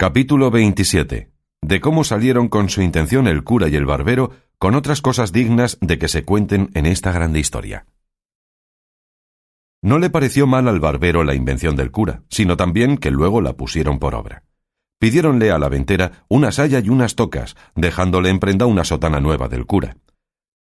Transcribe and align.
Capítulo 0.00 0.50
27. 0.50 1.30
De 1.60 1.80
cómo 1.82 2.04
salieron 2.04 2.48
con 2.48 2.70
su 2.70 2.80
intención 2.80 3.26
el 3.26 3.44
cura 3.44 3.68
y 3.68 3.76
el 3.76 3.84
barbero 3.84 4.30
con 4.56 4.74
otras 4.74 5.02
cosas 5.02 5.30
dignas 5.30 5.76
de 5.82 5.98
que 5.98 6.08
se 6.08 6.24
cuenten 6.24 6.70
en 6.72 6.86
esta 6.86 7.12
grande 7.12 7.38
historia. 7.38 7.84
No 9.82 9.98
le 9.98 10.08
pareció 10.08 10.46
mal 10.46 10.68
al 10.68 10.80
barbero 10.80 11.22
la 11.22 11.34
invención 11.34 11.76
del 11.76 11.90
cura, 11.90 12.22
sino 12.30 12.56
también 12.56 12.96
que 12.96 13.10
luego 13.10 13.42
la 13.42 13.58
pusieron 13.58 13.98
por 13.98 14.14
obra. 14.14 14.44
Pidiéronle 14.98 15.50
a 15.50 15.58
la 15.58 15.68
ventera 15.68 16.24
una 16.28 16.50
saya 16.50 16.80
y 16.80 16.88
unas 16.88 17.14
tocas, 17.14 17.54
dejándole 17.74 18.30
en 18.30 18.40
prenda 18.40 18.64
una 18.64 18.84
sotana 18.84 19.20
nueva 19.20 19.48
del 19.48 19.66
cura. 19.66 19.98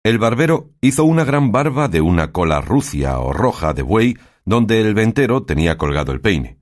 El 0.03 0.19
barbero 0.19 0.73
hizo 0.81 1.05
una 1.05 1.23
gran 1.23 1.53
barba 1.53 1.87
de 1.87 2.01
una 2.01 2.33
cola 2.33 2.61
rucia 2.63 3.21
o 3.21 3.33
roja 3.33 3.75
de 3.75 3.83
buey, 3.83 4.19
donde 4.45 4.81
el 4.81 4.93
ventero 4.95 5.45
tenía 5.45 5.79
colgado 5.79 6.11
el 6.11 6.21
peine. 6.21 6.60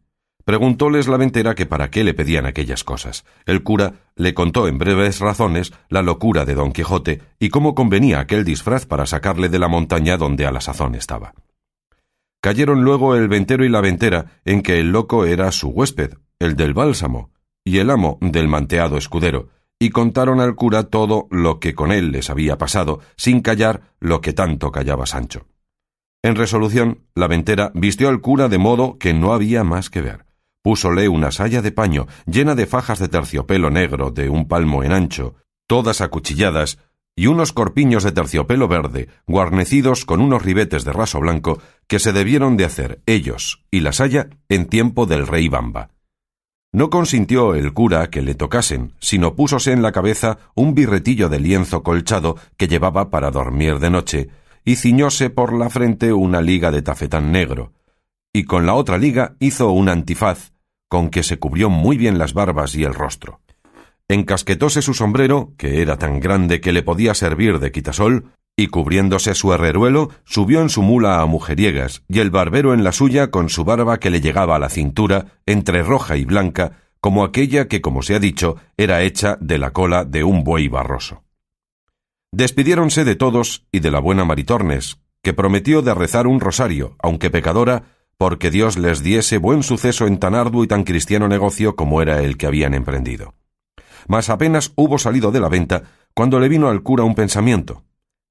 Preguntóles 0.49 1.09
la 1.09 1.19
ventera 1.19 1.55
que 1.55 1.67
para 1.67 1.91
qué 1.91 2.03
le 2.05 2.15
pedían 2.15 2.47
aquellas 2.47 2.83
cosas. 2.83 3.27
El 3.45 3.63
cura 3.63 3.97
le 4.17 4.33
contó 4.33 4.67
en 4.67 4.79
breves 4.79 5.21
razones 5.21 5.75
la 5.91 6.01
locura 6.01 6.47
de 6.47 6.55
don 6.55 6.73
Quijote 6.73 7.21
y 7.39 7.51
cómo 7.51 7.75
convenía 7.75 8.19
aquel 8.19 8.47
disfraz 8.47 8.87
para 8.87 9.05
sacarle 9.05 9.51
de 9.51 9.59
la 9.59 9.69
montaña 9.69 10.17
donde 10.17 10.47
a 10.47 10.51
la 10.51 10.63
sazón 10.63 10.95
estaba. 10.95 11.35
Cayeron 12.41 12.81
luego 12.83 13.15
el 13.15 13.29
ventero 13.29 13.63
y 13.63 13.69
la 13.69 13.83
ventera 13.83 14.41
en 14.47 14.63
que 14.63 14.81
el 14.81 14.91
loco 14.91 15.27
era 15.27 15.53
su 15.53 15.69
huésped, 15.69 16.15
el 16.39 16.57
del 16.57 16.73
bálsamo, 16.73 17.31
y 17.63 17.77
el 17.77 17.91
amo 17.91 18.17
del 18.23 18.49
manteado 18.49 18.97
escudero, 18.97 19.51
y 19.79 19.91
contaron 19.91 20.41
al 20.41 20.55
cura 20.55 20.85
todo 20.85 21.29
lo 21.31 21.61
que 21.61 21.75
con 21.75 21.93
él 21.93 22.11
les 22.11 22.31
había 22.31 22.57
pasado, 22.57 23.01
sin 23.19 23.43
callar 23.43 23.83
lo 24.01 24.23
que 24.23 24.33
tanto 24.33 24.73
callaba 24.73 25.05
Sancho. 25.05 25.45
En 26.23 26.37
resolución, 26.37 27.01
la 27.15 27.27
ventera 27.27 27.71
vistió 27.75 28.09
al 28.09 28.23
cura 28.23 28.49
de 28.49 28.57
modo 28.57 28.97
que 28.97 29.13
no 29.13 29.35
había 29.35 29.63
más 29.63 29.91
que 29.91 30.01
ver. 30.01 30.28
Púsole 30.69 31.09
una 31.09 31.31
saya 31.31 31.63
de 31.63 31.73
paño 31.73 32.09
llena 32.27 32.55
de 32.55 32.67
fajas 32.67 32.99
de 32.99 33.09
terciopelo 33.09 33.71
negro 33.71 34.11
de 34.11 34.29
un 34.29 34.47
palmo 34.47 34.85
en 34.85 34.93
ancho, 34.93 35.37
todas 35.67 36.03
acuchilladas, 36.03 36.77
y 37.17 37.27
unos 37.27 37.55
corpiños 37.55 38.05
de 38.05 38.13
terciopelo 38.13 38.69
verde, 38.69 39.09
guarnecidos 39.27 40.05
con 40.05 40.21
unos 40.21 40.43
ribetes 40.43 40.85
de 40.85 40.93
raso 40.93 41.21
blanco, 41.21 41.59
que 41.87 41.99
se 41.99 42.13
debieron 42.13 42.59
de 42.59 42.67
hacer 42.67 43.01
ellos 43.07 43.65
y 43.71 43.81
la 43.81 43.95
saya 43.95 44.29
en 44.51 44.67
tiempo 44.67 45.07
del 45.07 45.27
rey 45.27 45.49
Bamba. 45.49 45.89
No 46.71 46.91
consintió 46.91 47.55
el 47.55 47.73
cura 47.73 48.11
que 48.11 48.21
le 48.21 48.35
tocasen, 48.35 48.93
sino 49.01 49.37
púsose 49.37 49.73
en 49.73 49.81
la 49.81 49.93
cabeza 49.93 50.37
un 50.55 50.75
birretillo 50.75 51.31
de 51.31 51.41
lienzo 51.41 51.83
colchado 51.83 52.37
que 52.59 52.69
llevaba 52.69 53.09
para 53.09 53.31
dormir 53.31 53.79
de 53.79 53.89
noche, 53.89 54.29
y 54.67 54.77
ciñóse 54.77 55.31
por 55.31 55.55
la 55.55 55.71
frente 55.71 56.13
una 56.13 56.43
liga 56.43 56.71
de 56.71 56.83
tafetán 56.83 57.33
negro, 57.33 57.73
y 58.35 58.45
con 58.45 58.67
la 58.67 58.75
otra 58.75 58.99
liga 58.99 59.35
hizo 59.41 59.71
un 59.71 59.89
antifaz, 59.89 60.53
con 60.89 61.11
que 61.11 61.23
se 61.23 61.39
cubrió 61.39 61.71
muy 61.71 61.97
bien 61.97 62.19
las 62.19 62.35
barbas 62.35 62.75
y 62.75 62.85
el 62.85 62.95
rostro. 62.95 63.41
Encasquetóse 64.09 64.83
su 64.83 64.95
sombrero, 64.95 65.53
que 65.59 65.83
era 65.83 65.99
tan 65.99 66.19
grande 66.19 66.61
que 66.61 66.73
le 66.73 66.83
podía 66.83 67.15
servir 67.15 67.59
de 67.59 67.71
quitasol, 67.71 68.33
y 68.57 68.69
cubriéndose 68.69 69.35
su 69.35 69.53
herreruelo, 69.53 70.11
subió 70.25 70.63
en 70.63 70.71
su 70.71 70.83
mula 70.83 71.21
a 71.21 71.27
mujeriegas, 71.27 72.03
y 72.09 72.21
el 72.21 72.31
barbero 72.31 72.75
en 72.75 72.83
la 72.83 72.93
suya 72.93 73.31
con 73.31 73.51
su 73.51 73.65
barba 73.65 74.01
que 74.01 74.11
le 74.11 74.21
llegaba 74.21 74.57
a 74.57 74.59
la 74.59 74.71
cintura, 74.71 75.39
entre 75.47 75.83
roja 75.83 76.17
y 76.17 76.25
blanca, 76.25 76.79
como 77.01 77.23
aquella 77.23 77.69
que, 77.69 77.81
como 77.81 78.03
se 78.03 78.15
ha 78.15 78.19
dicho, 78.19 78.57
era 78.77 79.03
hecha 79.03 79.37
de 79.41 79.59
la 79.59 79.73
cola 79.73 80.05
de 80.05 80.25
un 80.25 80.43
buey 80.43 80.69
barroso. 80.69 81.23
Despidiéronse 82.33 83.05
de 83.05 83.15
todos 83.15 83.65
y 83.71 83.81
de 83.81 83.91
la 83.91 84.01
buena 84.01 84.25
Maritornes, 84.25 84.99
que 85.23 85.33
prometió 85.33 85.83
de 85.83 85.95
rezar 85.95 86.27
un 86.27 86.41
rosario, 86.41 86.97
aunque 87.01 87.31
pecadora, 87.31 87.85
porque 88.19 88.51
Dios 88.51 88.77
les 88.77 89.03
diese 89.03 89.39
buen 89.39 89.63
suceso 89.63 90.07
en 90.07 90.19
tan 90.19 90.35
arduo 90.35 90.65
y 90.65 90.67
tan 90.67 90.83
cristiano 90.83 91.29
negocio 91.29 91.77
como 91.77 92.03
era 92.03 92.21
el 92.21 92.37
que 92.37 92.47
habían 92.47 92.75
emprendido. 92.75 93.35
Mas 94.09 94.29
apenas 94.29 94.73
hubo 94.75 94.99
salido 94.99 95.31
de 95.31 95.41
la 95.41 95.49
venta, 95.49 95.85
cuando 96.15 96.41
le 96.41 96.49
vino 96.49 96.69
al 96.69 96.83
cura 96.83 97.05
un 97.05 97.15
pensamiento, 97.15 97.85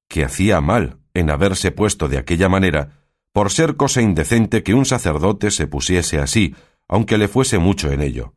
que 0.10 0.26
hacía 0.26 0.60
mal 0.60 0.98
en 1.14 1.30
haberse 1.30 1.72
puesto 1.72 2.10
de 2.10 2.18
aquella 2.18 2.50
manera, 2.50 3.00
por 3.32 3.50
ser 3.50 3.78
cosa 3.78 4.02
indecente 4.02 4.62
que 4.62 4.74
un 4.74 4.86
sacerdote 4.86 5.52
se 5.52 5.68
pusiese 5.68 6.20
así, 6.20 6.54
aunque 6.88 7.18
le 7.18 7.30
fuese 7.30 7.58
mucho 7.58 7.90
en 7.92 8.02
ello. 8.02 8.34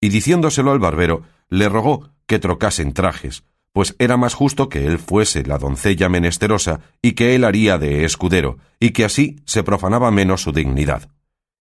Y 0.00 0.08
diciéndoselo 0.08 0.72
al 0.72 0.78
barbero, 0.78 1.22
le 1.48 1.68
rogó 1.68 2.10
que 2.26 2.38
trocasen 2.38 2.94
trajes, 2.94 3.44
pues 3.74 3.96
era 3.98 4.16
más 4.16 4.34
justo 4.34 4.68
que 4.68 4.86
él 4.86 5.00
fuese 5.00 5.42
la 5.42 5.58
doncella 5.58 6.08
menesterosa 6.08 6.80
y 7.02 7.12
que 7.12 7.34
él 7.34 7.42
haría 7.42 7.76
de 7.76 8.04
escudero, 8.04 8.58
y 8.78 8.90
que 8.90 9.04
así 9.04 9.40
se 9.46 9.64
profanaba 9.64 10.12
menos 10.12 10.42
su 10.42 10.52
dignidad, 10.52 11.10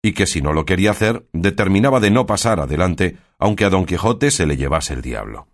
y 0.03 0.13
que 0.13 0.27
si 0.27 0.41
no 0.41 0.55
lo 0.55 0.65
quería 0.65 0.93
hacer, 0.93 1.29
determinaba 1.35 2.01
de 2.01 2.11
no 2.11 2.25
pasar 2.25 2.61
adelante, 2.61 3.19
aunque 3.39 3.67
a 3.67 3.71
don 3.71 3.85
Quijote 3.85 4.31
se 4.31 4.47
le 4.47 4.57
llevase 4.57 4.95
el 4.95 5.03
diablo. 5.03 5.49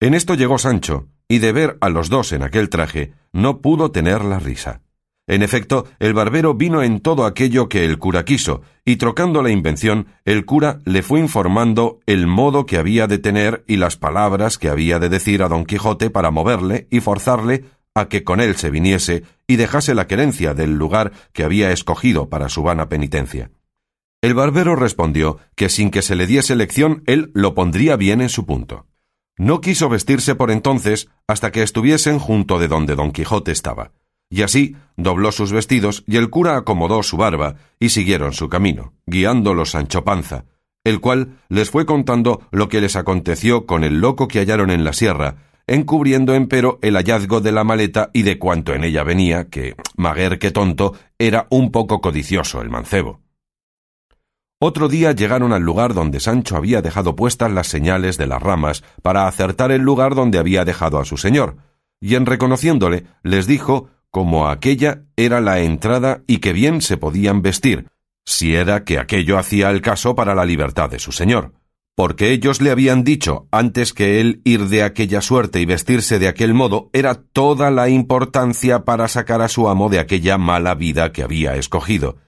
En 0.00 0.14
esto 0.14 0.34
llegó 0.34 0.58
Sancho, 0.58 1.06
y 1.28 1.38
de 1.38 1.52
ver 1.52 1.78
a 1.80 1.90
los 1.90 2.08
dos 2.08 2.32
en 2.32 2.42
aquel 2.42 2.68
traje, 2.68 3.12
no 3.32 3.60
pudo 3.60 3.92
tener 3.92 4.24
la 4.24 4.40
risa. 4.40 4.82
En 5.26 5.42
efecto, 5.42 5.86
el 6.00 6.12
barbero 6.12 6.54
vino 6.54 6.82
en 6.82 7.00
todo 7.00 7.24
aquello 7.24 7.68
que 7.68 7.84
el 7.86 7.98
cura 7.98 8.24
quiso, 8.24 8.60
y 8.84 8.96
trocando 8.96 9.42
la 9.42 9.50
invención, 9.50 10.08
el 10.26 10.44
cura 10.44 10.80
le 10.84 11.02
fue 11.02 11.18
informando 11.18 12.00
el 12.04 12.26
modo 12.26 12.66
que 12.66 12.76
había 12.76 13.06
de 13.06 13.18
tener 13.18 13.64
y 13.66 13.76
las 13.76 13.96
palabras 13.96 14.58
que 14.58 14.68
había 14.68 14.98
de 14.98 15.08
decir 15.08 15.42
a 15.42 15.48
don 15.48 15.64
Quijote 15.64 16.10
para 16.10 16.30
moverle 16.30 16.88
y 16.90 17.00
forzarle 17.00 17.64
a 17.94 18.08
que 18.08 18.22
con 18.22 18.40
él 18.40 18.56
se 18.56 18.70
viniese 18.70 19.24
y 19.46 19.56
dejase 19.56 19.94
la 19.94 20.06
querencia 20.06 20.52
del 20.52 20.76
lugar 20.76 21.12
que 21.32 21.44
había 21.44 21.72
escogido 21.72 22.28
para 22.28 22.50
su 22.50 22.62
vana 22.62 22.88
penitencia. 22.88 23.50
El 24.20 24.34
barbero 24.34 24.76
respondió 24.76 25.38
que 25.54 25.68
sin 25.68 25.90
que 25.90 26.02
se 26.02 26.16
le 26.16 26.26
diese 26.26 26.56
lección 26.56 27.02
él 27.06 27.30
lo 27.34 27.54
pondría 27.54 27.96
bien 27.96 28.20
en 28.20 28.28
su 28.28 28.44
punto. 28.44 28.86
No 29.36 29.60
quiso 29.60 29.88
vestirse 29.88 30.34
por 30.34 30.50
entonces 30.50 31.08
hasta 31.26 31.50
que 31.50 31.62
estuviesen 31.62 32.18
junto 32.18 32.58
de 32.58 32.68
donde 32.68 32.94
don 32.94 33.10
Quijote 33.10 33.52
estaba. 33.52 33.92
Y 34.30 34.42
así 34.42 34.76
dobló 34.96 35.32
sus 35.32 35.52
vestidos 35.52 36.04
y 36.06 36.16
el 36.16 36.30
cura 36.30 36.56
acomodó 36.56 37.02
su 37.02 37.16
barba 37.16 37.56
y 37.78 37.90
siguieron 37.90 38.32
su 38.32 38.48
camino, 38.48 38.92
guiándolos 39.06 39.70
Sancho 39.70 40.04
Panza, 40.04 40.44
el 40.84 41.00
cual 41.00 41.38
les 41.48 41.70
fue 41.70 41.86
contando 41.86 42.42
lo 42.50 42.68
que 42.68 42.80
les 42.80 42.96
aconteció 42.96 43.66
con 43.66 43.84
el 43.84 44.00
loco 44.00 44.28
que 44.28 44.38
hallaron 44.38 44.70
en 44.70 44.84
la 44.84 44.92
sierra, 44.92 45.36
encubriendo 45.66 46.34
empero 46.34 46.78
el 46.82 46.96
hallazgo 46.96 47.40
de 47.40 47.52
la 47.52 47.64
maleta 47.64 48.10
y 48.12 48.22
de 48.22 48.38
cuanto 48.38 48.74
en 48.74 48.84
ella 48.84 49.02
venía, 49.02 49.48
que, 49.48 49.74
maguer 49.96 50.38
que 50.38 50.50
tonto, 50.50 50.94
era 51.18 51.46
un 51.50 51.70
poco 51.70 52.00
codicioso 52.00 52.60
el 52.60 52.70
mancebo. 52.70 53.20
Otro 54.60 54.88
día 54.88 55.12
llegaron 55.12 55.52
al 55.52 55.62
lugar 55.62 55.94
donde 55.94 56.20
Sancho 56.20 56.56
había 56.56 56.80
dejado 56.80 57.16
puestas 57.16 57.50
las 57.50 57.66
señales 57.66 58.16
de 58.16 58.26
las 58.26 58.42
ramas 58.42 58.84
para 59.02 59.26
acertar 59.26 59.72
el 59.72 59.82
lugar 59.82 60.14
donde 60.14 60.38
había 60.38 60.64
dejado 60.64 60.98
a 60.98 61.04
su 61.04 61.16
señor, 61.16 61.56
y 62.00 62.14
en 62.14 62.26
reconociéndole 62.26 63.06
les 63.22 63.46
dijo 63.46 63.88
como 64.14 64.46
aquella 64.46 65.02
era 65.16 65.40
la 65.40 65.58
entrada 65.58 66.22
y 66.28 66.38
que 66.38 66.52
bien 66.52 66.82
se 66.82 66.96
podían 66.96 67.42
vestir, 67.42 67.88
si 68.24 68.54
era 68.54 68.84
que 68.84 69.00
aquello 69.00 69.38
hacía 69.38 69.70
el 69.70 69.82
caso 69.82 70.14
para 70.14 70.36
la 70.36 70.44
libertad 70.44 70.88
de 70.88 71.00
su 71.00 71.10
señor, 71.10 71.54
porque 71.96 72.30
ellos 72.30 72.60
le 72.60 72.70
habían 72.70 73.02
dicho 73.02 73.48
antes 73.50 73.92
que 73.92 74.20
él 74.20 74.40
ir 74.44 74.68
de 74.68 74.84
aquella 74.84 75.20
suerte 75.20 75.60
y 75.60 75.64
vestirse 75.64 76.20
de 76.20 76.28
aquel 76.28 76.54
modo 76.54 76.90
era 76.92 77.14
toda 77.16 77.72
la 77.72 77.88
importancia 77.88 78.84
para 78.84 79.08
sacar 79.08 79.42
a 79.42 79.48
su 79.48 79.68
amo 79.68 79.88
de 79.88 79.98
aquella 79.98 80.38
mala 80.38 80.76
vida 80.76 81.10
que 81.10 81.24
había 81.24 81.56
escogido, 81.56 82.18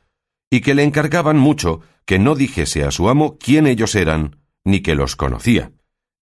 y 0.50 0.62
que 0.62 0.74
le 0.74 0.82
encargaban 0.82 1.38
mucho 1.38 1.82
que 2.04 2.18
no 2.18 2.34
dijese 2.34 2.82
a 2.82 2.90
su 2.90 3.08
amo 3.08 3.38
quién 3.38 3.68
ellos 3.68 3.94
eran, 3.94 4.40
ni 4.64 4.80
que 4.80 4.96
los 4.96 5.14
conocía, 5.14 5.70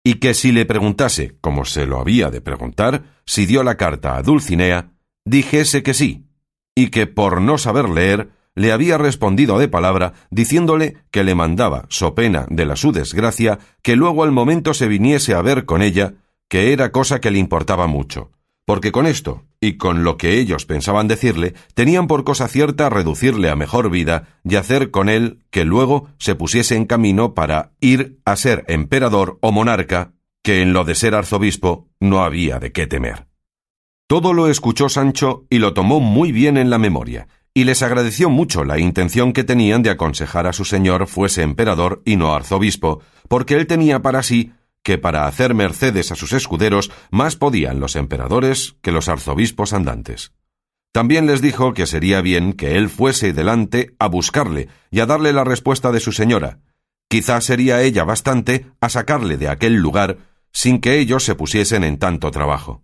y 0.02 0.14
que 0.14 0.32
si 0.32 0.50
le 0.50 0.64
preguntase, 0.64 1.36
como 1.42 1.66
se 1.66 1.84
lo 1.84 2.00
había 2.00 2.30
de 2.30 2.40
preguntar, 2.40 3.20
si 3.26 3.44
dio 3.44 3.62
la 3.62 3.76
carta 3.76 4.16
a 4.16 4.22
Dulcinea, 4.22 4.91
dijese 5.24 5.82
que 5.82 5.94
sí, 5.94 6.26
y 6.74 6.88
que 6.88 7.06
por 7.06 7.40
no 7.40 7.58
saber 7.58 7.88
leer, 7.88 8.30
le 8.54 8.72
había 8.72 8.98
respondido 8.98 9.58
de 9.58 9.68
palabra, 9.68 10.12
diciéndole 10.30 10.96
que 11.10 11.24
le 11.24 11.34
mandaba, 11.34 11.86
so 11.88 12.14
pena 12.14 12.46
de 12.50 12.66
la 12.66 12.76
su 12.76 12.92
desgracia, 12.92 13.58
que 13.82 13.96
luego 13.96 14.24
al 14.24 14.32
momento 14.32 14.74
se 14.74 14.88
viniese 14.88 15.34
a 15.34 15.42
ver 15.42 15.64
con 15.64 15.82
ella, 15.82 16.14
que 16.48 16.72
era 16.72 16.92
cosa 16.92 17.20
que 17.20 17.30
le 17.30 17.38
importaba 17.38 17.86
mucho, 17.86 18.30
porque 18.66 18.92
con 18.92 19.06
esto, 19.06 19.44
y 19.60 19.78
con 19.78 20.04
lo 20.04 20.18
que 20.18 20.38
ellos 20.38 20.66
pensaban 20.66 21.08
decirle, 21.08 21.54
tenían 21.74 22.06
por 22.06 22.24
cosa 22.24 22.48
cierta 22.48 22.90
reducirle 22.90 23.48
a 23.48 23.56
mejor 23.56 23.90
vida 23.90 24.28
y 24.44 24.56
hacer 24.56 24.90
con 24.90 25.08
él 25.08 25.44
que 25.50 25.64
luego 25.64 26.08
se 26.18 26.34
pusiese 26.34 26.76
en 26.76 26.84
camino 26.84 27.34
para 27.34 27.72
ir 27.80 28.18
a 28.24 28.36
ser 28.36 28.64
emperador 28.68 29.38
o 29.40 29.50
monarca, 29.50 30.12
que 30.42 30.60
en 30.60 30.72
lo 30.72 30.84
de 30.84 30.94
ser 30.94 31.14
arzobispo 31.14 31.88
no 32.00 32.22
había 32.22 32.58
de 32.58 32.72
qué 32.72 32.86
temer. 32.86 33.31
Todo 34.12 34.34
lo 34.34 34.48
escuchó 34.48 34.90
Sancho 34.90 35.46
y 35.48 35.58
lo 35.58 35.72
tomó 35.72 35.98
muy 35.98 36.32
bien 36.32 36.58
en 36.58 36.68
la 36.68 36.76
memoria, 36.76 37.28
y 37.54 37.64
les 37.64 37.80
agradeció 37.80 38.28
mucho 38.28 38.62
la 38.62 38.78
intención 38.78 39.32
que 39.32 39.42
tenían 39.42 39.82
de 39.82 39.88
aconsejar 39.88 40.46
a 40.46 40.52
su 40.52 40.66
señor 40.66 41.06
fuese 41.06 41.40
emperador 41.40 42.02
y 42.04 42.16
no 42.16 42.34
arzobispo, 42.34 43.00
porque 43.26 43.54
él 43.54 43.66
tenía 43.66 44.02
para 44.02 44.22
sí 44.22 44.52
que 44.82 44.98
para 44.98 45.26
hacer 45.26 45.54
mercedes 45.54 46.12
a 46.12 46.14
sus 46.14 46.34
escuderos 46.34 46.90
más 47.10 47.36
podían 47.36 47.80
los 47.80 47.96
emperadores 47.96 48.76
que 48.82 48.92
los 48.92 49.08
arzobispos 49.08 49.72
andantes. 49.72 50.34
También 50.92 51.26
les 51.26 51.40
dijo 51.40 51.72
que 51.72 51.86
sería 51.86 52.20
bien 52.20 52.52
que 52.52 52.76
él 52.76 52.90
fuese 52.90 53.32
delante 53.32 53.94
a 53.98 54.08
buscarle 54.08 54.68
y 54.90 55.00
a 55.00 55.06
darle 55.06 55.32
la 55.32 55.44
respuesta 55.44 55.90
de 55.90 56.00
su 56.00 56.12
señora, 56.12 56.58
Quizá 57.08 57.40
sería 57.40 57.80
ella 57.80 58.04
bastante 58.04 58.66
a 58.78 58.90
sacarle 58.90 59.38
de 59.38 59.48
aquel 59.48 59.76
lugar 59.76 60.18
sin 60.52 60.82
que 60.82 60.98
ellos 60.98 61.24
se 61.24 61.34
pusiesen 61.34 61.82
en 61.82 61.96
tanto 61.96 62.30
trabajo. 62.30 62.82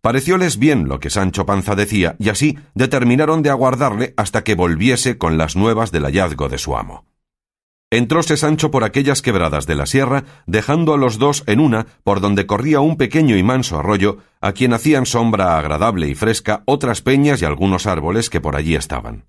Parecióles 0.00 0.58
bien 0.58 0.88
lo 0.88 0.98
que 0.98 1.10
Sancho 1.10 1.44
Panza 1.44 1.74
decía, 1.74 2.16
y 2.18 2.30
así 2.30 2.58
determinaron 2.74 3.42
de 3.42 3.50
aguardarle 3.50 4.14
hasta 4.16 4.42
que 4.44 4.54
volviese 4.54 5.18
con 5.18 5.36
las 5.36 5.56
nuevas 5.56 5.92
del 5.92 6.04
hallazgo 6.04 6.48
de 6.48 6.56
su 6.58 6.76
amo. 6.76 7.04
Entróse 7.92 8.36
Sancho 8.36 8.70
por 8.70 8.84
aquellas 8.84 9.20
quebradas 9.20 9.66
de 9.66 9.74
la 9.74 9.84
sierra, 9.84 10.24
dejando 10.46 10.94
a 10.94 10.96
los 10.96 11.18
dos 11.18 11.42
en 11.46 11.58
una, 11.58 11.86
por 12.04 12.20
donde 12.20 12.46
corría 12.46 12.80
un 12.80 12.96
pequeño 12.96 13.36
y 13.36 13.42
manso 13.42 13.78
arroyo, 13.78 14.18
a 14.40 14.52
quien 14.52 14.72
hacían 14.72 15.06
sombra 15.06 15.58
agradable 15.58 16.08
y 16.08 16.14
fresca 16.14 16.62
otras 16.66 17.02
peñas 17.02 17.42
y 17.42 17.44
algunos 17.44 17.86
árboles 17.86 18.30
que 18.30 18.40
por 18.40 18.54
allí 18.54 18.76
estaban. 18.76 19.24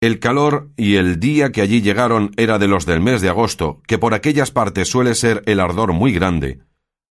El 0.00 0.18
calor 0.18 0.70
y 0.76 0.96
el 0.96 1.20
día 1.20 1.52
que 1.52 1.60
allí 1.60 1.82
llegaron 1.82 2.32
era 2.36 2.58
de 2.58 2.68
los 2.68 2.84
del 2.84 3.00
mes 3.00 3.20
de 3.20 3.28
agosto, 3.28 3.80
que 3.86 3.98
por 3.98 4.14
aquellas 4.14 4.50
partes 4.50 4.88
suele 4.88 5.14
ser 5.14 5.42
el 5.46 5.60
ardor 5.60 5.92
muy 5.92 6.12
grande. 6.12 6.60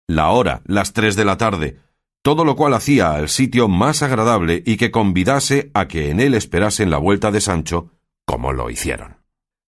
La 0.09 0.31
hora, 0.31 0.63
las 0.65 0.95
tres 0.95 1.17
de 1.17 1.25
la 1.25 1.37
tarde, 1.37 1.79
todo 2.23 2.45
lo 2.45 2.55
cual 2.57 2.75
hacía 2.75 3.15
al 3.15 3.29
sitio 3.29 3.69
más 3.69 4.03
agradable 4.03 4.63
y 4.65 4.77
que 4.77 4.91
convidase 4.91 5.71
a 5.75 5.89
que 5.89 6.11
en 6.11 6.21
él 6.21 6.35
esperasen 6.35 6.91
la 6.91 6.99
vuelta 6.99 7.31
de 7.31 7.41
Sancho, 7.41 7.91
como 8.25 8.53
lo 8.53 8.71
hicieron. 8.71 9.17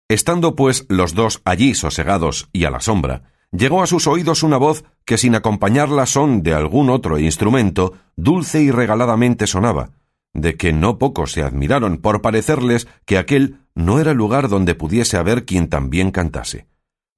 Estando 0.10 0.56
pues 0.56 0.86
los 0.88 1.14
dos 1.14 1.42
allí 1.44 1.76
sosegados 1.76 2.50
y 2.54 2.64
a 2.64 2.72
la 2.72 2.80
sombra, 2.80 3.34
llegó 3.52 3.84
a 3.84 3.88
sus 3.88 4.08
oídos 4.08 4.44
una 4.44 4.58
voz 4.58 4.86
que 5.06 5.18
sin 5.18 5.36
acompañarla 5.36 6.06
son 6.06 6.42
de 6.42 6.54
algún 6.54 6.90
otro 6.90 7.20
instrumento, 7.20 7.94
dulce 8.16 8.62
y 8.62 8.72
regaladamente 8.72 9.48
sonaba, 9.48 9.92
de 10.34 10.56
que 10.56 10.72
no 10.72 10.98
pocos 10.98 11.34
se 11.34 11.44
admiraron 11.44 11.98
por 11.98 12.22
parecerles 12.22 12.88
que 13.06 13.18
aquel 13.18 13.60
no 13.76 14.00
era 14.00 14.14
lugar 14.14 14.48
donde 14.48 14.76
pudiese 14.76 15.18
haber 15.18 15.46
quien 15.46 15.68
también 15.68 16.12
cantase 16.12 16.68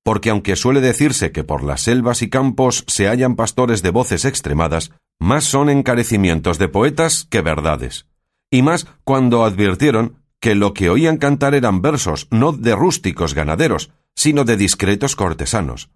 porque 0.10 0.32
aunque 0.32 0.56
suele 0.56 0.82
decirse 0.82 1.32
que 1.32 1.44
por 1.44 1.64
las 1.64 1.82
selvas 1.82 2.24
y 2.24 2.32
campos 2.32 2.84
se 2.88 3.08
hallan 3.08 3.36
pastores 3.36 3.84
de 3.84 3.92
voces 3.92 4.26
extremadas, 4.26 4.90
más 5.20 5.44
son 5.44 5.70
encarecimientos 5.70 6.58
de 6.58 6.68
poetas 6.68 7.28
que 7.30 7.42
verdades, 7.42 8.08
y 8.50 8.64
más 8.64 8.88
cuando 9.04 9.46
advirtieron 9.46 10.24
que 10.40 10.56
lo 10.56 10.74
que 10.74 10.90
oían 10.90 11.18
cantar 11.18 11.54
eran 11.54 11.84
versos 11.84 12.28
no 12.32 12.54
de 12.54 12.74
rústicos 12.74 13.36
ganaderos, 13.36 13.92
sino 14.16 14.46
de 14.46 14.58
discretos 14.58 15.16
cortesanos. 15.16 15.92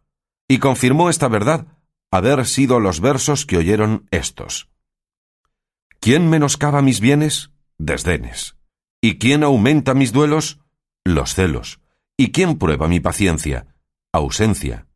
Y 0.48 0.60
confirmó 0.60 1.10
esta 1.10 1.28
verdad 1.28 1.66
haber 2.12 2.46
sido 2.46 2.80
los 2.80 3.00
versos 3.00 3.48
que 3.48 3.58
oyeron 3.58 4.08
estos. 4.12 4.70
¿Quién 6.00 6.30
menoscaba 6.30 6.84
mis 6.84 7.00
bienes? 7.00 7.50
Desdenes. 7.80 8.58
¿Y 9.02 9.18
quién 9.18 9.42
aumenta 9.42 9.96
mis 9.96 10.14
duelos? 10.14 10.60
Los 11.04 11.34
celos. 11.34 11.80
¿Y 12.16 12.32
quién 12.32 12.60
prueba 12.60 12.88
mi 12.88 13.00
paciencia? 13.00 13.73
Ausencia. 14.14 14.88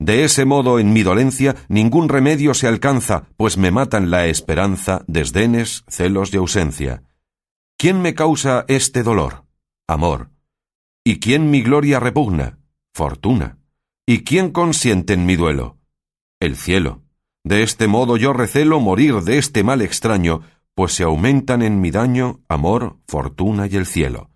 De 0.00 0.24
ese 0.24 0.44
modo 0.44 0.80
en 0.80 0.92
mi 0.92 1.04
dolencia 1.04 1.54
ningún 1.68 2.08
remedio 2.08 2.54
se 2.54 2.66
alcanza, 2.66 3.28
pues 3.36 3.56
me 3.56 3.70
matan 3.70 4.10
la 4.10 4.26
esperanza, 4.26 5.04
desdenes, 5.06 5.84
celos 5.86 6.34
y 6.34 6.38
ausencia. 6.38 7.04
¿Quién 7.78 8.02
me 8.02 8.14
causa 8.14 8.64
este 8.66 9.04
dolor? 9.04 9.44
Amor. 9.86 10.30
¿Y 11.04 11.20
quién 11.20 11.50
mi 11.50 11.62
gloria 11.62 12.00
repugna? 12.00 12.58
Fortuna. 12.92 13.58
¿Y 14.06 14.24
quién 14.24 14.50
consiente 14.50 15.12
en 15.12 15.26
mi 15.26 15.36
duelo? 15.36 15.78
El 16.40 16.56
cielo. 16.56 17.02
De 17.44 17.62
este 17.62 17.86
modo 17.86 18.16
yo 18.16 18.32
recelo 18.32 18.80
morir 18.80 19.20
de 19.22 19.38
este 19.38 19.62
mal 19.62 19.82
extraño, 19.82 20.42
pues 20.74 20.94
se 20.94 21.04
aumentan 21.04 21.62
en 21.62 21.80
mi 21.80 21.90
daño 21.90 22.40
amor, 22.48 22.98
fortuna 23.06 23.66
y 23.66 23.76
el 23.76 23.86
cielo. 23.86 24.30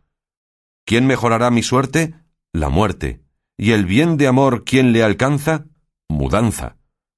¿Quién 0.85 1.07
mejorará 1.07 1.51
mi 1.51 1.63
suerte? 1.63 2.15
La 2.53 2.69
muerte. 2.69 3.26
¿Y 3.59 3.73
el 3.73 3.87
bien 3.87 4.19
de 4.19 4.27
amor 4.27 4.65
quién 4.65 4.93
le 4.93 5.03
alcanza? 5.03 5.65
Mudanza. 6.09 6.77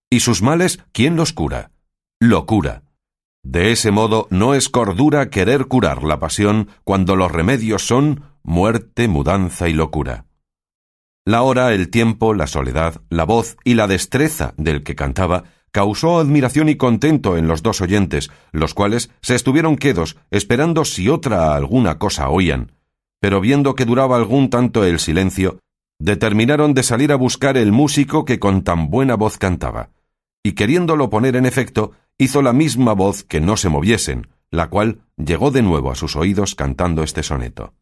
¿Y 0.09 0.21
sus 0.21 0.41
males 0.41 0.79
quién 0.93 1.17
los 1.17 1.33
cura? 1.33 1.73
Locura. 2.21 2.85
De 3.43 3.73
ese 3.73 3.91
modo 3.91 4.29
no 4.31 4.55
es 4.55 4.69
cordura 4.69 5.31
querer 5.31 5.67
curar 5.67 6.05
la 6.05 6.19
pasión 6.19 6.69
cuando 6.85 7.17
los 7.17 7.33
remedios 7.33 7.87
son 7.87 8.23
muerte, 8.43 9.09
mudanza 9.09 9.69
y 9.69 9.73
locura. 9.73 10.27
La 11.25 11.43
hora, 11.43 11.75
el 11.75 11.91
tiempo, 11.91 12.35
la 12.35 12.47
soledad, 12.47 13.03
la 13.11 13.25
voz 13.25 13.57
y 13.65 13.75
la 13.75 13.87
destreza 13.87 14.55
del 14.57 14.83
que 14.83 14.95
cantaba 14.95 15.45
causó 15.73 16.19
admiración 16.19 16.69
y 16.69 16.77
contento 16.77 17.37
en 17.37 17.49
los 17.49 17.63
dos 17.63 17.81
oyentes, 17.81 18.31
los 18.53 18.75
cuales 18.75 19.11
se 19.21 19.35
estuvieron 19.35 19.77
quedos 19.77 20.17
esperando 20.31 20.85
si 20.85 21.09
otra 21.09 21.55
alguna 21.55 21.99
cosa 21.99 22.29
oían. 22.31 22.73
Pero 23.21 23.41
viendo 23.41 23.75
que 23.75 23.85
duraba 23.85 24.17
algún 24.17 24.49
tanto 24.49 24.85
el 24.85 24.99
silencio, 25.01 25.59
determinaron 25.99 26.75
de 26.75 26.83
salir 26.83 27.13
a 27.13 27.17
buscar 27.17 27.57
el 27.57 27.73
músico 27.73 28.25
que 28.25 28.39
con 28.39 28.63
tan 28.63 28.91
buena 28.91 29.17
voz 29.17 29.39
cantaba, 29.39 29.91
y 30.43 30.53
queriéndolo 30.53 31.11
poner 31.11 31.37
en 31.37 31.47
efecto, 31.47 31.93
hizo 32.19 32.43
la 32.43 32.53
misma 32.53 32.93
voz 32.93 33.25
que 33.25 33.41
no 33.41 33.57
se 33.57 33.69
moviesen, 33.69 34.29
la 34.51 34.69
cual 34.71 35.03
llegó 35.17 35.51
de 35.51 35.63
nuevo 35.63 35.91
a 35.91 35.95
sus 35.95 36.17
oídos 36.17 36.55
cantando 36.55 37.03
este 37.03 37.23
soneto. 37.23 37.75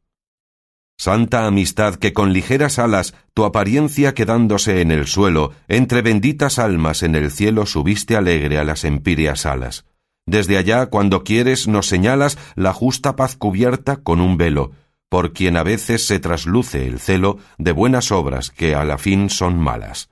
Santa 0.98 1.46
amistad 1.46 1.96
que 1.96 2.14
con 2.14 2.32
ligeras 2.32 2.78
alas 2.78 3.14
tu 3.34 3.44
apariencia 3.44 4.14
quedándose 4.14 4.80
en 4.80 4.90
el 4.90 5.06
suelo, 5.06 5.52
entre 5.69 6.00
benditas 6.00 6.58
almas 6.58 7.02
en 7.02 7.14
el 7.14 7.30
cielo 7.30 7.66
subiste 7.66 8.16
alegre 8.16 8.58
a 8.58 8.64
las 8.64 8.84
empíreas 8.84 9.44
alas. 9.44 9.84
Desde 10.24 10.56
allá, 10.56 10.86
cuando 10.86 11.22
quieres, 11.22 11.69
nos 11.69 11.86
señalas 11.86 12.38
la 12.56 12.72
justa 12.72 13.14
paz 13.14 13.36
cubierta 13.36 13.98
con 13.98 14.20
un 14.20 14.38
velo, 14.38 14.72
por 15.08 15.32
quien 15.32 15.56
a 15.56 15.62
veces 15.62 16.06
se 16.06 16.19
trasluce 16.19 16.87
el 16.87 16.99
celo 16.99 17.38
de 17.58 17.73
buenas 17.73 18.11
obras 18.11 18.50
que 18.50 18.75
a 18.75 18.85
la 18.85 18.99
fin 18.99 19.31
son 19.31 19.58
malas. 19.58 20.11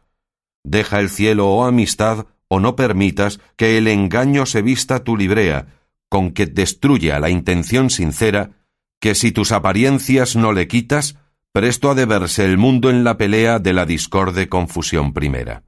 Deja 0.62 1.00
el 1.00 1.10
cielo, 1.10 1.48
oh 1.48 1.64
amistad, 1.64 2.26
o 2.48 2.60
no 2.60 2.76
permitas 2.76 3.40
que 3.56 3.76
el 3.76 3.88
engaño 3.88 4.46
se 4.46 4.62
vista 4.62 5.02
tu 5.02 5.16
librea, 5.16 5.66
con 6.08 6.30
que 6.30 6.46
destruye 6.46 7.12
a 7.12 7.18
la 7.18 7.28
intención 7.28 7.90
sincera, 7.90 8.52
que 9.00 9.14
si 9.14 9.32
tus 9.32 9.50
apariencias 9.52 10.36
no 10.36 10.52
le 10.52 10.68
quitas, 10.68 11.16
presto 11.52 11.90
ha 11.90 11.94
de 11.94 12.06
verse 12.06 12.44
el 12.44 12.56
mundo 12.56 12.88
en 12.88 13.02
la 13.02 13.18
pelea 13.18 13.58
de 13.58 13.72
la 13.72 13.84
discorde 13.86 14.48
confusión 14.48 15.12
primera. 15.12 15.64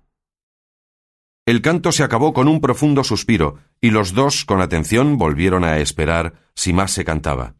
El 1.44 1.62
canto 1.62 1.93
se 1.93 2.05
acabó 2.05 2.32
con 2.32 2.49
un 2.49 2.61
profundo 2.61 3.05
suspiro, 3.05 3.58
y 3.81 3.90
los 3.90 4.14
dos 4.14 4.44
con 4.44 4.61
atención 4.61 5.19
volvieron 5.19 5.64
a 5.64 5.78
esperar 5.78 6.34
si 6.55 6.73
más 6.73 6.93
se 6.93 7.05
cantaba. 7.05 7.55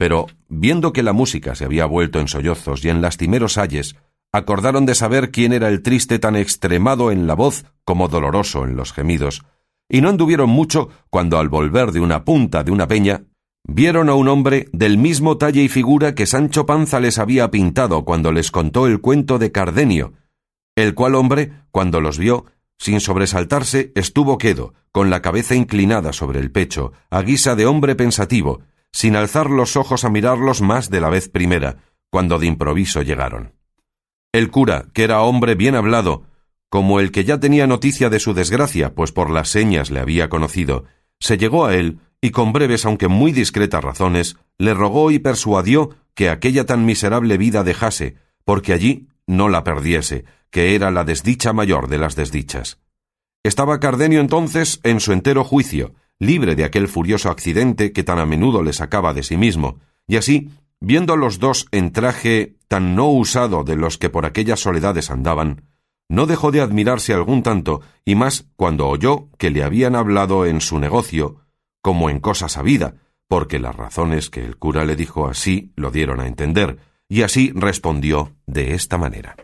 Pero, 0.00 0.28
viendo 0.48 0.94
que 0.94 1.02
la 1.02 1.12
música 1.12 1.54
se 1.54 1.66
había 1.66 1.84
vuelto 1.84 2.20
en 2.20 2.26
sollozos 2.26 2.82
y 2.82 2.88
en 2.88 3.02
lastimeros 3.02 3.58
ayes, 3.58 3.96
acordaron 4.32 4.86
de 4.86 4.94
saber 4.94 5.30
quién 5.30 5.52
era 5.52 5.68
el 5.68 5.82
triste 5.82 6.18
tan 6.18 6.36
extremado 6.36 7.10
en 7.10 7.26
la 7.26 7.34
voz 7.34 7.66
como 7.84 8.08
doloroso 8.08 8.64
en 8.64 8.76
los 8.76 8.94
gemidos, 8.94 9.44
y 9.90 10.00
no 10.00 10.08
anduvieron 10.08 10.48
mucho 10.48 10.88
cuando 11.10 11.38
al 11.38 11.50
volver 11.50 11.92
de 11.92 12.00
una 12.00 12.24
punta 12.24 12.64
de 12.64 12.70
una 12.70 12.88
peña 12.88 13.24
vieron 13.62 14.08
a 14.08 14.14
un 14.14 14.28
hombre 14.28 14.70
del 14.72 14.96
mismo 14.96 15.36
talle 15.36 15.62
y 15.64 15.68
figura 15.68 16.14
que 16.14 16.24
Sancho 16.24 16.64
Panza 16.64 16.98
les 16.98 17.18
había 17.18 17.50
pintado 17.50 18.06
cuando 18.06 18.32
les 18.32 18.50
contó 18.50 18.86
el 18.86 19.02
cuento 19.02 19.38
de 19.38 19.52
Cardenio, 19.52 20.14
el 20.76 20.94
cual 20.94 21.14
hombre, 21.14 21.52
cuando 21.72 22.00
los 22.00 22.16
vio, 22.16 22.46
sin 22.78 23.00
sobresaltarse, 23.00 23.92
estuvo 23.94 24.38
quedo, 24.38 24.72
con 24.92 25.10
la 25.10 25.20
cabeza 25.20 25.54
inclinada 25.54 26.14
sobre 26.14 26.40
el 26.40 26.50
pecho, 26.50 26.94
a 27.10 27.20
guisa 27.20 27.54
de 27.54 27.66
hombre 27.66 27.96
pensativo, 27.96 28.62
sin 28.92 29.16
alzar 29.16 29.50
los 29.50 29.76
ojos 29.76 30.04
a 30.04 30.10
mirarlos 30.10 30.62
más 30.62 30.90
de 30.90 31.00
la 31.00 31.10
vez 31.10 31.28
primera, 31.28 31.78
cuando 32.10 32.38
de 32.38 32.46
improviso 32.46 33.02
llegaron. 33.02 33.54
El 34.32 34.50
cura, 34.50 34.86
que 34.92 35.04
era 35.04 35.22
hombre 35.22 35.54
bien 35.54 35.74
hablado, 35.74 36.24
como 36.68 37.00
el 37.00 37.10
que 37.10 37.24
ya 37.24 37.38
tenía 37.40 37.66
noticia 37.66 38.10
de 38.10 38.20
su 38.20 38.32
desgracia, 38.32 38.94
pues 38.94 39.12
por 39.12 39.30
las 39.30 39.48
señas 39.48 39.90
le 39.90 40.00
había 40.00 40.28
conocido, 40.28 40.84
se 41.18 41.36
llegó 41.36 41.66
a 41.66 41.74
él 41.74 41.98
y 42.20 42.30
con 42.30 42.52
breves 42.52 42.84
aunque 42.84 43.08
muy 43.08 43.32
discretas 43.32 43.82
razones 43.82 44.36
le 44.58 44.74
rogó 44.74 45.10
y 45.10 45.18
persuadió 45.18 45.96
que 46.14 46.28
aquella 46.28 46.66
tan 46.66 46.84
miserable 46.84 47.38
vida 47.38 47.64
dejase, 47.64 48.16
porque 48.44 48.72
allí 48.72 49.08
no 49.26 49.48
la 49.48 49.64
perdiese, 49.64 50.24
que 50.50 50.74
era 50.74 50.90
la 50.90 51.04
desdicha 51.04 51.52
mayor 51.52 51.88
de 51.88 51.98
las 51.98 52.16
desdichas. 52.16 52.78
Estaba 53.42 53.80
Cardenio 53.80 54.20
entonces 54.20 54.80
en 54.82 55.00
su 55.00 55.12
entero 55.12 55.44
juicio, 55.44 55.94
libre 56.20 56.54
de 56.54 56.64
aquel 56.64 56.86
furioso 56.86 57.30
accidente 57.30 57.92
que 57.92 58.04
tan 58.04 58.20
a 58.20 58.26
menudo 58.26 58.62
le 58.62 58.72
sacaba 58.72 59.12
de 59.12 59.24
sí 59.24 59.36
mismo, 59.36 59.80
y 60.06 60.16
así, 60.16 60.50
viendo 60.78 61.14
a 61.14 61.16
los 61.16 61.40
dos 61.40 61.66
en 61.72 61.90
traje 61.90 62.54
tan 62.68 62.94
no 62.94 63.10
usado 63.10 63.64
de 63.64 63.74
los 63.74 63.98
que 63.98 64.10
por 64.10 64.26
aquellas 64.26 64.60
soledades 64.60 65.10
andaban, 65.10 65.62
no 66.08 66.26
dejó 66.26 66.50
de 66.52 66.60
admirarse 66.60 67.14
algún 67.14 67.42
tanto, 67.42 67.80
y 68.04 68.14
más 68.14 68.46
cuando 68.56 68.88
oyó 68.88 69.28
que 69.38 69.50
le 69.50 69.64
habían 69.64 69.96
hablado 69.96 70.44
en 70.46 70.60
su 70.60 70.78
negocio, 70.78 71.36
como 71.82 72.10
en 72.10 72.20
cosa 72.20 72.48
sabida, 72.48 72.94
porque 73.26 73.58
las 73.58 73.74
razones 73.74 74.28
que 74.28 74.44
el 74.44 74.56
cura 74.56 74.84
le 74.84 74.96
dijo 74.96 75.26
así 75.26 75.72
lo 75.76 75.90
dieron 75.90 76.20
a 76.20 76.26
entender, 76.26 76.78
y 77.08 77.22
así 77.22 77.52
respondió 77.54 78.34
de 78.46 78.74
esta 78.74 78.98
manera. 78.98 79.36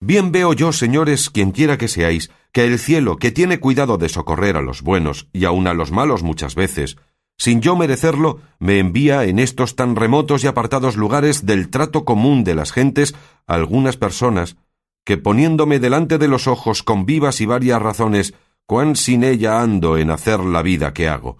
Bien 0.00 0.32
veo 0.32 0.52
yo, 0.52 0.72
señores, 0.72 1.30
quien 1.30 1.52
quiera 1.52 1.78
que 1.78 1.86
seáis, 1.86 2.30
que 2.52 2.64
el 2.66 2.78
cielo, 2.78 3.16
que 3.16 3.32
tiene 3.32 3.58
cuidado 3.58 3.98
de 3.98 4.08
socorrer 4.08 4.56
a 4.56 4.62
los 4.62 4.82
buenos 4.82 5.28
y 5.32 5.44
aun 5.44 5.66
a 5.66 5.74
los 5.74 5.90
malos 5.90 6.22
muchas 6.22 6.54
veces, 6.54 6.96
sin 7.38 7.60
yo 7.60 7.76
merecerlo, 7.76 8.40
me 8.58 8.78
envía 8.78 9.24
en 9.24 9.38
estos 9.38 9.74
tan 9.74 9.96
remotos 9.96 10.44
y 10.44 10.46
apartados 10.46 10.96
lugares 10.96 11.46
del 11.46 11.70
trato 11.70 12.04
común 12.04 12.44
de 12.44 12.54
las 12.54 12.72
gentes 12.72 13.14
algunas 13.46 13.96
personas 13.96 14.56
que 15.04 15.16
poniéndome 15.16 15.80
delante 15.80 16.18
de 16.18 16.28
los 16.28 16.46
ojos 16.46 16.82
con 16.82 17.06
vivas 17.06 17.40
y 17.40 17.46
varias 17.46 17.82
razones 17.82 18.34
cuán 18.66 18.94
sin 18.94 19.24
ella 19.24 19.60
ando 19.60 19.98
en 19.98 20.10
hacer 20.10 20.40
la 20.40 20.62
vida 20.62 20.92
que 20.92 21.08
hago, 21.08 21.38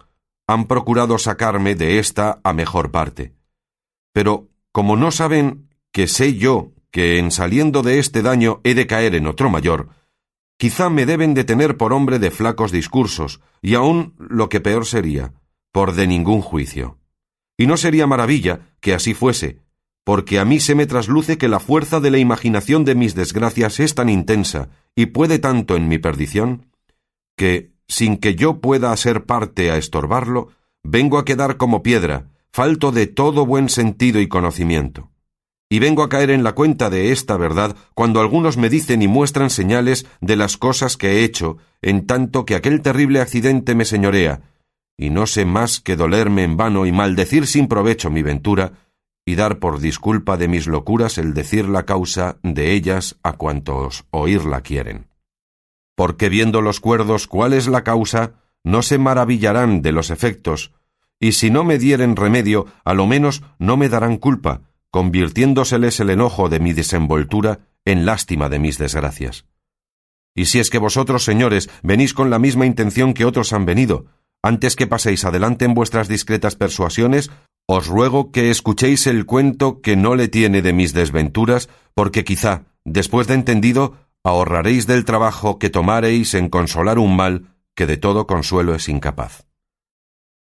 han 0.49 0.66
procurado 0.66 1.19
sacarme 1.19 1.75
de 1.75 1.99
esta 1.99 2.40
a 2.42 2.52
mejor 2.52 2.90
parte. 2.90 3.35
Pero 4.12 4.49
como 4.73 4.97
no 4.97 5.11
saben 5.11 5.69
que 5.92 6.09
sé 6.09 6.35
yo 6.35 6.73
que 6.90 7.19
en 7.19 7.31
saliendo 7.31 7.83
de 7.83 7.99
este 7.99 8.23
daño 8.23 8.61
he 8.64 8.75
de 8.75 8.87
caer 8.87 9.14
en 9.14 9.26
otro 9.26 9.50
mayor, 9.50 9.90
quizá 10.56 10.90
me 10.90 11.06
deben 11.06 11.35
de 11.35 11.44
tener 11.44 11.76
por 11.76 11.92
hombre 11.92 12.18
de 12.18 12.30
flacos 12.30 12.73
discursos, 12.73 13.40
y 13.61 13.75
aun 13.75 14.14
lo 14.18 14.49
que 14.49 14.61
peor 14.61 14.87
sería, 14.87 15.35
por 15.73 15.94
de 15.94 16.06
ningún 16.06 16.40
juicio. 16.40 16.99
Y 17.56 17.66
no 17.66 17.76
sería 17.76 18.06
maravilla 18.06 18.75
que 18.80 18.94
así 18.94 19.14
fuese, 19.14 19.61
porque 20.04 20.38
a 20.38 20.44
mí 20.44 20.61
se 20.61 20.75
me 20.75 20.87
trasluce 20.87 21.38
que 21.38 21.49
la 21.49 21.61
fuerza 21.61 22.00
de 22.00 22.11
la 22.11 22.18
imaginación 22.18 22.85
de 22.85 22.94
mis 22.94 23.14
desgracias 23.14 23.78
es 23.80 23.94
tan 23.94 24.09
intensa 24.09 24.71
y 24.97 25.06
puede 25.06 25.38
tanto 25.38 25.76
en 25.76 25.88
mi 25.88 25.99
perdición, 25.99 26.66
que, 27.37 27.73
sin 27.87 28.16
que 28.16 28.35
yo 28.35 28.61
pueda 28.61 28.97
ser 28.97 29.25
parte 29.26 29.71
a 29.71 29.76
estorbarlo, 29.76 30.49
vengo 30.82 31.18
a 31.18 31.25
quedar 31.25 31.56
como 31.56 31.82
piedra, 31.82 32.30
falto 32.52 32.90
de 32.90 33.06
todo 33.06 33.47
buen 33.47 33.68
sentido 33.68 34.21
y 34.21 34.28
conocimiento. 34.28 35.12
Y 35.73 35.79
vengo 35.79 36.02
a 36.02 36.11
caer 36.11 36.29
en 36.29 36.45
la 36.45 36.52
cuenta 36.52 36.91
de 36.91 37.12
esta 37.12 37.38
verdad 37.38 37.75
cuando 37.95 38.21
algunos 38.21 38.59
me 38.59 38.69
dicen 38.69 39.00
y 39.00 39.09
muestran 39.09 39.49
señales 39.49 40.05
de 40.21 40.37
las 40.37 40.59
cosas 40.59 40.99
que 40.99 41.12
he 41.12 41.25
hecho, 41.25 41.57
en 41.81 42.07
tanto 42.07 42.45
que 42.45 42.57
aquel 42.57 42.83
terrible 42.83 43.23
accidente 43.23 43.75
me 43.75 43.87
señorea, 43.87 44.43
y 44.99 45.09
no 45.09 45.26
sé 45.26 45.47
más 45.47 45.81
que 45.81 45.97
dolerme 45.97 46.43
en 46.45 46.59
vano 46.59 46.85
y 46.85 46.93
maldecir 46.93 47.47
sin 47.47 47.69
provecho 47.69 48.11
mi 48.11 48.21
ventura, 48.21 48.73
y 49.25 49.35
dar 49.35 49.61
por 49.61 49.81
disculpa 49.81 50.37
de 50.37 50.47
mis 50.47 50.67
locuras 50.67 51.17
el 51.17 51.33
decir 51.33 51.67
la 51.67 51.87
causa 51.87 52.37
de 52.43 52.75
ellas 52.75 53.17
a 53.23 53.33
cuantos 53.33 54.05
oírla 54.11 54.61
quieren. 54.61 55.07
Porque 55.95 56.29
viendo 56.29 56.61
los 56.61 56.81
cuerdos 56.81 57.26
cuál 57.26 57.55
es 57.55 57.67
la 57.67 57.83
causa, 57.83 58.35
no 58.62 58.83
se 58.83 58.99
maravillarán 58.99 59.81
de 59.81 59.93
los 59.93 60.11
efectos, 60.11 60.75
y 61.19 61.33
si 61.33 61.50
no 61.50 61.64
me 61.64 61.79
dieren 61.79 62.14
remedio, 62.14 62.67
a 62.85 62.93
lo 62.93 63.07
menos 63.07 63.43
no 63.59 63.79
me 63.79 63.88
darán 63.88 64.19
culpa, 64.19 64.61
convirtiéndoseles 64.92 65.99
el 66.00 66.11
enojo 66.11 66.49
de 66.49 66.61
mi 66.61 66.75
desenvoltura 66.75 67.61
en 67.84 68.06
lástima 68.06 68.49
de 68.49 68.61
mis 68.61 68.78
desgracias. 68.78 69.46
Y 70.34 70.44
si 70.46 70.61
es 70.61 70.70
que 70.70 70.78
vosotros, 70.78 71.25
señores, 71.25 71.68
venís 71.82 72.14
con 72.14 72.30
la 72.30 72.38
misma 72.38 72.66
intención 72.66 73.14
que 73.14 73.25
otros 73.25 73.52
han 73.52 73.64
venido, 73.64 74.06
antes 74.42 74.76
que 74.76 74.87
paséis 74.87 75.25
adelante 75.25 75.64
en 75.64 75.75
vuestras 75.75 76.08
discretas 76.08 76.56
persuasiones, 76.56 77.30
os 77.66 77.87
ruego 77.87 78.32
que 78.32 78.50
escuchéis 78.50 79.06
el 79.06 79.25
cuento 79.25 79.80
que 79.80 79.96
no 79.96 80.14
le 80.14 80.28
tiene 80.28 80.62
de 80.62 80.72
mis 80.72 80.92
desventuras, 80.92 81.70
porque 81.94 82.22
quizá, 82.22 82.64
después 82.84 83.26
de 83.26 83.34
entendido, 83.34 83.96
ahorraréis 84.22 84.87
del 84.87 85.04
trabajo 85.04 85.58
que 85.58 85.70
tomaréis 85.70 86.34
en 86.34 86.49
consolar 86.49 86.99
un 86.99 87.16
mal 87.16 87.56
que 87.75 87.87
de 87.87 87.96
todo 87.96 88.26
consuelo 88.26 88.75
es 88.75 88.88
incapaz. 88.88 89.46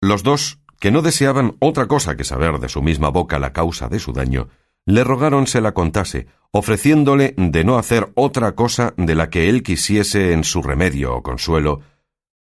Los 0.02 0.24
dos, 0.24 0.60
que 0.80 0.92
no 0.92 1.02
deseaban 1.02 1.56
otra 1.60 1.88
cosa 1.88 2.16
que 2.16 2.24
saber 2.24 2.60
de 2.60 2.70
su 2.70 2.82
misma 2.82 3.10
boca 3.10 3.40
la 3.40 3.54
causa 3.54 3.90
de 3.90 4.00
su 4.00 4.14
daño, 4.14 4.50
le 4.86 5.04
rogaron 5.04 5.46
se 5.46 5.62
la 5.62 5.74
contase, 5.74 6.28
ofreciéndole 6.52 7.36
de 7.38 7.64
no 7.64 7.78
hacer 7.78 8.12
otra 8.16 8.56
cosa 8.56 8.94
de 8.98 9.14
la 9.14 9.30
que 9.30 9.50
él 9.50 9.62
quisiese 9.62 10.34
en 10.34 10.44
su 10.44 10.64
remedio 10.64 11.16
o 11.16 11.22
consuelo, 11.24 11.82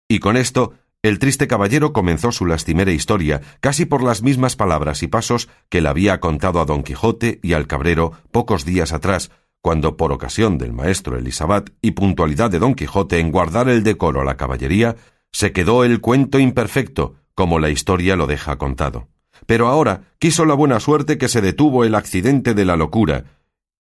y 0.07 0.19
con 0.19 0.37
esto 0.37 0.73
el 1.01 1.19
triste 1.19 1.47
caballero 1.47 1.93
comenzó 1.93 2.31
su 2.31 2.47
lastimera 2.47 2.91
historia, 2.91 3.41
casi 3.59 3.85
por 3.85 4.03
las 4.03 4.23
mismas 4.23 4.55
palabras 4.55 5.03
y 5.03 5.07
pasos 5.07 5.49
que 5.69 5.79
le 5.79 5.89
había 5.89 6.19
contado 6.19 6.59
a 6.59 6.65
don 6.65 6.81
Quijote 6.81 7.39
y 7.43 7.53
al 7.53 7.67
cabrero 7.67 8.13
pocos 8.31 8.65
días 8.65 8.91
atrás, 8.91 9.29
cuando 9.61 9.97
por 9.97 10.11
ocasión 10.11 10.57
del 10.57 10.73
maestro 10.73 11.17
Elisabat 11.17 11.69
y 11.81 11.91
puntualidad 11.91 12.49
de 12.49 12.59
don 12.59 12.73
Quijote 12.73 13.19
en 13.19 13.31
guardar 13.31 13.69
el 13.69 13.83
decoro 13.83 14.21
a 14.21 14.25
la 14.25 14.35
caballería, 14.35 14.95
se 15.31 15.51
quedó 15.51 15.83
el 15.83 16.01
cuento 16.01 16.39
imperfecto, 16.39 17.15
como 17.35 17.59
la 17.59 17.69
historia 17.69 18.15
lo 18.15 18.27
deja 18.27 18.57
contado. 18.57 19.09
Pero 19.45 19.67
ahora 19.67 20.01
quiso 20.17 20.45
la 20.45 20.53
buena 20.53 20.79
suerte 20.79 21.17
que 21.17 21.27
se 21.27 21.41
detuvo 21.41 21.83
el 21.83 21.93
accidente 21.93 22.53
de 22.53 22.65
la 22.65 22.77
locura, 22.77 23.25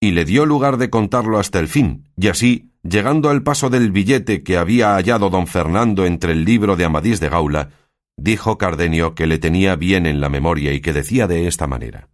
y 0.00 0.10
le 0.10 0.24
dio 0.24 0.46
lugar 0.46 0.78
de 0.78 0.90
contarlo 0.90 1.38
hasta 1.38 1.60
el 1.60 1.68
fin, 1.68 2.08
y 2.16 2.28
así 2.28 2.72
llegando 2.82 3.30
al 3.30 3.42
paso 3.42 3.70
del 3.70 3.92
billete 3.92 4.42
que 4.42 4.56
había 4.56 4.94
hallado 4.94 5.30
don 5.30 5.46
Fernando 5.46 6.04
entre 6.04 6.32
el 6.32 6.44
libro 6.44 6.74
de 6.74 6.84
Amadís 6.84 7.20
de 7.20 7.28
Gaula, 7.28 7.70
dijo 8.16 8.58
Cardenio 8.58 9.14
que 9.14 9.26
le 9.26 9.38
tenía 9.38 9.76
bien 9.76 10.06
en 10.06 10.20
la 10.20 10.28
memoria 10.28 10.72
y 10.72 10.80
que 10.80 10.92
decía 10.92 11.26
de 11.26 11.46
esta 11.46 11.66
manera. 11.66 12.08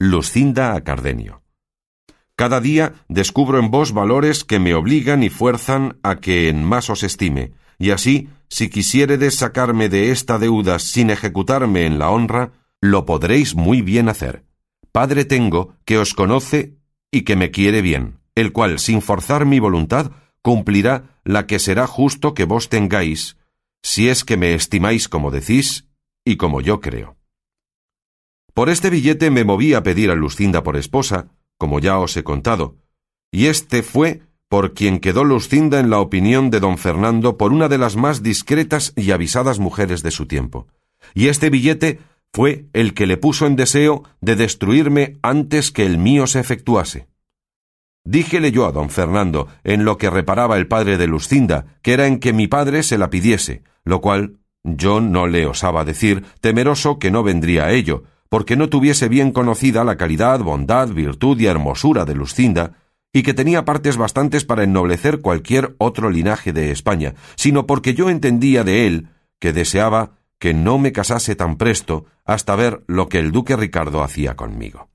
Lucinda 0.00 0.74
a 0.74 0.82
Cardenio. 0.82 1.42
Cada 2.36 2.60
día 2.60 2.94
descubro 3.08 3.60
en 3.60 3.70
vos 3.70 3.92
valores 3.92 4.42
que 4.42 4.58
me 4.58 4.74
obligan 4.74 5.22
y 5.22 5.30
fuerzan 5.30 5.98
a 6.02 6.16
que 6.16 6.48
en 6.48 6.64
más 6.64 6.90
os 6.90 7.04
estime, 7.04 7.52
y 7.78 7.90
así, 7.90 8.28
si 8.54 8.70
quisiéredes 8.70 9.34
sacarme 9.34 9.88
de 9.88 10.12
esta 10.12 10.38
deuda 10.38 10.78
sin 10.78 11.10
ejecutarme 11.10 11.86
en 11.86 11.98
la 11.98 12.10
honra, 12.10 12.52
lo 12.80 13.04
podréis 13.04 13.56
muy 13.56 13.82
bien 13.82 14.08
hacer. 14.08 14.44
Padre 14.92 15.24
tengo 15.24 15.74
que 15.84 15.98
os 15.98 16.14
conoce 16.14 16.76
y 17.10 17.22
que 17.22 17.34
me 17.34 17.50
quiere 17.50 17.82
bien 17.82 18.20
el 18.36 18.52
cual, 18.52 18.78
sin 18.78 19.02
forzar 19.02 19.44
mi 19.44 19.58
voluntad, 19.58 20.12
cumplirá 20.40 21.18
la 21.24 21.48
que 21.48 21.58
será 21.58 21.88
justo 21.88 22.32
que 22.32 22.44
vos 22.44 22.68
tengáis, 22.68 23.38
si 23.82 24.08
es 24.08 24.24
que 24.24 24.36
me 24.36 24.54
estimáis 24.54 25.08
como 25.08 25.32
decís 25.32 25.88
y 26.24 26.36
como 26.36 26.60
yo 26.60 26.80
creo. 26.80 27.16
Por 28.52 28.68
este 28.68 28.88
billete 28.88 29.32
me 29.32 29.42
moví 29.42 29.74
a 29.74 29.82
pedir 29.82 30.12
a 30.12 30.14
Lucinda 30.14 30.62
por 30.62 30.76
esposa, 30.76 31.32
como 31.58 31.80
ya 31.80 31.98
os 31.98 32.16
he 32.16 32.22
contado, 32.22 32.76
y 33.32 33.46
este 33.46 33.82
fue 33.82 34.22
por 34.48 34.74
quien 34.74 35.00
quedó 35.00 35.24
Lucinda 35.24 35.80
en 35.80 35.90
la 35.90 36.00
opinión 36.00 36.50
de 36.50 36.60
don 36.60 36.78
Fernando 36.78 37.36
por 37.36 37.52
una 37.52 37.68
de 37.68 37.78
las 37.78 37.96
más 37.96 38.22
discretas 38.22 38.92
y 38.96 39.10
avisadas 39.10 39.58
mujeres 39.58 40.02
de 40.02 40.10
su 40.10 40.26
tiempo. 40.26 40.68
Y 41.14 41.28
este 41.28 41.50
billete 41.50 42.00
fue 42.32 42.66
el 42.72 42.94
que 42.94 43.06
le 43.06 43.16
puso 43.16 43.46
en 43.46 43.56
deseo 43.56 44.02
de 44.20 44.36
destruirme 44.36 45.18
antes 45.22 45.70
que 45.70 45.86
el 45.86 45.98
mío 45.98 46.26
se 46.26 46.40
efectuase. 46.40 47.06
Díjele 48.04 48.52
yo 48.52 48.66
a 48.66 48.72
don 48.72 48.90
Fernando, 48.90 49.48
en 49.64 49.84
lo 49.84 49.96
que 49.96 50.10
reparaba 50.10 50.58
el 50.58 50.66
padre 50.66 50.98
de 50.98 51.06
Lucinda, 51.06 51.78
que 51.80 51.94
era 51.94 52.06
en 52.06 52.18
que 52.18 52.32
mi 52.32 52.48
padre 52.48 52.82
se 52.82 52.98
la 52.98 53.08
pidiese, 53.08 53.62
lo 53.84 54.00
cual 54.00 54.40
yo 54.62 55.00
no 55.00 55.26
le 55.26 55.46
osaba 55.46 55.84
decir, 55.84 56.24
temeroso 56.40 56.98
que 56.98 57.10
no 57.10 57.22
vendría 57.22 57.66
a 57.66 57.72
ello, 57.72 58.02
porque 58.28 58.56
no 58.56 58.68
tuviese 58.68 59.08
bien 59.08 59.30
conocida 59.30 59.84
la 59.84 59.96
calidad, 59.96 60.40
bondad, 60.40 60.88
virtud 60.88 61.38
y 61.40 61.46
hermosura 61.46 62.04
de 62.04 62.14
Lucinda, 62.14 62.72
y 63.14 63.22
que 63.22 63.32
tenía 63.32 63.64
partes 63.64 63.96
bastantes 63.96 64.44
para 64.44 64.64
ennoblecer 64.64 65.20
cualquier 65.20 65.76
otro 65.78 66.10
linaje 66.10 66.52
de 66.52 66.72
España, 66.72 67.14
sino 67.36 67.64
porque 67.64 67.94
yo 67.94 68.10
entendía 68.10 68.64
de 68.64 68.88
él 68.88 69.08
que 69.38 69.52
deseaba 69.52 70.18
que 70.40 70.52
no 70.52 70.78
me 70.78 70.92
casase 70.92 71.36
tan 71.36 71.56
presto 71.56 72.06
hasta 72.24 72.56
ver 72.56 72.82
lo 72.88 73.08
que 73.08 73.20
el 73.20 73.30
duque 73.30 73.56
Ricardo 73.56 74.02
hacía 74.02 74.34
conmigo. 74.34 74.90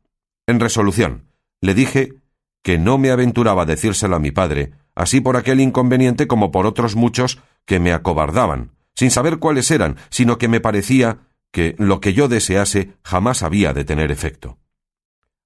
En 0.47 0.59
resolución, 0.59 1.29
le 1.61 1.73
dije 1.73 2.13
que 2.61 2.77
no 2.77 2.97
me 2.97 3.09
aventuraba 3.09 3.63
a 3.63 3.65
decírselo 3.65 4.17
a 4.17 4.19
mi 4.19 4.31
padre, 4.31 4.73
así 4.95 5.21
por 5.21 5.37
aquel 5.37 5.61
inconveniente 5.61 6.27
como 6.27 6.51
por 6.51 6.65
otros 6.65 6.97
muchos 6.97 7.39
que 7.65 7.79
me 7.79 7.93
acobardaban, 7.93 8.71
sin 8.95 9.11
saber 9.11 9.39
cuáles 9.39 9.71
eran, 9.71 9.95
sino 10.09 10.37
que 10.37 10.49
me 10.49 10.59
parecía 10.59 11.19
que 11.53 11.73
lo 11.77 12.01
que 12.01 12.13
yo 12.13 12.27
desease 12.27 12.91
jamás 13.01 13.43
había 13.43 13.73
de 13.73 13.85
tener 13.85 14.11
efecto. 14.11 14.57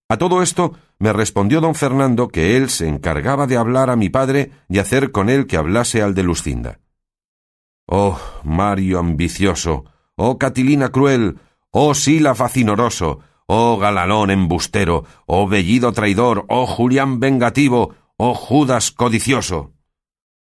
A 0.09 0.17
todo 0.17 0.41
esto 0.41 0.73
me 0.99 1.13
respondió 1.13 1.61
don 1.61 1.75
Fernando 1.75 2.27
que 2.27 2.57
él 2.57 2.69
se 2.69 2.87
encargaba 2.87 3.47
de 3.47 3.57
hablar 3.57 3.89
a 3.89 3.95
mi 3.95 4.09
padre 4.09 4.51
y 4.69 4.79
hacer 4.79 5.11
con 5.11 5.29
él 5.29 5.47
que 5.47 5.57
hablase 5.57 6.01
al 6.01 6.13
de 6.13 6.23
Lucinda. 6.23 6.79
Oh, 7.87 8.19
Mario 8.43 8.99
ambicioso, 8.99 9.85
oh 10.15 10.37
Catilina 10.37 10.89
cruel, 10.89 11.39
oh 11.71 11.93
Sila 11.93 12.35
facinoroso, 12.35 13.19
oh 13.47 13.77
galanón 13.77 14.31
embustero, 14.31 15.05
oh 15.25 15.47
bellido 15.47 15.91
traidor, 15.91 16.45
oh 16.47 16.65
Julián 16.65 17.19
vengativo, 17.19 17.95
oh 18.17 18.33
Judas 18.33 18.91
codicioso. 18.91 19.73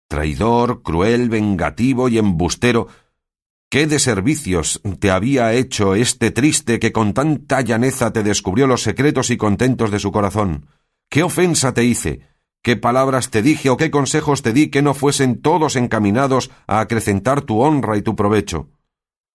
Traidor, 0.08 0.82
cruel, 0.82 1.30
vengativo 1.30 2.08
y 2.08 2.18
embustero, 2.18 2.88
¿qué 3.72 3.86
de 3.86 3.98
servicios 3.98 4.82
te 4.98 5.10
había 5.10 5.54
hecho 5.54 5.94
este 5.94 6.30
triste 6.30 6.78
que 6.78 6.92
con 6.92 7.14
tanta 7.14 7.62
llaneza 7.62 8.12
te 8.12 8.22
descubrió 8.22 8.66
los 8.66 8.82
secretos 8.82 9.30
y 9.30 9.38
contentos 9.38 9.90
de 9.90 9.98
su 9.98 10.12
corazón? 10.12 10.66
¿Qué 11.08 11.22
ofensa 11.22 11.72
te 11.72 11.82
hice? 11.82 12.20
¿Qué 12.62 12.76
palabras 12.76 13.30
te 13.30 13.40
dije 13.40 13.70
o 13.70 13.78
qué 13.78 13.90
consejos 13.90 14.42
te 14.42 14.52
di 14.52 14.68
que 14.68 14.82
no 14.82 14.92
fuesen 14.92 15.40
todos 15.40 15.76
encaminados 15.76 16.50
a 16.66 16.80
acrecentar 16.80 17.40
tu 17.40 17.62
honra 17.62 17.96
y 17.96 18.02
tu 18.02 18.14
provecho? 18.14 18.68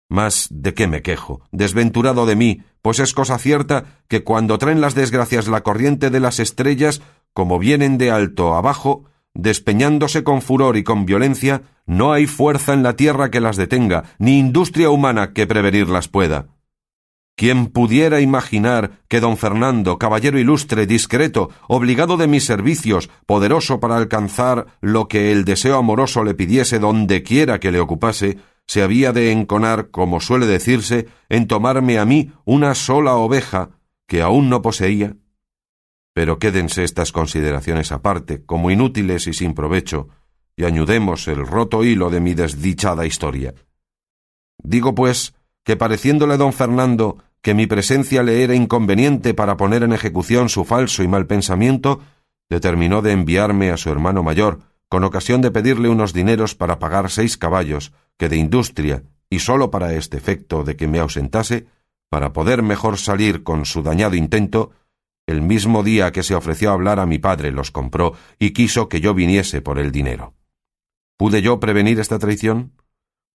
Mas 0.07 0.49
¿de 0.51 0.75
qué 0.75 0.85
me 0.85 1.01
quejo? 1.01 1.41
Desventurado 1.51 2.27
de 2.27 2.35
mí, 2.35 2.61
pues 2.83 2.99
es 2.99 3.15
cosa 3.15 3.39
cierta 3.39 4.03
que 4.07 4.23
cuando 4.23 4.59
traen 4.59 4.81
las 4.81 4.93
desgracias 4.93 5.47
la 5.47 5.63
corriente 5.63 6.11
de 6.11 6.19
las 6.19 6.39
estrellas, 6.39 7.01
como 7.33 7.57
vienen 7.57 7.97
de 7.97 8.11
alto 8.11 8.53
abajo, 8.53 9.05
despeñándose 9.37 10.23
con 10.23 10.41
furor 10.41 10.77
y 10.77 10.83
con 10.83 11.05
violencia, 11.05 11.61
no 11.85 12.11
hay 12.11 12.25
fuerza 12.25 12.73
en 12.73 12.83
la 12.83 12.95
tierra 12.95 13.31
que 13.31 13.39
las 13.39 13.55
detenga, 13.55 14.03
ni 14.17 14.39
industria 14.39 14.89
humana 14.89 15.31
que 15.31 15.47
prevenirlas 15.47 16.07
pueda. 16.07 16.47
¿Quién 17.35 17.67
pudiera 17.67 18.19
imaginar 18.19 18.99
que 19.07 19.19
don 19.19 19.37
Fernando, 19.37 19.99
caballero 19.99 20.39
ilustre, 20.39 20.87
discreto, 20.87 21.51
obligado 21.67 22.17
de 22.17 22.25
mis 22.25 22.45
servicios, 22.45 23.11
poderoso 23.27 23.79
para 23.79 23.95
alcanzar 23.95 24.65
lo 24.81 25.07
que 25.07 25.31
el 25.31 25.45
deseo 25.45 25.77
amoroso 25.77 26.23
le 26.23 26.33
pidiese 26.33 26.79
donde 26.79 27.21
quiera 27.21 27.59
que 27.59 27.71
le 27.71 27.79
ocupase, 27.79 28.39
se 28.65 28.81
había 28.81 29.13
de 29.13 29.31
enconar, 29.31 29.91
como 29.91 30.19
suele 30.19 30.47
decirse, 30.47 31.07
en 31.29 31.45
tomarme 31.45 31.99
a 31.99 32.05
mí 32.05 32.31
una 32.43 32.73
sola 32.73 33.13
oveja 33.13 33.69
que 34.07 34.23
aún 34.23 34.49
no 34.49 34.63
poseía? 34.63 35.15
Pero 36.17 36.39
quédense 36.39 36.83
estas 36.83 37.11
consideraciones 37.11 37.91
aparte, 37.91 38.43
como 38.43 38.71
inútiles 38.71 39.27
y 39.27 39.33
sin 39.33 39.53
provecho, 39.53 40.09
y 40.55 40.63
añudemos 40.63 41.27
el 41.27 41.45
roto 41.45 41.83
hilo 41.83 42.09
de 42.09 42.19
mi 42.19 42.33
desdichada 42.33 43.05
historia. 43.05 43.53
Digo, 44.57 44.95
pues, 44.95 45.35
que 45.63 45.75
pareciéndole 45.75 46.37
don 46.37 46.53
Fernando 46.53 47.19
que 47.43 47.53
mi 47.53 47.67
presencia 47.67 48.23
le 48.23 48.43
era 48.43 48.55
inconveniente 48.55 49.35
para 49.35 49.57
poner 49.57 49.83
en 49.83 49.93
ejecución 49.93 50.49
su 50.49 50.65
falso 50.65 51.03
y 51.03 51.07
mal 51.07 51.27
pensamiento, 51.27 51.99
determinó 52.49 53.03
de 53.03 53.11
enviarme 53.11 53.69
a 53.69 53.77
su 53.77 53.91
hermano 53.91 54.23
mayor, 54.23 54.61
con 54.89 55.03
ocasión 55.03 55.43
de 55.43 55.51
pedirle 55.51 55.87
unos 55.87 56.13
dineros 56.13 56.55
para 56.55 56.79
pagar 56.79 57.11
seis 57.11 57.37
caballos, 57.37 57.93
que 58.17 58.27
de 58.27 58.37
industria, 58.37 59.03
y 59.29 59.37
sólo 59.37 59.69
para 59.69 59.93
este 59.93 60.17
efecto 60.17 60.63
de 60.63 60.77
que 60.77 60.87
me 60.87 60.97
ausentase, 60.97 61.67
para 62.09 62.33
poder 62.33 62.63
mejor 62.63 62.97
salir 62.97 63.43
con 63.43 63.65
su 63.65 63.83
dañado 63.83 64.15
intento, 64.15 64.71
el 65.27 65.41
mismo 65.41 65.83
día 65.83 66.11
que 66.11 66.23
se 66.23 66.33
ofreció 66.33 66.71
hablar 66.71 66.99
a 66.99 67.05
mi 67.05 67.19
padre 67.19 67.51
los 67.51 67.69
compró 67.69 68.13
y 68.39 68.51
quiso 68.51 68.89
que 68.89 69.01
yo 69.01 69.13
viniese 69.13 69.61
por 69.61 69.77
el 69.77 69.91
dinero. 69.91 70.33
¿Pude 71.17 71.41
yo 71.41 71.59
prevenir 71.59 71.99
esta 71.99 72.17
traición? 72.17 72.71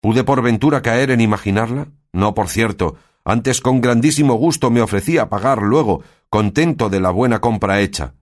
¿Pude 0.02 0.24
por 0.24 0.42
ventura 0.42 0.82
caer 0.82 1.12
en 1.12 1.22
imaginarla? 1.22 1.90
No, 2.14 2.34
por 2.34 2.48
cierto, 2.48 2.96
antes 3.26 3.62
con 3.62 3.82
grandísimo 3.82 4.36
gusto 4.36 4.72
me 4.72 4.82
ofrecí 4.82 5.18
a 5.18 5.30
pagar 5.30 5.62
luego, 5.62 6.02
contento 6.30 6.90
de 6.90 7.02
la 7.02 7.12
buena 7.12 7.42
compra 7.42 7.82
hecha. 7.82 8.16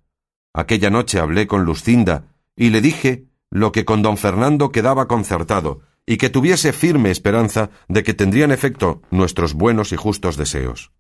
Aquella 0.54 0.90
noche 0.90 1.20
hablé 1.20 1.48
con 1.48 1.64
Lucinda 1.64 2.26
y 2.56 2.72
le 2.72 2.82
dije 2.82 3.26
lo 3.52 3.72
que 3.72 3.86
con 3.86 4.02
don 4.02 4.18
Fernando 4.18 4.72
quedaba 4.72 5.08
concertado, 5.08 5.82
y 6.06 6.18
que 6.18 6.30
tuviese 6.30 6.74
firme 6.74 7.12
esperanza 7.12 7.70
de 7.88 8.04
que 8.04 8.14
tendrían 8.14 8.52
efecto 8.52 9.02
nuestros 9.12 9.54
buenos 9.54 9.92
y 9.92 9.96
justos 9.96 10.38
deseos. 10.38 10.92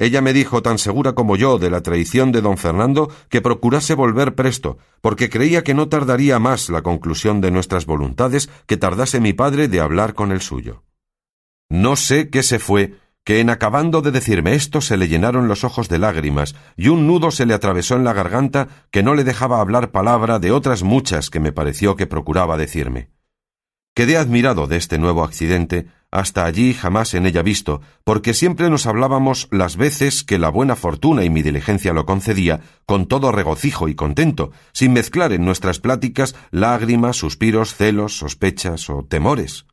Ella 0.00 0.22
me 0.22 0.32
dijo 0.32 0.62
tan 0.62 0.78
segura 0.78 1.14
como 1.14 1.34
yo 1.34 1.58
de 1.58 1.70
la 1.70 1.82
traición 1.82 2.30
de 2.30 2.40
don 2.40 2.56
Fernando 2.56 3.10
que 3.28 3.40
procurase 3.40 3.94
volver 3.94 4.36
presto, 4.36 4.78
porque 5.00 5.28
creía 5.28 5.64
que 5.64 5.74
no 5.74 5.88
tardaría 5.88 6.38
más 6.38 6.70
la 6.70 6.82
conclusión 6.82 7.40
de 7.40 7.50
nuestras 7.50 7.84
voluntades 7.84 8.48
que 8.66 8.76
tardase 8.76 9.18
mi 9.18 9.32
padre 9.32 9.66
de 9.66 9.80
hablar 9.80 10.14
con 10.14 10.30
el 10.30 10.40
suyo. 10.40 10.84
No 11.68 11.96
sé 11.96 12.30
qué 12.30 12.44
se 12.44 12.60
fue, 12.60 12.94
que 13.24 13.40
en 13.40 13.50
acabando 13.50 14.00
de 14.00 14.12
decirme 14.12 14.54
esto 14.54 14.80
se 14.80 14.96
le 14.96 15.08
llenaron 15.08 15.48
los 15.48 15.64
ojos 15.64 15.88
de 15.88 15.98
lágrimas 15.98 16.54
y 16.76 16.88
un 16.88 17.08
nudo 17.08 17.32
se 17.32 17.44
le 17.44 17.52
atravesó 17.52 17.96
en 17.96 18.04
la 18.04 18.12
garganta 18.12 18.68
que 18.92 19.02
no 19.02 19.16
le 19.16 19.24
dejaba 19.24 19.60
hablar 19.60 19.90
palabra 19.90 20.38
de 20.38 20.52
otras 20.52 20.84
muchas 20.84 21.28
que 21.28 21.40
me 21.40 21.52
pareció 21.52 21.96
que 21.96 22.06
procuraba 22.06 22.56
decirme. 22.56 23.10
Quedé 23.98 24.16
admirado 24.16 24.68
de 24.68 24.76
este 24.76 24.96
nuevo 24.96 25.24
accidente, 25.24 25.88
hasta 26.12 26.44
allí 26.44 26.72
jamás 26.72 27.14
en 27.14 27.26
ella 27.26 27.42
visto, 27.42 27.80
porque 28.04 28.32
siempre 28.32 28.70
nos 28.70 28.86
hablábamos 28.86 29.48
las 29.50 29.76
veces 29.76 30.22
que 30.22 30.38
la 30.38 30.50
buena 30.50 30.76
fortuna 30.76 31.24
y 31.24 31.30
mi 31.30 31.42
diligencia 31.42 31.92
lo 31.92 32.06
concedía, 32.06 32.60
con 32.86 33.08
todo 33.08 33.32
regocijo 33.32 33.88
y 33.88 33.96
contento, 33.96 34.52
sin 34.72 34.92
mezclar 34.92 35.32
en 35.32 35.44
nuestras 35.44 35.80
pláticas 35.80 36.36
lágrimas, 36.52 37.16
suspiros, 37.16 37.74
celos, 37.74 38.16
sospechas 38.16 38.88
o 38.88 39.02
temores. 39.02 39.66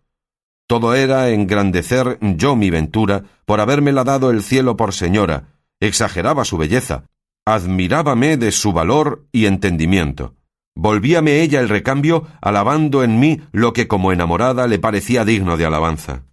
Todo 0.65 0.95
era 0.95 1.29
engrandecer 1.29 2.17
yo 2.19 2.55
mi 2.55 2.71
ventura 2.71 3.25
por 3.45 3.61
habérmela 3.61 4.03
dado 4.03 4.31
el 4.31 4.41
cielo 4.41 4.75
por 4.75 4.95
señora, 4.95 5.49
exageraba 5.79 6.45
su 6.45 6.57
belleza, 6.57 7.05
admirábame 7.45 8.37
de 8.37 8.51
su 8.51 8.73
valor 8.73 9.27
y 9.31 9.45
entendimiento. 9.45 10.33
Volvíame 10.75 11.41
ella 11.41 11.61
el 11.61 11.69
recambio 11.69 12.27
alabando 12.41 13.03
en 13.03 13.19
mí 13.19 13.41
lo 13.53 13.71
que 13.71 13.87
como 13.87 14.11
enamorada 14.11 14.67
le 14.67 14.77
parecía 14.77 15.23
digno 15.23 15.55
de 15.55 15.65
alabanza. 15.65 16.23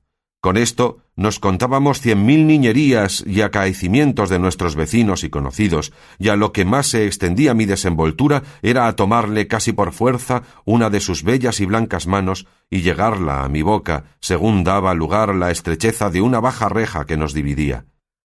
Con 0.40 0.57
esto 0.57 0.98
nos 1.14 1.38
contábamos 1.38 2.00
cien 2.00 2.26
mil 2.26 2.48
niñerías 2.48 3.22
y 3.24 3.42
acaecimientos 3.42 4.28
de 4.28 4.40
nuestros 4.40 4.74
vecinos 4.74 5.22
y 5.22 5.31
conocidos, 5.31 5.92
y 6.18 6.31
a 6.31 6.37
lo 6.37 6.52
que 6.52 6.64
más 6.64 6.88
se 6.88 7.07
extendía 7.07 7.55
mi 7.55 7.66
desenvoltura 7.66 8.42
era 8.62 8.88
a 8.88 8.96
tomarle 8.96 9.46
casi 9.46 9.72
por 9.72 9.92
fuerza 9.92 10.42
una 10.64 10.90
de 10.90 10.98
sus 10.98 11.22
bellas 11.22 11.61
y 11.61 11.66
blancas 11.66 12.09
manos 12.09 12.48
y 12.68 12.81
llegarla 12.81 13.44
a 13.44 13.48
mi 13.48 13.62
boca, 13.62 14.16
según 14.18 14.64
daba 14.64 14.94
lugar 14.94 15.33
la 15.37 15.52
estrecheza 15.52 16.11
de 16.11 16.20
una 16.20 16.40
baja 16.40 16.68
reja 16.68 17.07
que 17.07 17.16
nos 17.16 17.35
dividía. 17.35 17.85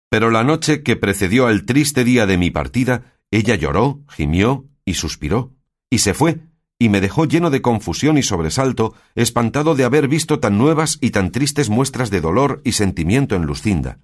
Pero 0.10 0.30
la 0.30 0.44
noche 0.44 0.84
que 0.84 0.98
precedió 0.98 1.48
al 1.48 1.64
triste 1.64 2.04
día 2.04 2.26
de 2.26 2.38
mi 2.38 2.52
partida, 2.52 3.14
ella 3.32 3.56
lloró, 3.56 4.02
gimió 4.10 4.66
y 4.84 4.96
suspiró, 4.96 5.54
y 5.94 6.00
se 6.00 6.16
fue, 6.16 6.40
y 6.80 6.90
me 6.90 7.02
dejó 7.02 7.26
lleno 7.26 7.52
de 7.52 7.62
confusión 7.62 8.18
y 8.18 8.24
sobresalto, 8.24 8.96
espantado 9.14 9.76
de 9.76 9.84
haber 9.84 10.08
visto 10.08 10.40
tan 10.40 10.58
nuevas 10.58 10.98
y 11.02 11.12
tan 11.12 11.32
tristes 11.32 11.70
muestras 11.70 12.10
de 12.10 12.20
dolor 12.20 12.62
y 12.64 12.72
sentimiento 12.72 13.36
en 13.36 13.44
Lucinda. 13.44 14.00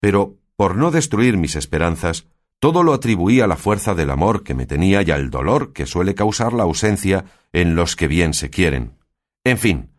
Pero, 0.00 0.38
por 0.56 0.76
no 0.76 0.90
destruir 0.90 1.36
mis 1.36 1.56
esperanzas, 1.56 2.26
todo 2.58 2.82
lo 2.82 2.94
atribuí 2.94 3.42
a 3.42 3.46
la 3.46 3.58
fuerza 3.58 3.94
del 3.94 4.08
amor 4.08 4.44
que 4.44 4.54
me 4.54 4.64
tenía 4.64 5.02
y 5.02 5.10
al 5.10 5.28
dolor 5.28 5.74
que 5.74 5.84
suele 5.84 6.14
causar 6.14 6.54
la 6.54 6.62
ausencia 6.62 7.26
en 7.52 7.74
los 7.74 7.96
que 7.96 8.08
bien 8.08 8.32
se 8.32 8.48
quieren. 8.48 8.96
En 9.44 9.58
fin, 9.58 9.90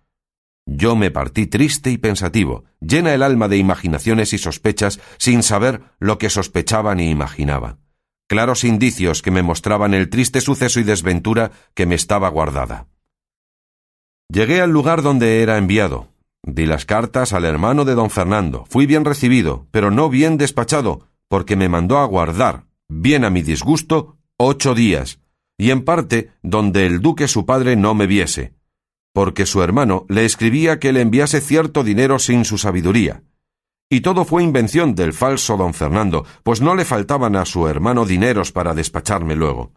yo 0.65 0.96
me 0.96 1.12
partí 1.12 1.46
triste 1.46 1.91
y 1.91 2.00
pensativo, 2.00 2.63
llena 2.82 3.13
el 3.13 3.22
alma 3.22 3.48
de 3.48 3.58
imaginaciones 3.58 4.34
y 4.34 4.39
sospechas, 4.39 5.00
sin 5.20 5.44
saber 5.44 5.84
lo 6.00 6.18
que 6.18 6.32
sospechaba 6.32 6.96
ni 6.96 7.12
imaginaba 7.12 7.78
claros 8.28 8.64
indicios 8.64 9.22
que 9.22 9.32
me 9.32 9.44
mostraban 9.44 9.94
el 9.94 10.10
triste 10.10 10.42
suceso 10.42 10.80
y 10.80 10.84
desventura 10.84 11.52
que 11.74 11.86
me 11.86 11.96
estaba 11.96 12.30
guardada. 12.30 12.88
Llegué 14.30 14.62
al 14.62 14.72
lugar 14.72 15.02
donde 15.02 15.42
era 15.42 15.58
enviado. 15.58 16.10
Di 16.44 16.66
las 16.66 16.86
cartas 16.86 17.34
al 17.34 17.46
hermano 17.46 17.86
de 17.86 17.96
don 17.96 18.10
Fernando. 18.10 18.66
Fui 18.70 18.86
bien 18.86 19.06
recibido, 19.06 19.68
pero 19.72 19.92
no 19.92 20.10
bien 20.10 20.38
despachado, 20.38 21.08
porque 21.28 21.56
me 21.56 21.70
mandó 21.70 21.98
a 22.00 22.06
guardar, 22.06 22.66
bien 22.88 23.24
a 23.24 23.30
mi 23.30 23.42
disgusto, 23.42 24.18
ocho 24.38 24.76
días, 24.76 25.20
y 25.58 25.72
en 25.72 25.84
parte 25.84 26.32
donde 26.42 26.86
el 26.86 27.02
duque 27.02 27.28
su 27.28 27.46
padre 27.46 27.76
no 27.76 27.94
me 27.94 28.08
viese, 28.08 28.54
porque 29.14 29.46
su 29.46 29.64
hermano 29.64 30.06
le 30.10 30.26
escribía 30.26 30.80
que 30.80 30.92
le 30.92 31.02
enviase 31.02 31.42
cierto 31.42 31.84
dinero 31.84 32.20
sin 32.20 32.46
su 32.46 32.58
sabiduría, 32.58 33.24
y 33.95 34.01
todo 34.01 34.25
fue 34.25 34.43
invención 34.43 34.93
del 34.93 35.13
falso 35.13 35.55
don 35.55 35.73
Fernando, 35.73 36.25
pues 36.43 36.60
no 36.60 36.75
le 36.75 36.84
faltaban 36.84 37.38
a 37.38 37.45
su 37.45 37.65
hermano 37.69 38.05
dineros 38.05 38.51
para 38.51 38.73
despacharme 38.73 39.38
luego. 39.38 39.71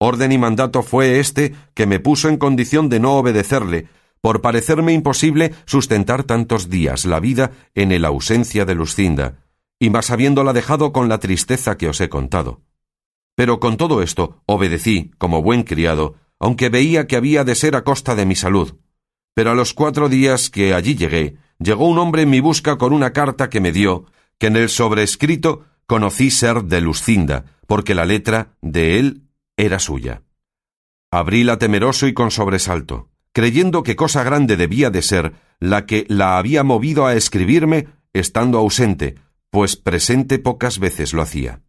Orden 0.00 0.32
y 0.32 0.38
mandato 0.38 0.82
fue 0.82 1.20
este 1.20 1.54
que 1.72 1.86
me 1.86 2.00
puso 2.00 2.28
en 2.28 2.38
condición 2.38 2.88
de 2.88 2.98
no 2.98 3.12
obedecerle, 3.12 3.86
por 4.20 4.40
parecerme 4.40 4.92
imposible 4.92 5.54
sustentar 5.64 6.24
tantos 6.24 6.70
días 6.70 7.04
la 7.04 7.20
vida 7.20 7.52
en 7.76 7.92
el 7.92 8.04
ausencia 8.04 8.64
de 8.64 8.74
Lucinda, 8.74 9.44
y 9.78 9.90
más 9.90 10.10
habiéndola 10.10 10.52
dejado 10.52 10.92
con 10.92 11.08
la 11.08 11.18
tristeza 11.18 11.76
que 11.76 11.88
os 11.88 12.00
he 12.00 12.08
contado. 12.08 12.62
Pero 13.36 13.60
con 13.60 13.76
todo 13.76 14.02
esto 14.02 14.42
obedecí, 14.46 15.12
como 15.18 15.40
buen 15.40 15.62
criado, 15.62 16.16
aunque 16.40 16.68
veía 16.68 17.06
que 17.06 17.14
había 17.14 17.44
de 17.44 17.54
ser 17.54 17.76
a 17.76 17.84
costa 17.84 18.16
de 18.16 18.26
mi 18.26 18.34
salud. 18.34 18.74
Pero 19.34 19.52
a 19.52 19.54
los 19.54 19.72
cuatro 19.72 20.08
días 20.08 20.50
que 20.50 20.74
allí 20.74 20.96
llegué, 20.96 21.36
llegó 21.62 21.88
un 21.88 21.98
hombre 21.98 22.22
en 22.22 22.30
mi 22.30 22.40
busca 22.40 22.76
con 22.76 22.92
una 22.92 23.12
carta 23.12 23.48
que 23.50 23.60
me 23.60 23.72
dio, 23.72 24.06
que 24.38 24.48
en 24.48 24.56
el 24.56 24.68
sobrescrito 24.68 25.64
conocí 25.86 26.30
ser 26.30 26.64
de 26.64 26.80
Lucinda, 26.80 27.44
porque 27.66 27.94
la 27.94 28.04
letra 28.04 28.54
de 28.60 28.98
él 28.98 29.22
era 29.56 29.78
suya. 29.78 30.22
Abríla 31.10 31.58
temeroso 31.58 32.06
y 32.06 32.14
con 32.14 32.30
sobresalto, 32.30 33.10
creyendo 33.32 33.82
que 33.82 33.96
cosa 33.96 34.24
grande 34.24 34.56
debía 34.56 34.90
de 34.90 35.02
ser 35.02 35.34
la 35.60 35.86
que 35.86 36.06
la 36.08 36.38
había 36.38 36.64
movido 36.64 37.06
a 37.06 37.14
escribirme 37.14 37.88
estando 38.12 38.58
ausente, 38.58 39.16
pues 39.50 39.76
presente 39.76 40.38
pocas 40.38 40.78
veces 40.78 41.12
lo 41.12 41.22
hacía. 41.22 41.60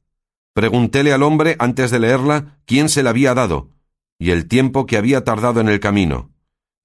Preguntéle 0.54 1.14
al 1.14 1.24
hombre 1.24 1.56
antes 1.60 1.92
de 1.92 2.00
leerla 2.00 2.60
quién 2.66 2.90
se 2.90 3.04
la 3.04 3.10
había 3.10 3.34
dado, 3.34 3.70
y 4.18 4.32
el 4.32 4.48
tiempo 4.48 4.86
que 4.86 4.98
había 4.98 5.24
tardado 5.24 5.60
en 5.60 5.68
el 5.68 5.80
camino, 5.80 6.33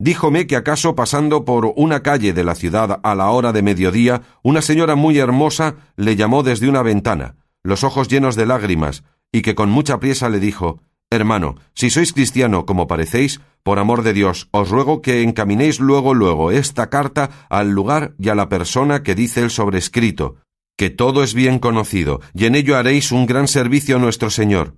Díjome 0.00 0.46
que 0.46 0.54
acaso 0.54 0.94
pasando 0.94 1.44
por 1.44 1.72
una 1.74 2.04
calle 2.04 2.32
de 2.32 2.44
la 2.44 2.54
ciudad 2.54 3.00
a 3.02 3.14
la 3.16 3.30
hora 3.30 3.52
de 3.52 3.62
mediodía, 3.62 4.22
una 4.44 4.62
señora 4.62 4.94
muy 4.94 5.18
hermosa 5.18 5.74
le 5.96 6.14
llamó 6.14 6.44
desde 6.44 6.68
una 6.68 6.82
ventana, 6.82 7.34
los 7.64 7.82
ojos 7.82 8.06
llenos 8.06 8.36
de 8.36 8.46
lágrimas, 8.46 9.02
y 9.32 9.42
que 9.42 9.56
con 9.56 9.70
mucha 9.70 9.98
priesa 9.98 10.28
le 10.28 10.38
dijo 10.38 10.80
Hermano, 11.10 11.56
si 11.74 11.90
sois 11.90 12.12
cristiano 12.12 12.64
como 12.64 12.86
parecéis, 12.86 13.40
por 13.64 13.80
amor 13.80 14.04
de 14.04 14.12
Dios, 14.12 14.48
os 14.52 14.68
ruego 14.68 15.02
que 15.02 15.22
encaminéis 15.22 15.80
luego 15.80 16.14
luego 16.14 16.52
esta 16.52 16.90
carta 16.90 17.30
al 17.48 17.70
lugar 17.70 18.14
y 18.20 18.28
a 18.28 18.36
la 18.36 18.48
persona 18.48 19.02
que 19.02 19.16
dice 19.16 19.40
el 19.40 19.50
sobrescrito, 19.50 20.36
que 20.76 20.90
todo 20.90 21.24
es 21.24 21.34
bien 21.34 21.58
conocido, 21.58 22.20
y 22.34 22.44
en 22.44 22.54
ello 22.54 22.76
haréis 22.76 23.10
un 23.10 23.26
gran 23.26 23.48
servicio 23.48 23.96
a 23.96 23.98
nuestro 23.98 24.30
Señor. 24.30 24.76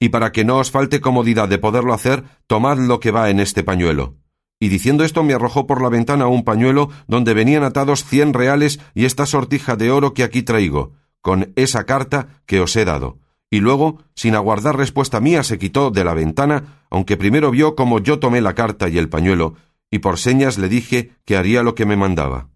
y 0.00 0.08
para 0.08 0.32
que 0.32 0.44
no 0.44 0.58
os 0.58 0.70
falte 0.70 1.00
comodidad 1.00 1.48
de 1.48 1.58
poderlo 1.58 1.94
hacer, 1.94 2.24
tomad 2.46 2.78
lo 2.78 2.98
que 3.00 3.10
va 3.10 3.30
en 3.30 3.40
este 3.40 3.62
pañuelo. 3.62 4.16
Y 4.64 4.70
diciendo 4.70 5.04
esto 5.04 5.22
me 5.22 5.34
arrojó 5.34 5.66
por 5.66 5.82
la 5.82 5.90
ventana 5.90 6.26
un 6.26 6.42
pañuelo 6.42 6.88
donde 7.06 7.34
venían 7.34 7.64
atados 7.64 8.02
cien 8.02 8.32
reales 8.32 8.80
y 8.94 9.04
esta 9.04 9.26
sortija 9.26 9.76
de 9.76 9.90
oro 9.90 10.14
que 10.14 10.22
aquí 10.22 10.42
traigo, 10.42 10.92
con 11.20 11.52
esa 11.54 11.84
carta 11.84 12.40
que 12.46 12.60
os 12.60 12.74
he 12.74 12.86
dado. 12.86 13.18
Y 13.50 13.60
luego, 13.60 13.98
sin 14.14 14.34
aguardar 14.34 14.78
respuesta 14.78 15.20
mía, 15.20 15.42
se 15.42 15.58
quitó 15.58 15.90
de 15.90 16.02
la 16.02 16.14
ventana, 16.14 16.86
aunque 16.88 17.18
primero 17.18 17.50
vio 17.50 17.76
como 17.76 17.98
yo 17.98 18.20
tomé 18.20 18.40
la 18.40 18.54
carta 18.54 18.88
y 18.88 18.96
el 18.96 19.10
pañuelo, 19.10 19.56
y 19.90 19.98
por 19.98 20.18
señas 20.18 20.56
le 20.56 20.70
dije 20.70 21.10
que 21.26 21.36
haría 21.36 21.62
lo 21.62 21.74
que 21.74 21.84
me 21.84 21.98
mandaba. 21.98 22.48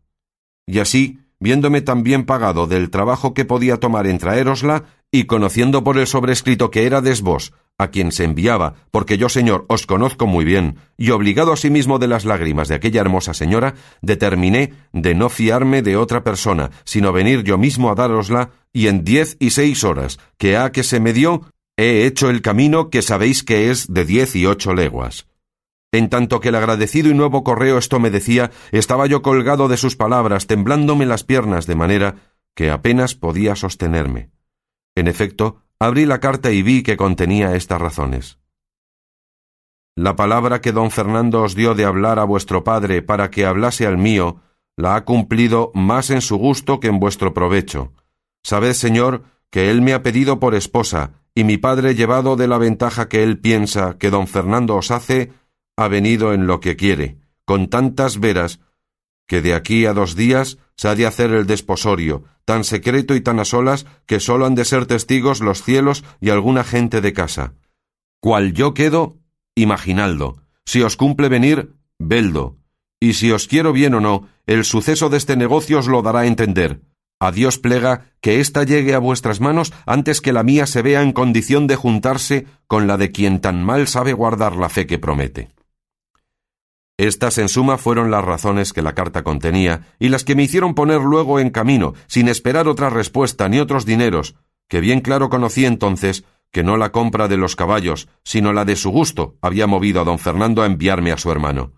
Y 0.66 0.78
así, 0.78 1.18
viéndome 1.40 1.82
tan 1.82 2.04
bien 2.04 2.24
pagado 2.24 2.66
del 2.66 2.88
trabajo 2.88 3.34
que 3.34 3.44
podía 3.44 3.76
tomar 3.76 4.06
en 4.06 4.16
traérosla, 4.16 4.84
y 5.12 5.24
conociendo 5.24 5.84
por 5.84 5.98
el 5.98 6.06
sobrescrito 6.06 6.70
que 6.70 6.86
era 6.86 7.02
vos, 7.20 7.52
a 7.78 7.88
quien 7.88 8.10
se 8.10 8.24
enviaba, 8.24 8.74
porque 8.90 9.16
yo, 9.18 9.28
señor, 9.28 9.64
os 9.68 9.86
conozco 9.86 10.26
muy 10.26 10.44
bien, 10.44 10.78
y 10.96 11.10
obligado 11.10 11.52
asimismo 11.52 12.00
de 12.00 12.08
las 12.08 12.24
lágrimas 12.24 12.66
de 12.68 12.74
aquella 12.74 13.00
hermosa 13.00 13.34
señora, 13.34 13.74
determiné 14.02 14.74
de 14.92 15.14
no 15.14 15.28
fiarme 15.28 15.82
de 15.82 15.96
otra 15.96 16.24
persona, 16.24 16.70
sino 16.84 17.12
venir 17.12 17.44
yo 17.44 17.56
mismo 17.56 17.90
a 17.90 17.94
dárosla, 17.94 18.50
y 18.72 18.88
en 18.88 19.04
diez 19.04 19.36
y 19.38 19.50
seis 19.50 19.84
horas, 19.84 20.18
que 20.36 20.56
ha 20.56 20.72
que 20.72 20.82
se 20.82 20.98
me 20.98 21.12
dio, 21.12 21.42
he 21.76 22.04
hecho 22.04 22.28
el 22.28 22.42
camino 22.42 22.90
que 22.90 23.02
sabéis 23.02 23.44
que 23.44 23.70
es 23.70 23.86
de 23.92 24.04
diez 24.04 24.34
y 24.34 24.44
ocho 24.44 24.74
leguas. 24.74 25.28
En 25.92 26.10
tanto 26.10 26.40
que 26.40 26.50
el 26.50 26.56
agradecido 26.56 27.08
y 27.08 27.14
nuevo 27.14 27.44
correo 27.44 27.78
esto 27.78 27.98
me 28.00 28.10
decía, 28.10 28.50
estaba 28.72 29.06
yo 29.06 29.22
colgado 29.22 29.68
de 29.68 29.76
sus 29.76 29.96
palabras, 29.96 30.46
temblándome 30.46 31.06
las 31.06 31.24
piernas 31.24 31.66
de 31.66 31.76
manera 31.76 32.16
que 32.54 32.70
apenas 32.70 33.14
podía 33.14 33.54
sostenerme. 33.54 34.30
En 34.96 35.06
efecto, 35.06 35.62
abrí 35.80 36.06
la 36.06 36.20
carta 36.20 36.50
y 36.50 36.62
vi 36.62 36.82
que 36.82 36.96
contenía 36.96 37.54
estas 37.54 37.80
razones. 37.80 38.38
La 39.96 40.16
palabra 40.16 40.60
que 40.60 40.72
don 40.72 40.90
Fernando 40.90 41.42
os 41.42 41.54
dio 41.54 41.74
de 41.74 41.84
hablar 41.84 42.18
a 42.18 42.24
vuestro 42.24 42.62
padre 42.62 43.02
para 43.02 43.30
que 43.30 43.46
hablase 43.46 43.86
al 43.86 43.98
mío, 43.98 44.40
la 44.76 44.94
ha 44.94 45.04
cumplido 45.04 45.72
más 45.74 46.10
en 46.10 46.20
su 46.20 46.36
gusto 46.36 46.78
que 46.78 46.86
en 46.86 47.00
vuestro 47.00 47.34
provecho. 47.34 47.92
Sabed, 48.44 48.74
señor, 48.74 49.24
que 49.50 49.70
él 49.70 49.82
me 49.82 49.94
ha 49.94 50.02
pedido 50.02 50.38
por 50.38 50.54
esposa, 50.54 51.12
y 51.34 51.44
mi 51.44 51.56
padre, 51.56 51.94
llevado 51.94 52.36
de 52.36 52.46
la 52.46 52.58
ventaja 52.58 53.08
que 53.08 53.24
él 53.24 53.40
piensa 53.40 53.98
que 53.98 54.10
don 54.10 54.28
Fernando 54.28 54.76
os 54.76 54.90
hace, 54.90 55.32
ha 55.76 55.88
venido 55.88 56.32
en 56.32 56.46
lo 56.46 56.60
que 56.60 56.76
quiere, 56.76 57.18
con 57.44 57.68
tantas 57.68 58.20
veras, 58.20 58.60
que 59.28 59.42
de 59.42 59.54
aquí 59.54 59.86
a 59.86 59.92
dos 59.92 60.16
días 60.16 60.58
se 60.74 60.88
ha 60.88 60.96
de 60.96 61.06
hacer 61.06 61.30
el 61.30 61.46
desposorio, 61.46 62.24
tan 62.44 62.64
secreto 62.64 63.14
y 63.14 63.20
tan 63.20 63.38
a 63.38 63.44
solas 63.44 63.86
que 64.06 64.18
sólo 64.18 64.46
han 64.46 64.56
de 64.56 64.64
ser 64.64 64.86
testigos 64.86 65.40
los 65.40 65.62
cielos 65.62 66.02
y 66.20 66.30
alguna 66.30 66.64
gente 66.64 67.00
de 67.00 67.12
casa. 67.12 67.54
Cual 68.20 68.54
yo 68.54 68.74
quedo, 68.74 69.18
imaginaldo. 69.54 70.42
Si 70.64 70.82
os 70.82 70.96
cumple 70.96 71.28
venir, 71.28 71.74
veldo. 71.98 72.56
Y 73.00 73.12
si 73.12 73.30
os 73.30 73.46
quiero 73.46 73.72
bien 73.72 73.94
o 73.94 74.00
no, 74.00 74.28
el 74.46 74.64
suceso 74.64 75.08
de 75.08 75.18
este 75.18 75.36
negocio 75.36 75.78
os 75.78 75.86
lo 75.86 76.02
dará 76.02 76.20
a 76.20 76.26
entender. 76.26 76.80
A 77.20 77.32
Dios 77.32 77.58
plega 77.58 78.06
que 78.20 78.40
ésta 78.40 78.62
llegue 78.62 78.94
a 78.94 78.98
vuestras 78.98 79.40
manos 79.40 79.72
antes 79.86 80.20
que 80.20 80.32
la 80.32 80.42
mía 80.42 80.66
se 80.66 80.82
vea 80.82 81.02
en 81.02 81.12
condición 81.12 81.66
de 81.66 81.76
juntarse 81.76 82.46
con 82.66 82.86
la 82.86 82.96
de 82.96 83.12
quien 83.12 83.40
tan 83.40 83.62
mal 83.62 83.88
sabe 83.88 84.12
guardar 84.12 84.56
la 84.56 84.68
fe 84.68 84.86
que 84.86 84.98
promete. 84.98 85.50
Estas, 86.98 87.38
en 87.38 87.48
suma, 87.48 87.78
fueron 87.78 88.10
las 88.10 88.24
razones 88.24 88.72
que 88.72 88.82
la 88.82 88.94
carta 88.94 89.22
contenía 89.22 89.86
y 90.00 90.08
las 90.08 90.24
que 90.24 90.34
me 90.34 90.42
hicieron 90.42 90.74
poner 90.74 91.00
luego 91.00 91.38
en 91.38 91.50
camino, 91.50 91.94
sin 92.08 92.26
esperar 92.26 92.66
otra 92.66 92.90
respuesta 92.90 93.48
ni 93.48 93.60
otros 93.60 93.86
dineros, 93.86 94.34
que 94.68 94.80
bien 94.80 95.00
claro 95.00 95.30
conocí 95.30 95.64
entonces 95.64 96.24
que 96.50 96.64
no 96.64 96.76
la 96.76 96.90
compra 96.90 97.28
de 97.28 97.36
los 97.36 97.54
caballos, 97.54 98.08
sino 98.24 98.52
la 98.52 98.64
de 98.64 98.74
su 98.74 98.90
gusto, 98.90 99.36
había 99.40 99.68
movido 99.68 100.00
a 100.00 100.04
don 100.04 100.18
Fernando 100.18 100.62
a 100.62 100.66
enviarme 100.66 101.12
a 101.12 101.18
su 101.18 101.30
hermano. 101.30 101.72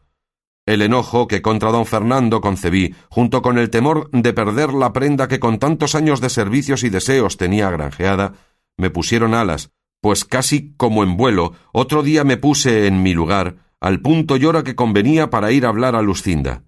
El 0.64 0.80
enojo 0.80 1.28
que 1.28 1.42
contra 1.42 1.70
don 1.70 1.84
Fernando 1.84 2.40
concebí, 2.40 2.94
junto 3.10 3.42
con 3.42 3.58
el 3.58 3.68
temor 3.68 4.08
de 4.12 4.32
perder 4.32 4.72
la 4.72 4.94
prenda 4.94 5.28
que 5.28 5.40
con 5.40 5.58
tantos 5.58 5.94
años 5.94 6.22
de 6.22 6.30
servicios 6.30 6.82
y 6.82 6.88
deseos 6.88 7.36
tenía 7.36 7.68
granjeada, 7.70 8.34
me 8.78 8.88
pusieron 8.88 9.34
alas, 9.34 9.70
pues 10.00 10.24
casi 10.24 10.72
como 10.76 11.02
en 11.02 11.18
vuelo, 11.18 11.52
otro 11.72 12.02
día 12.02 12.24
me 12.24 12.38
puse 12.38 12.86
en 12.86 13.02
mi 13.02 13.12
lugar, 13.12 13.56
al 13.80 14.00
punto 14.00 14.36
y 14.36 14.44
hora 14.44 14.62
que 14.62 14.74
convenía 14.74 15.30
para 15.30 15.52
ir 15.52 15.64
a 15.64 15.70
hablar 15.70 15.96
a 15.96 16.02
Lucinda. 16.02 16.64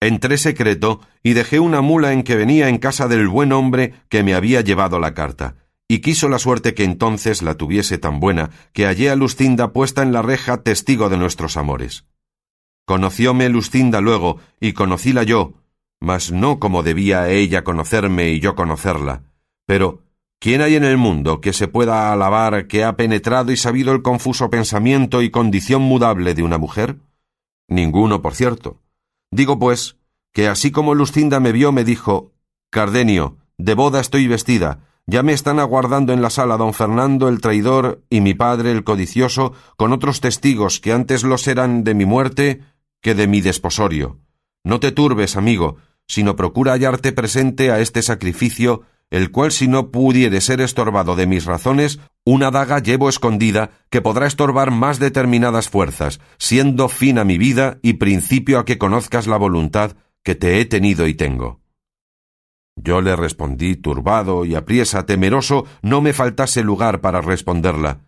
Entré 0.00 0.38
secreto 0.38 1.00
y 1.22 1.34
dejé 1.34 1.60
una 1.60 1.80
mula 1.80 2.12
en 2.12 2.22
que 2.22 2.36
venía 2.36 2.68
en 2.68 2.78
casa 2.78 3.08
del 3.08 3.28
buen 3.28 3.52
hombre 3.52 3.94
que 4.08 4.22
me 4.22 4.34
había 4.34 4.60
llevado 4.60 4.98
la 4.98 5.14
carta, 5.14 5.56
y 5.88 6.00
quiso 6.00 6.28
la 6.28 6.38
suerte 6.38 6.74
que 6.74 6.84
entonces 6.84 7.42
la 7.42 7.54
tuviese 7.54 7.98
tan 7.98 8.20
buena 8.20 8.50
que 8.72 8.86
hallé 8.86 9.10
a 9.10 9.16
Lucinda 9.16 9.72
puesta 9.72 10.02
en 10.02 10.12
la 10.12 10.22
reja 10.22 10.62
testigo 10.62 11.08
de 11.08 11.16
nuestros 11.16 11.56
amores. 11.56 12.04
Conocióme 12.84 13.48
Lucinda 13.48 14.00
luego, 14.00 14.38
y 14.60 14.72
conocíla 14.72 15.22
yo, 15.22 15.54
mas 16.00 16.30
no 16.30 16.58
como 16.58 16.82
debía 16.82 17.28
ella 17.30 17.64
conocerme 17.64 18.30
y 18.30 18.40
yo 18.40 18.54
conocerla, 18.54 19.22
pero 19.66 20.05
¿Quién 20.46 20.60
hay 20.60 20.76
en 20.76 20.84
el 20.84 20.96
mundo 20.96 21.40
que 21.40 21.52
se 21.52 21.66
pueda 21.66 22.12
alabar 22.12 22.68
que 22.68 22.84
ha 22.84 22.96
penetrado 22.96 23.50
y 23.50 23.56
sabido 23.56 23.92
el 23.92 24.02
confuso 24.02 24.48
pensamiento 24.48 25.20
y 25.20 25.30
condición 25.30 25.82
mudable 25.82 26.34
de 26.34 26.44
una 26.44 26.56
mujer? 26.56 26.98
Ninguno, 27.66 28.22
por 28.22 28.36
cierto. 28.36 28.80
Digo, 29.32 29.58
pues, 29.58 29.96
que 30.32 30.46
así 30.46 30.70
como 30.70 30.94
Lucinda 30.94 31.40
me 31.40 31.50
vio, 31.50 31.72
me 31.72 31.82
dijo 31.82 32.30
Cardenio, 32.70 33.38
de 33.58 33.74
boda 33.74 33.98
estoy 33.98 34.28
vestida, 34.28 34.84
ya 35.04 35.24
me 35.24 35.32
están 35.32 35.58
aguardando 35.58 36.12
en 36.12 36.22
la 36.22 36.30
sala 36.30 36.56
don 36.56 36.74
Fernando 36.74 37.28
el 37.28 37.40
traidor 37.40 38.04
y 38.08 38.20
mi 38.20 38.34
padre 38.34 38.70
el 38.70 38.84
codicioso, 38.84 39.52
con 39.76 39.92
otros 39.92 40.20
testigos 40.20 40.78
que 40.78 40.92
antes 40.92 41.24
los 41.24 41.48
eran 41.48 41.82
de 41.82 41.94
mi 41.94 42.04
muerte 42.04 42.60
que 43.02 43.16
de 43.16 43.26
mi 43.26 43.40
desposorio. 43.40 44.20
No 44.62 44.78
te 44.78 44.92
turbes, 44.92 45.36
amigo, 45.36 45.78
sino 46.06 46.36
procura 46.36 46.70
hallarte 46.70 47.10
presente 47.10 47.72
a 47.72 47.80
este 47.80 48.00
sacrificio 48.00 48.84
el 49.10 49.30
cual 49.30 49.52
si 49.52 49.68
no 49.68 49.90
pudiere 49.90 50.40
ser 50.40 50.60
estorbado 50.60 51.16
de 51.16 51.26
mis 51.26 51.44
razones, 51.44 52.00
una 52.24 52.50
daga 52.50 52.80
llevo 52.80 53.08
escondida 53.08 53.70
que 53.88 54.02
podrá 54.02 54.26
estorbar 54.26 54.70
más 54.70 54.98
determinadas 54.98 55.68
fuerzas, 55.68 56.20
siendo 56.38 56.88
fin 56.88 57.18
a 57.18 57.24
mi 57.24 57.38
vida 57.38 57.78
y 57.82 57.94
principio 57.94 58.58
a 58.58 58.64
que 58.64 58.78
conozcas 58.78 59.26
la 59.26 59.36
voluntad 59.36 59.96
que 60.24 60.34
te 60.34 60.60
he 60.60 60.64
tenido 60.64 61.06
y 61.06 61.14
tengo. 61.14 61.60
Yo 62.74 63.00
le 63.00 63.16
respondí 63.16 63.76
turbado 63.76 64.44
y 64.44 64.54
apriesa, 64.54 65.06
temeroso, 65.06 65.66
no 65.82 66.00
me 66.02 66.12
faltase 66.12 66.62
lugar 66.62 67.00
para 67.00 67.20
responderla. 67.20 68.00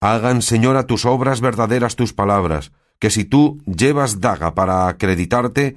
Hagan, 0.00 0.42
señora, 0.42 0.86
tus 0.86 1.04
obras 1.04 1.40
verdaderas 1.40 1.96
tus 1.96 2.12
palabras, 2.12 2.72
que 2.98 3.10
si 3.10 3.24
tú 3.24 3.62
llevas 3.66 4.20
daga 4.20 4.54
para 4.54 4.88
acreditarte, 4.88 5.76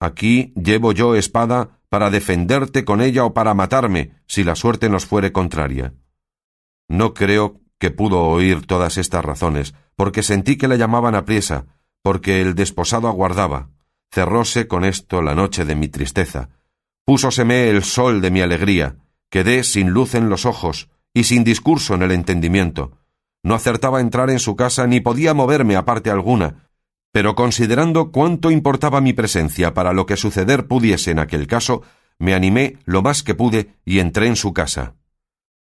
aquí 0.00 0.52
llevo 0.54 0.92
yo 0.92 1.14
espada 1.14 1.80
para 1.88 2.10
defenderte 2.10 2.84
con 2.84 3.00
ella 3.00 3.24
o 3.24 3.34
para 3.34 3.54
matarme, 3.54 4.12
si 4.26 4.44
la 4.44 4.54
suerte 4.56 4.88
nos 4.88 5.06
fuere 5.06 5.32
contraria. 5.32 5.94
No 6.88 7.14
creo 7.14 7.60
que 7.78 7.90
pudo 7.90 8.22
oír 8.24 8.66
todas 8.66 8.96
estas 8.96 9.24
razones, 9.24 9.74
porque 9.96 10.22
sentí 10.22 10.56
que 10.56 10.68
la 10.68 10.76
llamaban 10.76 11.14
a 11.14 11.24
priesa, 11.24 11.66
porque 12.02 12.40
el 12.40 12.54
desposado 12.54 13.08
aguardaba. 13.08 13.70
Cerróse 14.12 14.68
con 14.68 14.84
esto 14.84 15.22
la 15.22 15.34
noche 15.34 15.64
de 15.64 15.74
mi 15.74 15.88
tristeza. 15.88 16.50
Púsoseme 17.04 17.68
el 17.68 17.82
sol 17.82 18.20
de 18.20 18.30
mi 18.30 18.40
alegría. 18.40 18.96
Quedé 19.30 19.64
sin 19.64 19.90
luz 19.90 20.14
en 20.14 20.28
los 20.28 20.46
ojos 20.46 20.88
y 21.12 21.24
sin 21.24 21.44
discurso 21.44 21.94
en 21.94 22.02
el 22.02 22.12
entendimiento. 22.12 22.98
No 23.42 23.54
acertaba 23.54 24.00
entrar 24.00 24.30
en 24.30 24.38
su 24.38 24.56
casa 24.56 24.86
ni 24.86 25.00
podía 25.00 25.34
moverme 25.34 25.76
a 25.76 25.84
parte 25.84 26.10
alguna, 26.10 26.65
pero 27.16 27.34
considerando 27.34 28.12
cuánto 28.12 28.50
importaba 28.50 29.00
mi 29.00 29.14
presencia 29.14 29.72
para 29.72 29.94
lo 29.94 30.04
que 30.04 30.18
suceder 30.18 30.66
pudiese 30.66 31.12
en 31.12 31.18
aquel 31.18 31.46
caso, 31.46 31.80
me 32.18 32.34
animé 32.34 32.76
lo 32.84 33.00
más 33.00 33.22
que 33.22 33.34
pude 33.34 33.70
y 33.86 34.00
entré 34.00 34.26
en 34.26 34.36
su 34.36 34.52
casa. 34.52 34.96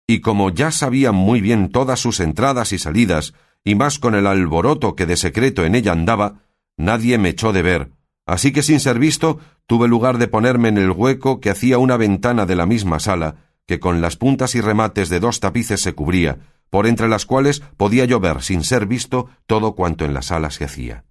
Y 0.06 0.20
como 0.20 0.50
ya 0.50 0.70
sabía 0.70 1.10
muy 1.10 1.40
bien 1.40 1.72
todas 1.72 1.98
sus 1.98 2.20
entradas 2.20 2.72
y 2.72 2.78
salidas, 2.78 3.34
y 3.64 3.74
más 3.74 3.98
con 3.98 4.14
el 4.14 4.28
alboroto 4.28 4.94
que 4.94 5.06
de 5.06 5.16
secreto 5.16 5.64
en 5.64 5.74
ella 5.74 5.90
andaba, 5.90 6.42
nadie 6.76 7.18
me 7.18 7.30
echó 7.30 7.52
de 7.52 7.62
ver, 7.62 7.90
así 8.26 8.52
que 8.52 8.62
sin 8.62 8.78
ser 8.78 9.00
visto 9.00 9.40
tuve 9.66 9.88
lugar 9.88 10.18
de 10.18 10.28
ponerme 10.28 10.68
en 10.68 10.78
el 10.78 10.92
hueco 10.92 11.40
que 11.40 11.50
hacía 11.50 11.78
una 11.78 11.96
ventana 11.96 12.46
de 12.46 12.54
la 12.54 12.66
misma 12.66 13.00
sala, 13.00 13.50
que 13.66 13.80
con 13.80 14.00
las 14.00 14.14
puntas 14.16 14.54
y 14.54 14.60
remates 14.60 15.08
de 15.08 15.18
dos 15.18 15.40
tapices 15.40 15.80
se 15.80 15.94
cubría, 15.94 16.38
por 16.70 16.86
entre 16.86 17.08
las 17.08 17.26
cuales 17.26 17.58
podía 17.76 18.04
yo 18.04 18.20
ver 18.20 18.40
sin 18.40 18.62
ser 18.62 18.86
visto 18.86 19.28
todo 19.48 19.74
cuanto 19.74 20.04
en 20.04 20.14
la 20.14 20.22
sala 20.22 20.52
se 20.52 20.62
hacía. 20.62 21.09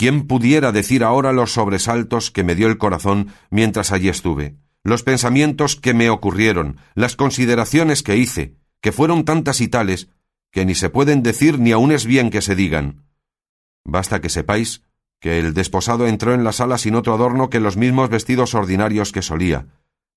¿Quién 0.00 0.26
pudiera 0.26 0.72
decir 0.72 1.04
ahora 1.04 1.30
los 1.30 1.52
sobresaltos 1.52 2.30
que 2.30 2.42
me 2.42 2.54
dio 2.54 2.68
el 2.68 2.78
corazón 2.78 3.34
mientras 3.50 3.92
allí 3.92 4.08
estuve? 4.08 4.56
Los 4.82 5.02
pensamientos 5.02 5.76
que 5.76 5.92
me 5.92 6.08
ocurrieron, 6.08 6.78
las 6.94 7.16
consideraciones 7.16 8.02
que 8.02 8.16
hice, 8.16 8.54
que 8.80 8.92
fueron 8.92 9.26
tantas 9.26 9.60
y 9.60 9.68
tales, 9.68 10.08
que 10.52 10.64
ni 10.64 10.74
se 10.74 10.88
pueden 10.88 11.22
decir 11.22 11.58
ni 11.58 11.72
aun 11.72 11.92
es 11.92 12.06
bien 12.06 12.30
que 12.30 12.40
se 12.40 12.54
digan. 12.54 13.04
Basta 13.84 14.22
que 14.22 14.30
sepáis 14.30 14.84
que 15.20 15.38
el 15.38 15.52
desposado 15.52 16.06
entró 16.06 16.32
en 16.32 16.44
la 16.44 16.52
sala 16.52 16.78
sin 16.78 16.94
otro 16.94 17.12
adorno 17.12 17.50
que 17.50 17.60
los 17.60 17.76
mismos 17.76 18.08
vestidos 18.08 18.54
ordinarios 18.54 19.12
que 19.12 19.20
solía. 19.20 19.66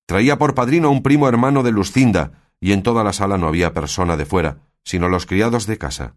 Traía 0.06 0.38
por 0.38 0.54
padrino 0.54 0.90
un 0.90 1.02
primo 1.02 1.28
hermano 1.28 1.62
de 1.62 1.72
Lucinda, 1.72 2.48
y 2.58 2.72
en 2.72 2.82
toda 2.82 3.04
la 3.04 3.12
sala 3.12 3.36
no 3.36 3.48
había 3.48 3.74
persona 3.74 4.16
de 4.16 4.24
fuera, 4.24 4.60
sino 4.82 5.10
los 5.10 5.26
criados 5.26 5.66
de 5.66 5.76
casa. 5.76 6.14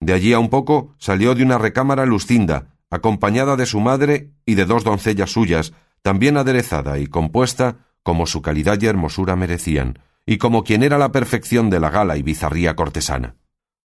De 0.00 0.12
allí 0.12 0.32
a 0.32 0.40
un 0.40 0.48
poco 0.48 0.96
salió 0.98 1.36
de 1.36 1.44
una 1.44 1.58
recámara 1.58 2.04
Lucinda, 2.04 2.79
acompañada 2.90 3.56
de 3.56 3.66
su 3.66 3.80
madre 3.80 4.32
y 4.44 4.54
de 4.56 4.66
dos 4.66 4.84
doncellas 4.84 5.30
suyas, 5.30 5.72
también 6.02 6.36
aderezada 6.36 6.98
y 6.98 7.06
compuesta 7.06 7.86
como 8.02 8.26
su 8.26 8.42
calidad 8.42 8.80
y 8.80 8.86
hermosura 8.86 9.36
merecían, 9.36 9.98
y 10.26 10.38
como 10.38 10.64
quien 10.64 10.82
era 10.82 10.98
la 10.98 11.12
perfección 11.12 11.70
de 11.70 11.80
la 11.80 11.90
gala 11.90 12.16
y 12.16 12.22
bizarría 12.22 12.76
cortesana. 12.76 13.36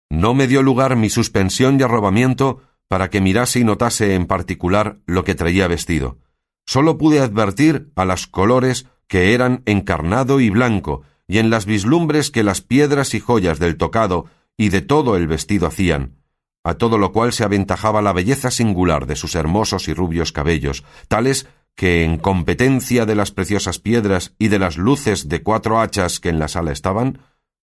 No 0.09 0.33
me 0.33 0.47
dio 0.47 0.61
lugar 0.61 0.95
mi 0.95 1.09
suspensión 1.09 1.79
y 1.79 1.83
arrobamiento 1.83 2.61
para 2.87 3.09
que 3.09 3.21
mirase 3.21 3.59
y 3.59 3.63
notase 3.63 4.15
en 4.15 4.25
particular 4.25 4.99
lo 5.05 5.23
que 5.23 5.35
traía 5.35 5.67
vestido. 5.67 6.19
Sólo 6.65 6.97
pude 6.97 7.19
advertir 7.19 7.91
a 7.95 8.05
las 8.05 8.27
colores 8.27 8.87
que 9.07 9.33
eran 9.33 9.63
encarnado 9.65 10.39
y 10.39 10.49
blanco, 10.49 11.03
y 11.27 11.37
en 11.37 11.49
las 11.49 11.65
vislumbres 11.65 12.31
que 12.31 12.43
las 12.43 12.61
piedras 12.61 13.13
y 13.13 13.19
joyas 13.21 13.59
del 13.59 13.77
tocado 13.77 14.25
y 14.57 14.69
de 14.69 14.81
todo 14.81 15.15
el 15.15 15.27
vestido 15.27 15.67
hacían, 15.67 16.17
a 16.63 16.75
todo 16.75 16.97
lo 16.97 17.11
cual 17.11 17.33
se 17.33 17.43
aventajaba 17.43 18.01
la 18.01 18.13
belleza 18.13 18.51
singular 18.51 19.07
de 19.07 19.15
sus 19.15 19.35
hermosos 19.35 19.87
y 19.87 19.93
rubios 19.93 20.31
cabellos, 20.31 20.83
tales 21.07 21.47
que 21.75 22.03
en 22.03 22.17
competencia 22.17 23.05
de 23.05 23.15
las 23.15 23.31
preciosas 23.31 23.79
piedras 23.79 24.35
y 24.37 24.49
de 24.49 24.59
las 24.59 24.77
luces 24.77 25.29
de 25.29 25.41
cuatro 25.41 25.79
hachas 25.79 26.19
que 26.19 26.29
en 26.29 26.39
la 26.39 26.47
sala 26.47 26.71
estaban, 26.71 27.21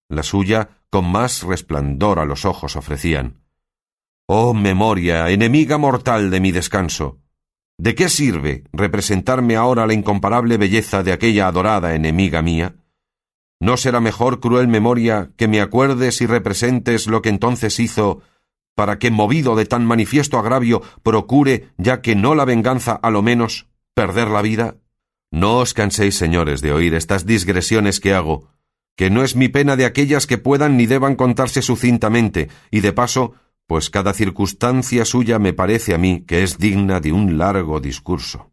la 0.08 0.22
suya 0.22 0.70
con 0.90 1.10
más 1.10 1.42
resplandor 1.42 2.18
a 2.18 2.24
los 2.24 2.44
ojos 2.44 2.76
ofrecían. 2.76 3.42
Oh 4.26 4.54
memoria, 4.54 5.30
enemiga 5.30 5.78
mortal 5.78 6.30
de 6.30 6.40
mi 6.40 6.52
descanso. 6.52 7.18
¿De 7.78 7.94
qué 7.94 8.08
sirve 8.08 8.64
representarme 8.72 9.56
ahora 9.56 9.86
la 9.86 9.92
incomparable 9.92 10.56
belleza 10.56 11.02
de 11.02 11.12
aquella 11.12 11.46
adorada 11.46 11.94
enemiga 11.94 12.40
mía? 12.40 12.76
¿No 13.60 13.76
será 13.76 14.00
mejor, 14.00 14.40
cruel 14.40 14.68
memoria, 14.68 15.30
que 15.36 15.48
me 15.48 15.60
acuerdes 15.60 16.20
y 16.20 16.26
representes 16.26 17.06
lo 17.06 17.22
que 17.22 17.28
entonces 17.28 17.78
hizo, 17.78 18.22
para 18.76 19.00
que, 19.00 19.10
movido 19.10 19.56
de 19.56 19.66
tan 19.66 19.84
manifiesto 19.84 20.38
agravio, 20.38 20.82
procure, 21.02 21.70
ya 21.78 22.00
que 22.00 22.14
no 22.14 22.36
la 22.36 22.44
venganza 22.44 22.92
a 22.92 23.10
lo 23.10 23.22
menos, 23.22 23.66
perder 23.94 24.28
la 24.28 24.42
vida? 24.42 24.76
No 25.32 25.58
os 25.58 25.74
canséis, 25.74 26.14
señores, 26.14 26.60
de 26.60 26.72
oír 26.72 26.94
estas 26.94 27.26
digresiones 27.26 27.98
que 27.98 28.14
hago, 28.14 28.48
que 28.94 29.10
no 29.10 29.24
es 29.24 29.34
mi 29.34 29.48
pena 29.48 29.74
de 29.74 29.86
aquellas 29.86 30.26
que 30.28 30.38
puedan 30.38 30.76
ni 30.76 30.86
deban 30.86 31.16
contarse 31.16 31.62
sucintamente, 31.62 32.48
y 32.70 32.80
de 32.80 32.92
paso 32.92 33.34
pues 33.66 33.90
cada 33.90 34.12
circunstancia 34.12 35.04
suya 35.04 35.40
me 35.40 35.52
parece 35.52 35.92
a 35.92 35.98
mí 35.98 36.24
que 36.24 36.44
es 36.44 36.58
digna 36.58 37.00
de 37.00 37.12
un 37.12 37.36
largo 37.36 37.80
discurso. 37.80 38.52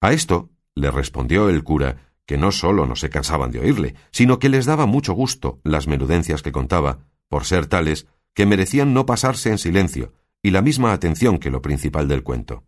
A 0.00 0.12
esto 0.12 0.50
le 0.74 0.90
respondió 0.90 1.48
el 1.48 1.62
cura 1.62 2.12
que 2.26 2.36
no 2.36 2.50
sólo 2.50 2.86
no 2.86 2.96
se 2.96 3.08
cansaban 3.08 3.52
de 3.52 3.60
oírle, 3.60 3.94
sino 4.10 4.40
que 4.40 4.48
les 4.48 4.66
daba 4.66 4.86
mucho 4.86 5.12
gusto 5.12 5.60
las 5.62 5.86
menudencias 5.86 6.42
que 6.42 6.50
contaba, 6.50 6.98
por 7.28 7.44
ser 7.44 7.66
tales 7.66 8.08
que 8.36 8.46
merecían 8.46 8.92
no 8.92 9.06
pasarse 9.06 9.50
en 9.50 9.56
silencio, 9.56 10.12
y 10.42 10.50
la 10.50 10.60
misma 10.60 10.92
atención 10.92 11.38
que 11.38 11.50
lo 11.50 11.62
principal 11.62 12.06
del 12.06 12.22
cuento. 12.22 12.64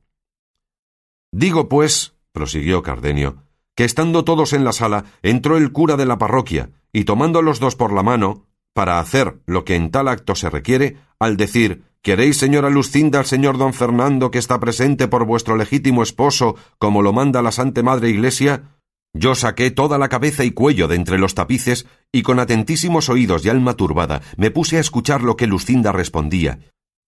Digo, 1.31 1.69
pues, 1.69 2.15
prosiguió 2.33 2.83
Cardenio, 2.83 3.45
que 3.77 3.85
estando 3.85 4.25
todos 4.25 4.55
en 4.55 4.65
la 4.65 4.73
sala, 4.73 5.05
entró 5.23 5.59
el 5.59 5.71
cura 5.71 5.97
de 5.97 6.07
la 6.07 6.17
parroquia, 6.17 6.71
y 6.91 7.05
tomando 7.05 7.43
los 7.43 7.61
dos 7.61 7.77
por 7.77 7.93
la 7.93 8.03
mano, 8.03 8.47
para 8.73 8.99
hacer 8.99 9.41
lo 9.45 9.67
que 9.67 9.77
en 9.77 9.91
tal 9.91 10.09
acto 10.09 10.35
se 10.35 10.49
requiere, 10.49 10.97
al 11.19 11.37
decir 11.37 11.85
¿Queréis, 12.01 12.39
señora 12.39 12.71
Lucinda, 12.71 13.19
al 13.19 13.27
señor 13.27 13.59
don 13.59 13.75
Fernando, 13.75 14.31
que 14.31 14.39
está 14.39 14.59
presente 14.61 15.09
por 15.09 15.27
vuestro 15.27 15.57
legítimo 15.57 16.03
esposo, 16.03 16.57
como 16.79 17.03
lo 17.03 17.13
manda 17.13 17.43
la 17.43 17.53
Santa 17.53 17.83
Madre 17.83 18.09
Iglesia? 18.09 18.78
Yo 19.15 19.35
saqué 19.35 19.71
toda 19.71 19.99
la 19.99 20.09
cabeza 20.09 20.45
y 20.45 20.51
cuello 20.51 20.87
de 20.89 20.97
entre 20.97 21.19
los 21.19 21.35
tapices, 21.35 21.87
y 22.13 22.23
con 22.23 22.39
atentísimos 22.39 23.09
oídos 23.09 23.45
y 23.45 23.49
alma 23.49 23.75
turbada 23.75 24.21
me 24.37 24.51
puse 24.51 24.77
a 24.77 24.81
escuchar 24.81 25.23
lo 25.23 25.37
que 25.37 25.47
Lucinda 25.47 25.93
respondía, 25.93 26.59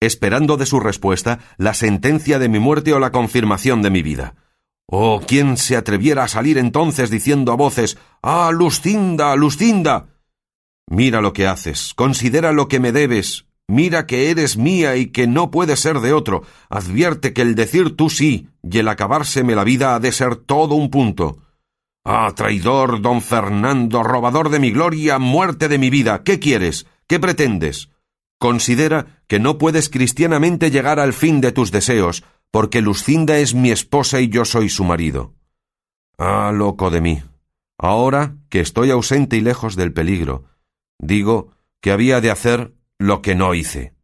esperando 0.01 0.57
de 0.57 0.67
su 0.67 0.81
respuesta 0.81 1.41
la 1.57 1.75
sentencia 1.75 2.39
de 2.39 2.49
mi 2.49 2.59
muerte 2.59 2.93
o 2.93 2.99
la 2.99 3.13
confirmación 3.13 3.83
de 3.83 3.91
mi 3.91 4.03
vida. 4.03 4.35
Oh, 4.87 5.21
quién 5.25 5.57
se 5.57 5.77
atreviera 5.77 6.25
a 6.25 6.29
salir 6.29 6.59
entonces 6.59 7.11
diciendo 7.11 7.53
a 7.53 7.57
voces 7.57 7.97
Ah, 8.23 8.51
Lucinda, 8.53 9.37
Lucinda. 9.37 10.09
Mira 10.89 11.21
lo 11.21 11.33
que 11.33 11.47
haces, 11.47 11.95
considera 11.95 12.51
lo 12.51 12.67
que 12.67 12.81
me 12.81 12.91
debes, 12.91 13.47
mira 13.69 14.07
que 14.07 14.31
eres 14.31 14.57
mía 14.57 14.97
y 14.97 15.07
que 15.07 15.29
no 15.29 15.53
puede 15.53 15.77
ser 15.77 16.01
de 16.01 16.13
otro, 16.13 16.43
advierte 16.69 17.33
que 17.33 17.43
el 17.43 17.55
decir 17.55 17.95
tú 17.95 18.11
sí 18.11 18.49
y 18.65 18.79
el 18.79 18.89
acabárseme 18.89 19.55
la 19.55 19.63
vida 19.63 19.95
ha 19.95 20.01
de 20.01 20.11
ser 20.11 20.35
todo 20.35 20.75
un 20.75 20.91
punto. 20.91 21.39
Ah, 22.05 22.33
traidor, 22.35 23.03
don 23.03 23.21
Fernando, 23.23 24.03
robador 24.03 24.49
de 24.49 24.59
mi 24.59 24.71
gloria, 24.71 25.19
muerte 25.19 25.69
de 25.69 25.79
mi 25.79 25.91
vida, 25.91 26.23
¿qué 26.23 26.39
quieres? 26.39 26.87
¿Qué 27.07 27.21
pretendes? 27.21 27.91
Considera 28.39 29.23
que 29.27 29.39
no 29.39 29.59
puedes 29.59 29.91
cristianamente 29.91 30.71
llegar 30.71 30.99
al 30.99 31.13
fin 31.13 31.41
de 31.41 31.53
tus 31.53 31.71
deseos, 31.71 32.25
porque 32.51 32.81
Lucinda 32.81 33.39
es 33.39 33.55
mi 33.55 33.71
esposa 33.71 34.21
y 34.21 34.29
yo 34.29 34.45
soy 34.45 34.69
su 34.71 34.85
marido. 34.85 35.35
Ah, 36.19 36.53
loco 36.55 36.91
de 36.91 37.01
mí. 37.01 37.23
Ahora 37.79 38.37
que 38.49 38.61
estoy 38.61 38.91
ausente 38.91 39.37
y 39.37 39.41
lejos 39.41 39.77
del 39.77 39.93
peligro, 39.93 40.45
Digo 41.01 41.53
que 41.81 41.93
había 41.93 42.21
de 42.21 42.31
hacer 42.31 42.75
lo 42.99 43.23
que 43.23 43.35
no 43.35 43.55
hice. 43.55 43.95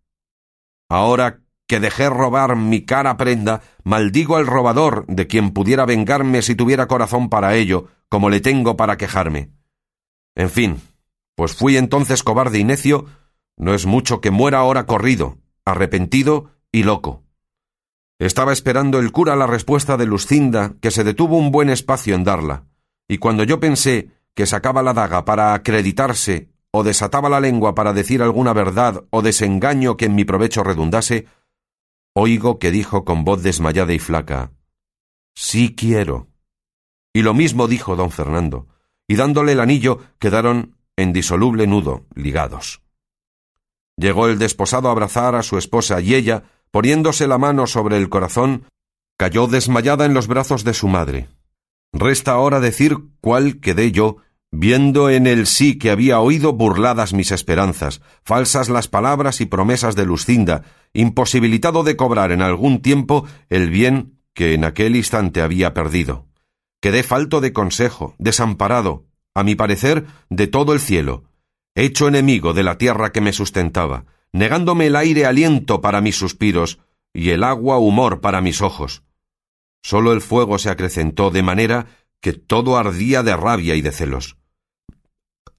Ahora 0.88 1.42
que 1.66 1.80
dejé 1.80 2.08
robar 2.08 2.56
mi 2.56 2.84
cara 2.84 3.16
prenda, 3.16 3.62
maldigo 3.82 4.36
al 4.36 4.46
robador 4.46 5.04
de 5.08 5.26
quien 5.26 5.50
pudiera 5.50 5.84
vengarme 5.84 6.42
si 6.42 6.54
tuviera 6.54 6.86
corazón 6.86 7.28
para 7.28 7.54
ello, 7.54 7.86
como 8.08 8.30
le 8.30 8.40
tengo 8.40 8.76
para 8.76 8.96
quejarme. 8.96 9.50
En 10.34 10.50
fin, 10.50 10.80
pues 11.34 11.54
fui 11.54 11.76
entonces 11.76 12.22
cobarde 12.22 12.58
y 12.58 12.64
necio, 12.64 13.06
no 13.56 13.74
es 13.74 13.86
mucho 13.86 14.20
que 14.20 14.30
muera 14.30 14.58
ahora 14.58 14.86
corrido, 14.86 15.38
arrepentido 15.64 16.50
y 16.70 16.82
loco. 16.82 17.24
Estaba 18.18 18.52
esperando 18.52 18.98
el 18.98 19.12
cura 19.12 19.36
la 19.36 19.46
respuesta 19.46 19.96
de 19.96 20.06
Lucinda, 20.06 20.74
que 20.80 20.90
se 20.90 21.04
detuvo 21.04 21.36
un 21.36 21.50
buen 21.50 21.68
espacio 21.68 22.14
en 22.14 22.24
darla, 22.24 22.64
y 23.08 23.18
cuando 23.18 23.44
yo 23.44 23.60
pensé 23.60 24.10
que 24.34 24.46
sacaba 24.46 24.82
la 24.82 24.94
daga 24.94 25.24
para 25.24 25.54
acreditarse 25.54 26.50
o 26.70 26.84
desataba 26.84 27.28
la 27.28 27.40
lengua 27.40 27.74
para 27.74 27.92
decir 27.92 28.22
alguna 28.22 28.52
verdad 28.52 29.04
o 29.10 29.22
desengaño 29.22 29.96
que 29.96 30.06
en 30.06 30.14
mi 30.14 30.24
provecho 30.24 30.62
redundase, 30.62 31.26
oigo 32.18 32.58
que 32.58 32.70
dijo 32.70 33.04
con 33.04 33.24
voz 33.24 33.42
desmayada 33.42 33.92
y 33.92 33.98
flaca 33.98 34.52
Sí 35.34 35.74
quiero. 35.76 36.28
Y 37.12 37.20
lo 37.20 37.34
mismo 37.34 37.68
dijo 37.68 37.94
don 37.94 38.10
Fernando, 38.10 38.68
y 39.06 39.16
dándole 39.16 39.52
el 39.52 39.60
anillo 39.60 40.00
quedaron 40.18 40.78
en 40.96 41.12
disoluble 41.12 41.66
nudo, 41.66 42.06
ligados. 42.14 42.80
Llegó 43.98 44.28
el 44.28 44.38
desposado 44.38 44.88
a 44.88 44.92
abrazar 44.92 45.34
a 45.34 45.42
su 45.42 45.58
esposa 45.58 46.00
y 46.00 46.14
ella, 46.14 46.44
poniéndose 46.70 47.26
la 47.26 47.36
mano 47.36 47.66
sobre 47.66 47.98
el 47.98 48.08
corazón, 48.08 48.64
cayó 49.18 49.46
desmayada 49.46 50.06
en 50.06 50.14
los 50.14 50.26
brazos 50.26 50.64
de 50.64 50.72
su 50.72 50.88
madre. 50.88 51.28
Resta 51.92 52.32
ahora 52.32 52.60
decir 52.60 52.96
cuál 53.20 53.60
quedé 53.60 53.92
yo 53.92 54.16
viendo 54.50 55.10
en 55.10 55.26
el 55.26 55.46
sí 55.46 55.78
que 55.78 55.90
había 55.90 56.20
oído 56.20 56.52
burladas 56.52 57.12
mis 57.12 57.32
esperanzas, 57.32 58.00
falsas 58.22 58.68
las 58.68 58.88
palabras 58.88 59.40
y 59.40 59.46
promesas 59.46 59.96
de 59.96 60.06
Lucinda, 60.06 60.62
imposibilitado 60.92 61.82
de 61.84 61.96
cobrar 61.96 62.32
en 62.32 62.42
algún 62.42 62.80
tiempo 62.80 63.26
el 63.50 63.70
bien 63.70 64.20
que 64.34 64.54
en 64.54 64.64
aquel 64.64 64.96
instante 64.96 65.42
había 65.42 65.74
perdido. 65.74 66.26
Quedé 66.80 67.02
falto 67.02 67.40
de 67.40 67.52
consejo, 67.52 68.14
desamparado, 68.18 69.06
a 69.34 69.42
mi 69.42 69.54
parecer, 69.54 70.06
de 70.30 70.46
todo 70.46 70.72
el 70.72 70.80
cielo, 70.80 71.24
hecho 71.74 72.08
enemigo 72.08 72.54
de 72.54 72.62
la 72.62 72.78
tierra 72.78 73.12
que 73.12 73.20
me 73.20 73.32
sustentaba, 73.32 74.06
negándome 74.32 74.86
el 74.86 74.96
aire 74.96 75.26
aliento 75.26 75.80
para 75.80 76.00
mis 76.00 76.16
suspiros 76.16 76.80
y 77.12 77.30
el 77.30 77.44
agua 77.44 77.78
humor 77.78 78.20
para 78.20 78.40
mis 78.40 78.62
ojos. 78.62 79.02
Sólo 79.82 80.12
el 80.12 80.20
fuego 80.20 80.58
se 80.58 80.70
acrecentó 80.70 81.30
de 81.30 81.42
manera 81.42 81.86
que 82.26 82.32
todo 82.32 82.76
ardía 82.76 83.22
de 83.22 83.36
rabia 83.36 83.76
y 83.76 83.82
de 83.82 83.92
celos. 83.92 84.36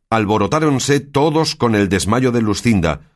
Alborotáronse 0.09 0.99
todos 0.99 1.55
con 1.55 1.75
el 1.75 1.87
desmayo 1.87 2.33
de 2.33 2.41
Lucinda, 2.41 3.13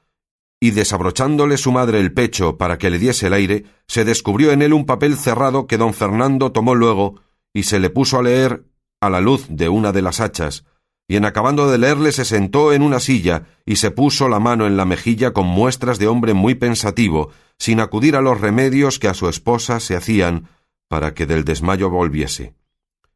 y 0.62 0.72
desabrochándole 0.72 1.58
su 1.58 1.74
madre 1.74 2.00
el 2.00 2.14
pecho 2.14 2.56
para 2.58 2.78
que 2.78 2.90
le 2.90 2.98
diese 2.98 3.28
el 3.28 3.34
aire, 3.34 3.66
se 3.90 4.06
descubrió 4.06 4.54
en 4.54 4.62
él 4.62 4.72
un 4.72 4.86
papel 4.86 5.18
cerrado 5.18 5.68
que 5.68 5.76
don 5.76 5.94
Fernando 5.94 6.54
tomó 6.54 6.76
luego 6.76 7.20
y 7.54 7.64
se 7.64 7.82
le 7.82 7.90
puso 7.90 8.20
a 8.20 8.24
leer 8.24 8.64
a 9.02 9.10
la 9.10 9.20
luz 9.20 9.48
de 9.50 9.68
una 9.68 9.92
de 9.92 10.02
las 10.02 10.22
hachas, 10.22 10.64
y 11.10 11.18
en 11.18 11.26
acabando 11.26 11.70
de 11.70 11.78
leerle 11.78 12.14
se 12.14 12.24
sentó 12.24 12.72
en 12.72 12.82
una 12.82 13.02
silla 13.02 13.48
y 13.66 13.76
se 13.76 13.92
puso 13.92 14.30
la 14.30 14.40
mano 14.40 14.66
en 14.66 14.78
la 14.78 14.86
mejilla 14.86 15.34
con 15.34 15.46
muestras 15.46 16.00
de 16.00 16.08
hombre 16.08 16.34
muy 16.34 16.56
pensativo, 16.56 17.32
sin 17.60 17.82
acudir 17.82 18.16
a 18.16 18.22
los 18.22 18.40
remedios 18.40 18.98
que 18.98 19.10
a 19.10 19.14
su 19.14 19.28
esposa 19.28 19.82
se 19.82 19.98
hacían 19.98 20.48
para 20.88 21.14
que 21.14 21.26
del 21.26 21.44
desmayo 21.44 21.90
volviese. 21.90 22.54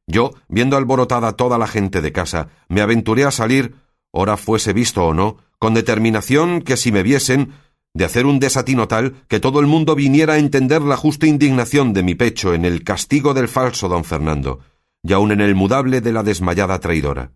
Yo, 0.08 0.34
viendo 0.48 0.78
alborotada 0.78 1.34
toda 1.34 1.58
la 1.58 1.68
gente 1.68 2.02
de 2.02 2.12
casa, 2.12 2.50
me 2.70 2.82
aventuré 2.82 3.26
a 3.26 3.32
salir, 3.32 3.76
ora 4.12 4.38
fuese 4.38 4.74
visto 4.74 5.06
o 5.06 5.14
no, 5.14 5.38
con 5.58 5.74
determinación 5.74 6.62
que 6.62 6.78
si 6.78 6.92
me 6.92 7.04
viesen, 7.04 7.54
de 7.94 8.06
hacer 8.06 8.26
un 8.26 8.40
desatino 8.40 8.88
tal 8.88 9.16
que 9.28 9.40
todo 9.40 9.60
el 9.62 9.68
mundo 9.68 9.96
viniera 9.96 10.34
a 10.34 10.38
entender 10.38 10.82
la 10.82 10.98
justa 10.98 11.28
indignación 11.28 11.94
de 11.94 12.04
mi 12.04 12.14
pecho 12.14 12.54
en 12.54 12.66
el 12.66 12.84
castigo 12.84 13.34
del 13.34 13.48
falso 13.48 13.88
don 13.88 14.04
Fernando, 14.04 14.60
y 15.02 15.14
aun 15.14 15.32
en 15.32 15.42
el 15.42 15.56
mudable 15.56 16.02
de 16.02 16.12
la 16.12 16.22
desmayada 16.22 16.80
traidora. 16.80 17.32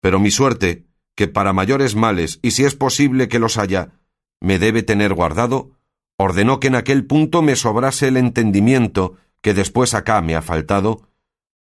Pero 0.00 0.18
mi 0.18 0.30
suerte, 0.30 0.86
que 1.16 1.28
para 1.28 1.52
mayores 1.52 1.96
males, 1.96 2.38
y 2.40 2.52
si 2.52 2.64
es 2.64 2.76
posible 2.76 3.28
que 3.28 3.38
los 3.38 3.58
haya, 3.58 3.92
me 4.40 4.58
debe 4.58 4.82
tener 4.82 5.12
guardado, 5.12 5.72
ordenó 6.16 6.60
que 6.60 6.68
en 6.68 6.76
aquel 6.76 7.04
punto 7.04 7.42
me 7.42 7.56
sobrase 7.56 8.08
el 8.08 8.16
entendimiento 8.16 9.16
que 9.42 9.54
después 9.54 9.94
acá 9.94 10.20
me 10.22 10.36
ha 10.36 10.42
faltado, 10.42 11.08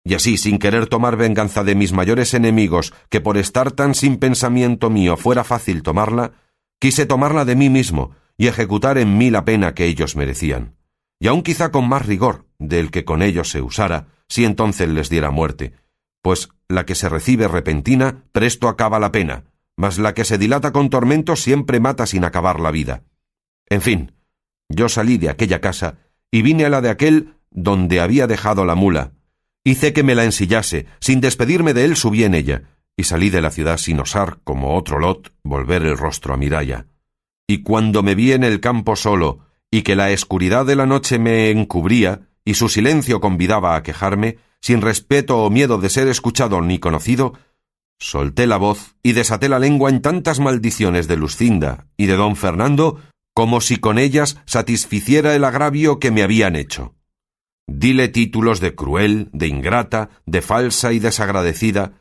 y 0.04 0.16
así, 0.16 0.38
sin 0.38 0.60
querer 0.60 0.88
tomar 0.88 1.16
venganza 1.16 1.64
de 1.64 1.76
mis 1.76 1.94
mayores 1.94 2.34
enemigos, 2.34 2.94
que 3.10 3.22
por 3.22 3.38
estar 3.38 3.72
tan 3.72 3.96
sin 3.96 4.18
pensamiento 4.18 4.90
mío 4.90 5.16
fuera 5.18 5.44
fácil 5.44 5.82
tomarla, 5.82 6.34
quise 6.80 7.06
tomarla 7.06 7.46
de 7.46 7.56
mí 7.56 7.70
mismo 7.70 8.12
y 8.38 8.48
ejecutar 8.48 8.98
en 8.98 9.18
mí 9.18 9.30
la 9.30 9.46
pena 9.46 9.74
que 9.74 9.86
ellos 9.86 10.16
merecían, 10.16 10.76
y 11.20 11.28
aun 11.28 11.42
quizá 11.42 11.72
con 11.72 11.88
más 11.88 12.06
rigor 12.06 12.48
del 12.60 12.92
que 12.92 13.06
con 13.06 13.22
ellos 13.22 13.50
se 13.50 13.62
usara, 13.62 14.08
si 14.28 14.46
entonces 14.46 14.90
les 14.90 15.10
diera 15.10 15.32
muerte, 15.32 15.74
pues 16.22 16.50
la 16.68 16.86
que 16.86 16.96
se 16.96 17.10
recibe 17.10 17.48
repentina 17.48 18.24
presto 18.32 18.68
acaba 18.68 19.00
la 19.00 19.12
pena, 19.12 19.46
mas 19.78 20.00
la 20.00 20.14
que 20.14 20.26
se 20.26 20.38
dilata 20.38 20.72
con 20.72 20.90
tormento 20.90 21.36
siempre 21.36 21.80
mata 21.80 22.06
sin 22.06 22.26
acabar 22.26 22.60
la 22.60 22.72
vida. 22.72 23.04
En 23.70 23.82
fin, 23.82 24.14
yo 24.70 24.90
salí 24.90 25.18
de 25.18 25.30
aquella 25.30 25.62
casa 25.62 25.98
y 26.32 26.42
vine 26.42 26.66
a 26.66 26.70
la 26.70 26.82
de 26.82 26.90
aquel 26.90 27.36
donde 27.52 28.02
había 28.02 28.28
dejado 28.28 28.66
la 28.66 28.76
mula. 28.76 29.14
Hice 29.64 29.94
que 29.94 30.04
me 30.04 30.16
la 30.16 30.26
ensillase, 30.26 30.88
sin 31.00 31.22
despedirme 31.22 31.74
de 31.74 31.86
él 31.86 31.96
subí 31.96 32.24
en 32.24 32.34
ella, 32.34 32.64
y 32.98 33.06
salí 33.06 33.30
de 33.30 33.42
la 33.42 33.50
ciudad 33.50 33.78
sin 33.78 34.00
osar, 34.00 34.40
como 34.44 34.76
otro 34.76 35.00
Lot, 35.00 35.34
volver 35.44 35.84
el 35.84 35.98
rostro 35.98 36.34
a 36.34 36.38
Miraya. 36.38 36.88
Y 37.48 37.64
cuando 37.64 38.04
me 38.04 38.16
vi 38.16 38.34
en 38.34 38.44
el 38.44 38.60
campo 38.60 38.96
solo, 38.96 39.40
y 39.72 39.82
que 39.82 39.96
la 39.96 40.12
escuridad 40.12 40.66
de 40.66 40.76
la 40.76 40.86
noche 40.86 41.18
me 41.18 41.50
encubría, 41.50 42.28
y 42.46 42.56
su 42.56 42.70
silencio 42.70 43.22
convidaba 43.22 43.76
a 43.76 43.84
quejarme, 43.84 44.38
sin 44.62 44.82
respeto 44.82 45.44
o 45.44 45.50
miedo 45.50 45.78
de 45.78 45.90
ser 45.90 46.08
escuchado 46.08 46.62
ni 46.62 46.80
conocido, 46.80 47.34
solté 48.00 48.48
la 48.48 48.58
voz 48.58 48.96
y 49.02 49.14
desaté 49.14 49.50
la 49.50 49.60
lengua 49.60 49.90
en 49.90 50.02
tantas 50.02 50.40
maldiciones 50.40 51.08
de 51.08 51.18
Lucinda 51.18 51.88
y 51.98 52.06
de 52.08 52.16
don 52.16 52.36
Fernando 52.36 53.00
como 53.34 53.62
si 53.62 53.78
con 53.78 53.98
ellas 53.98 54.38
satisficiera 54.46 55.36
el 55.36 55.44
agravio 55.44 56.00
que 56.00 56.12
me 56.12 56.22
habían 56.22 56.56
hecho. 56.56 56.96
Dile 57.68 58.10
títulos 58.10 58.60
de 58.60 58.76
cruel, 58.76 59.30
de 59.32 59.48
ingrata, 59.48 60.10
de 60.26 60.42
falsa 60.42 60.94
y 60.94 61.00
desagradecida, 61.00 61.94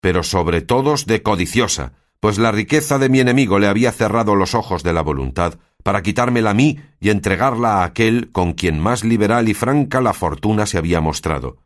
pero 0.00 0.22
sobre 0.22 0.60
todos 0.60 1.06
de 1.06 1.22
codiciosa, 1.22 1.92
pues 2.20 2.38
la 2.38 2.52
riqueza 2.52 2.98
de 2.98 3.08
mi 3.08 3.20
enemigo 3.20 3.58
le 3.58 3.66
había 3.66 3.92
cerrado 3.92 4.34
los 4.34 4.54
ojos 4.54 4.82
de 4.82 4.92
la 4.92 5.02
voluntad 5.02 5.58
para 5.82 6.02
quitármela 6.02 6.50
a 6.50 6.54
mí 6.54 6.78
y 7.00 7.10
entregarla 7.10 7.80
a 7.80 7.84
aquel 7.84 8.30
con 8.32 8.52
quien 8.52 8.78
más 8.78 9.04
liberal 9.04 9.48
y 9.48 9.54
franca 9.54 10.00
la 10.00 10.12
fortuna 10.12 10.66
se 10.66 10.78
había 10.78 11.00
mostrado. 11.00 11.58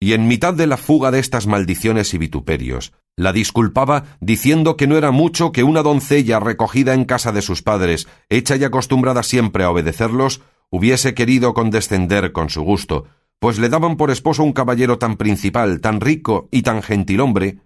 Y 0.00 0.12
en 0.12 0.28
mitad 0.28 0.54
de 0.54 0.66
la 0.66 0.76
fuga 0.76 1.10
de 1.10 1.18
estas 1.18 1.46
maldiciones 1.46 2.14
y 2.14 2.18
vituperios, 2.18 2.92
la 3.16 3.32
disculpaba 3.32 4.04
diciendo 4.20 4.76
que 4.76 4.86
no 4.86 4.96
era 4.96 5.10
mucho 5.10 5.50
que 5.50 5.64
una 5.64 5.82
doncella 5.82 6.38
recogida 6.38 6.94
en 6.94 7.04
casa 7.04 7.32
de 7.32 7.42
sus 7.42 7.62
padres, 7.62 8.06
hecha 8.28 8.56
y 8.56 8.64
acostumbrada 8.64 9.22
siempre 9.22 9.64
a 9.64 9.70
obedecerlos, 9.70 10.40
hubiese 10.70 11.14
querido 11.14 11.54
condescender 11.54 12.32
con 12.32 12.50
su 12.50 12.62
gusto, 12.62 13.06
pues 13.38 13.58
le 13.58 13.68
daban 13.68 13.96
por 13.96 14.10
esposo 14.10 14.42
un 14.42 14.52
caballero 14.52 14.98
tan 14.98 15.16
principal, 15.16 15.80
tan 15.80 16.00
rico 16.00 16.48
y 16.50 16.62
tan 16.62 16.82
gentilhombre, 16.82 17.58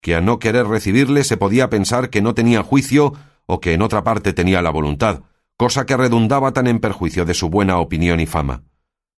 que 0.00 0.14
a 0.14 0.20
no 0.20 0.38
querer 0.38 0.66
recibirle 0.66 1.24
se 1.24 1.36
podía 1.36 1.70
pensar 1.70 2.10
que 2.10 2.20
no 2.20 2.34
tenía 2.34 2.62
juicio 2.62 3.14
o 3.46 3.60
que 3.60 3.72
en 3.72 3.82
otra 3.82 4.04
parte 4.04 4.32
tenía 4.32 4.60
la 4.60 4.70
voluntad, 4.70 5.22
cosa 5.56 5.86
que 5.86 5.96
redundaba 5.96 6.52
tan 6.52 6.66
en 6.66 6.80
perjuicio 6.80 7.24
de 7.24 7.34
su 7.34 7.48
buena 7.48 7.78
opinión 7.78 8.20
y 8.20 8.26
fama. 8.26 8.64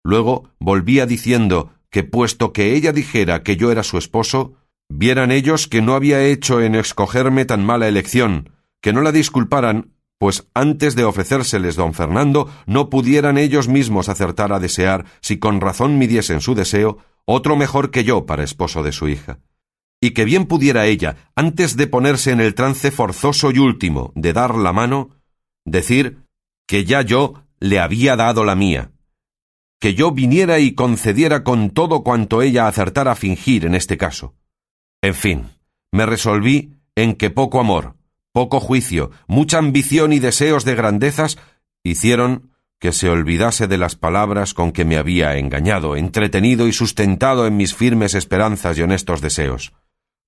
Luego 0.04 0.52
volvía 0.60 1.06
diciendo 1.06 1.72
que 1.90 2.04
puesto 2.04 2.54
que 2.54 2.76
ella 2.76 2.92
dijera 2.92 3.42
que 3.42 3.58
yo 3.58 3.72
era 3.72 3.82
su 3.82 3.98
esposo, 3.98 4.54
vieran 4.90 5.32
ellos 5.32 5.68
que 5.68 5.82
no 5.82 5.96
había 5.96 6.24
hecho 6.24 6.62
en 6.62 6.76
escogerme 6.76 7.46
tan 7.46 7.66
mala 7.66 7.88
elección, 7.88 8.52
que 8.82 8.94
no 8.94 9.02
la 9.02 9.12
disculparan 9.12 9.95
pues 10.18 10.48
antes 10.54 10.96
de 10.96 11.04
ofrecérseles 11.04 11.76
don 11.76 11.94
Fernando 11.94 12.50
no 12.66 12.90
pudieran 12.90 13.38
ellos 13.38 13.68
mismos 13.68 14.10
acertar 14.10 14.54
a 14.54 14.60
desear, 14.60 15.06
si 15.22 15.40
con 15.40 15.62
razón 15.62 15.98
midiesen 15.98 16.42
su 16.42 16.56
deseo, 16.56 16.98
otro 17.26 17.56
mejor 17.56 17.92
que 17.92 18.04
yo 18.04 18.26
para 18.26 18.44
esposo 18.44 18.84
de 18.84 18.92
su 18.92 19.08
hija. 19.10 19.40
Y 20.02 20.12
que 20.12 20.26
bien 20.26 20.46
pudiera 20.46 20.86
ella, 20.86 21.32
antes 21.36 21.78
de 21.78 21.88
ponerse 21.88 22.32
en 22.32 22.40
el 22.40 22.54
trance 22.54 22.92
forzoso 22.92 23.52
y 23.52 23.60
último 23.60 24.12
de 24.16 24.34
dar 24.34 24.56
la 24.56 24.74
mano, 24.74 25.10
decir 25.66 26.20
que 26.68 26.86
ya 26.86 27.02
yo 27.02 27.44
le 27.60 27.80
había 27.80 28.16
dado 28.16 28.44
la 28.44 28.56
mía, 28.56 28.92
que 29.80 29.94
yo 29.94 30.12
viniera 30.12 30.60
y 30.60 30.74
concediera 30.74 31.44
con 31.44 31.70
todo 31.70 32.04
cuanto 32.04 32.42
ella 32.42 32.68
acertara 32.68 33.12
a 33.12 33.16
fingir 33.16 33.66
en 33.66 33.76
este 33.76 33.98
caso. 33.98 34.34
En 35.02 35.14
fin, 35.14 35.46
me 35.92 36.06
resolví 36.06 36.74
en 36.96 37.16
que 37.16 37.30
poco 37.30 37.60
amor, 37.60 37.96
poco 38.36 38.60
juicio, 38.60 39.12
mucha 39.28 39.60
ambición 39.60 40.12
y 40.12 40.20
deseos 40.20 40.66
de 40.66 40.76
grandezas 40.76 41.38
hicieron 41.86 42.52
que 42.82 42.92
se 42.92 43.10
olvidase 43.10 43.68
de 43.68 43.78
las 43.78 43.96
palabras 43.96 44.54
con 44.54 44.74
que 44.74 44.84
me 44.84 44.98
había 44.98 45.38
engañado, 45.38 45.96
entretenido 45.96 46.68
y 46.68 46.74
sustentado 46.74 47.48
en 47.48 47.56
mis 47.56 47.74
firmes 47.74 48.14
esperanzas 48.14 48.78
y 48.78 48.82
honestos 48.82 49.22
deseos. 49.22 49.72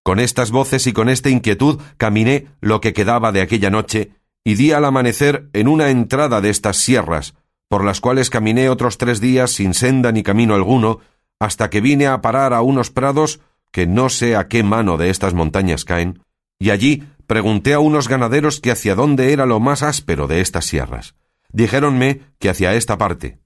Con 0.04 0.22
estas 0.22 0.52
voces 0.52 0.88
y 0.88 0.94
con 0.94 1.10
esta 1.10 1.30
inquietud 1.30 1.82
caminé 1.98 2.48
lo 2.62 2.80
que 2.80 2.94
quedaba 2.94 3.34
de 3.34 3.42
aquella 3.42 3.70
noche 3.70 4.12
y 4.46 4.56
di 4.56 4.72
al 4.72 4.86
amanecer 4.86 5.50
en 5.52 5.68
una 5.68 5.90
entrada 5.90 6.40
de 6.40 6.50
estas 6.50 6.78
sierras, 6.78 7.34
por 7.68 7.84
las 7.84 8.00
cuales 8.00 8.30
caminé 8.30 8.70
otros 8.70 8.98
tres 8.98 9.20
días 9.20 9.52
sin 9.52 9.74
senda 9.74 10.14
ni 10.14 10.24
camino 10.24 10.56
alguno, 10.56 11.02
hasta 11.40 11.70
que 11.70 11.82
vine 11.82 12.08
a 12.08 12.22
parar 12.22 12.54
a 12.54 12.62
unos 12.62 12.90
prados 12.90 13.42
que 13.70 13.86
no 13.86 14.08
sé 14.08 14.38
a 14.38 14.48
qué 14.48 14.64
mano 14.64 14.96
de 14.96 15.10
estas 15.10 15.34
montañas 15.34 15.84
caen, 15.84 16.24
y 16.58 16.70
allí 16.70 17.04
pregunté 17.28 17.74
a 17.74 17.80
unos 17.80 18.08
ganaderos 18.08 18.60
que 18.60 18.72
hacia 18.72 18.96
dónde 18.96 19.34
era 19.34 19.46
lo 19.46 19.60
más 19.60 19.84
áspero 19.84 20.28
de 20.28 20.42
estas 20.42 20.66
sierras. 20.66 21.16
Dijéronme 21.50 22.22
que 22.40 22.50
hacia 22.50 22.74
esta 22.74 22.98
parte. 22.98 23.40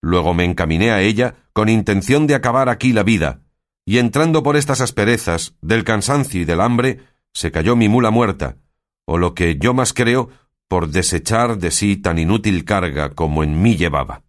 Luego 0.00 0.32
me 0.32 0.44
encaminé 0.44 0.92
a 0.92 1.02
ella 1.02 1.34
con 1.52 1.68
intención 1.68 2.26
de 2.26 2.36
acabar 2.36 2.68
aquí 2.68 2.92
la 2.92 3.02
vida, 3.02 3.42
y 3.84 3.98
entrando 3.98 4.42
por 4.42 4.56
estas 4.56 4.80
asperezas, 4.80 5.56
del 5.60 5.82
cansancio 5.82 6.40
y 6.40 6.44
del 6.44 6.60
hambre, 6.60 7.00
se 7.32 7.50
cayó 7.50 7.74
mi 7.74 7.88
mula 7.88 8.10
muerta, 8.10 8.56
o 9.04 9.18
lo 9.18 9.34
que 9.34 9.58
yo 9.58 9.74
más 9.74 9.92
creo, 9.92 10.30
por 10.68 10.88
desechar 10.88 11.58
de 11.58 11.70
sí 11.70 11.96
tan 11.96 12.18
inútil 12.18 12.64
carga 12.64 13.10
como 13.10 13.42
en 13.42 13.60
mí 13.60 13.76
llevaba. 13.76 14.22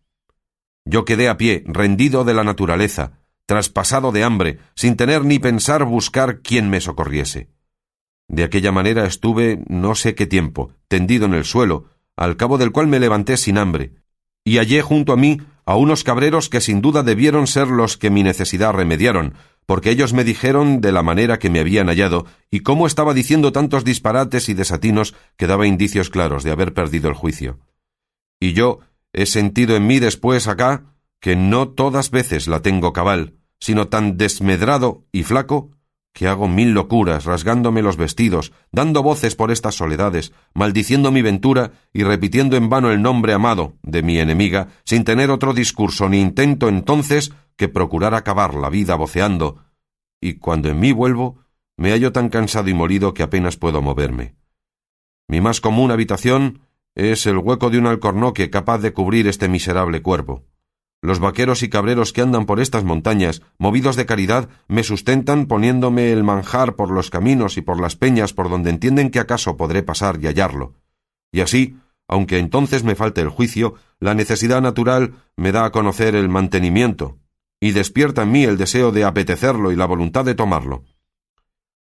Yo 0.85 1.05
quedé 1.05 1.29
a 1.29 1.37
pie, 1.37 1.63
rendido 1.67 2.23
de 2.23 2.33
la 2.33 2.43
naturaleza, 2.43 3.19
traspasado 3.45 4.11
de 4.11 4.23
hambre, 4.23 4.59
sin 4.75 4.95
tener 4.95 5.25
ni 5.25 5.37
pensar 5.37 5.83
buscar 5.83 6.39
quien 6.41 6.69
me 6.69 6.81
socorriese. 6.81 7.49
De 8.29 8.43
aquella 8.43 8.71
manera 8.71 9.05
estuve 9.05 9.63
no 9.67 9.95
sé 9.95 10.15
qué 10.15 10.27
tiempo, 10.27 10.71
tendido 10.87 11.25
en 11.25 11.33
el 11.33 11.45
suelo, 11.45 11.85
al 12.15 12.37
cabo 12.37 12.57
del 12.57 12.71
cual 12.71 12.87
me 12.87 12.99
levanté 12.99 13.35
sin 13.37 13.57
hambre, 13.57 13.95
y 14.45 14.57
hallé 14.57 14.81
junto 14.81 15.13
a 15.13 15.17
mí 15.17 15.41
a 15.65 15.75
unos 15.75 16.03
cabreros 16.03 16.47
que 16.47 16.61
sin 16.61 16.81
duda 16.81 17.03
debieron 17.03 17.47
ser 17.47 17.67
los 17.67 17.97
que 17.97 18.09
mi 18.09 18.23
necesidad 18.23 18.73
remediaron, 18.73 19.33
porque 19.65 19.89
ellos 19.89 20.13
me 20.13 20.23
dijeron 20.23 20.79
de 20.79 20.91
la 20.91 21.03
manera 21.03 21.37
que 21.37 21.49
me 21.49 21.59
habían 21.59 21.87
hallado 21.87 22.25
y 22.49 22.61
cómo 22.61 22.87
estaba 22.87 23.13
diciendo 23.13 23.51
tantos 23.51 23.83
disparates 23.83 24.49
y 24.49 24.53
desatinos 24.53 25.15
que 25.37 25.47
daba 25.47 25.67
indicios 25.67 26.09
claros 26.09 26.43
de 26.43 26.51
haber 26.51 26.73
perdido 26.73 27.09
el 27.09 27.15
juicio. 27.15 27.59
Y 28.39 28.53
yo 28.53 28.79
he 29.11 29.25
sentido 29.25 29.75
en 29.75 29.85
mí 29.85 29.99
después 29.99 30.47
acá 30.47 30.95
que 31.19 31.35
no 31.35 31.69
todas 31.69 32.09
veces 32.09 32.47
la 32.47 32.61
tengo 32.61 32.93
cabal, 32.93 33.35
sino 33.59 33.89
tan 33.89 34.17
desmedrado 34.17 35.03
y 35.11 35.23
flaco 35.23 35.71
que 36.13 36.27
hago 36.27 36.47
mil 36.47 36.71
locuras, 36.71 37.25
rasgándome 37.25 37.81
los 37.81 37.97
vestidos, 37.97 38.51
dando 38.71 39.03
voces 39.03 39.35
por 39.35 39.51
estas 39.51 39.75
soledades, 39.75 40.33
maldiciendo 40.53 41.11
mi 41.11 41.21
ventura 41.21 41.71
y 41.93 42.03
repitiendo 42.03 42.57
en 42.57 42.69
vano 42.69 42.91
el 42.91 43.01
nombre 43.01 43.33
amado 43.33 43.73
de 43.83 44.01
mi 44.01 44.19
enemiga, 44.19 44.69
sin 44.83 45.03
tener 45.03 45.31
otro 45.31 45.53
discurso 45.53 46.09
ni 46.09 46.19
intento 46.19 46.67
entonces 46.67 47.31
que 47.55 47.67
procurar 47.69 48.13
acabar 48.13 48.55
la 48.55 48.69
vida 48.69 48.95
voceando, 48.95 49.63
y 50.21 50.35
cuando 50.35 50.69
en 50.69 50.79
mí 50.79 50.91
vuelvo, 50.91 51.39
me 51.77 51.91
hallo 51.91 52.11
tan 52.11 52.29
cansado 52.29 52.69
y 52.69 52.73
molido 52.73 53.13
que 53.13 53.23
apenas 53.23 53.55
puedo 53.55 53.81
moverme. 53.81 54.35
Mi 55.27 55.41
más 55.41 55.61
común 55.61 55.91
habitación 55.91 56.61
es 56.95 57.25
el 57.25 57.37
hueco 57.37 57.69
de 57.69 57.77
un 57.77 57.87
alcornoque 57.87 58.49
capaz 58.49 58.79
de 58.79 58.93
cubrir 58.93 59.27
este 59.27 59.47
miserable 59.47 60.01
cuerpo. 60.01 60.43
Los 61.01 61.19
vaqueros 61.19 61.63
y 61.63 61.69
cabreros 61.69 62.11
que 62.11 62.21
andan 62.21 62.45
por 62.45 62.59
estas 62.59 62.83
montañas, 62.83 63.41
movidos 63.57 63.95
de 63.95 64.05
caridad, 64.05 64.49
me 64.67 64.83
sustentan 64.83 65.45
poniéndome 65.45 66.11
el 66.11 66.23
manjar 66.23 66.75
por 66.75 66.91
los 66.91 67.09
caminos 67.09 67.57
y 67.57 67.61
por 67.61 67.79
las 67.79 67.95
peñas 67.95 68.33
por 68.33 68.49
donde 68.49 68.69
entienden 68.69 69.09
que 69.09 69.19
acaso 69.19 69.55
podré 69.55 69.81
pasar 69.81 70.19
y 70.21 70.27
hallarlo. 70.27 70.73
Y 71.31 71.39
así, 71.39 71.77
aunque 72.07 72.39
entonces 72.39 72.83
me 72.83 72.95
falte 72.95 73.21
el 73.21 73.29
juicio, 73.29 73.75
la 73.99 74.13
necesidad 74.13 74.61
natural 74.61 75.13
me 75.37 75.53
da 75.53 75.65
a 75.65 75.71
conocer 75.71 76.15
el 76.15 76.27
mantenimiento, 76.27 77.17
y 77.61 77.71
despierta 77.71 78.23
en 78.23 78.31
mí 78.31 78.43
el 78.43 78.57
deseo 78.57 78.91
de 78.91 79.05
apetecerlo 79.05 79.71
y 79.71 79.77
la 79.77 79.85
voluntad 79.85 80.25
de 80.25 80.35
tomarlo. 80.35 80.83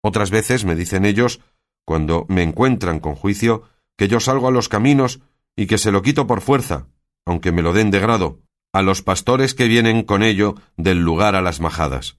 Otras 0.02 0.32
veces 0.32 0.66
me 0.66 0.76
dicen 0.76 1.06
ellos, 1.06 1.40
cuando 1.86 2.26
me 2.30 2.42
encuentran 2.42 3.00
con 3.00 3.16
juicio, 3.16 3.64
que 3.96 4.08
yo 4.08 4.20
salgo 4.20 4.48
a 4.48 4.52
los 4.52 4.70
caminos 4.70 5.22
y 5.56 5.68
que 5.68 5.78
se 5.78 5.92
lo 5.92 6.02
quito 6.02 6.26
por 6.26 6.42
fuerza, 6.42 6.88
aunque 7.26 7.52
me 7.52 7.62
lo 7.62 7.74
den 7.74 7.92
de 7.92 8.00
grado, 8.00 8.40
a 8.74 8.82
los 8.82 9.02
pastores 9.02 9.54
que 9.54 9.68
vienen 9.68 10.04
con 10.04 10.24
ello 10.24 10.56
del 10.76 11.00
lugar 11.00 11.36
a 11.36 11.42
las 11.42 11.62
majadas. 11.62 12.18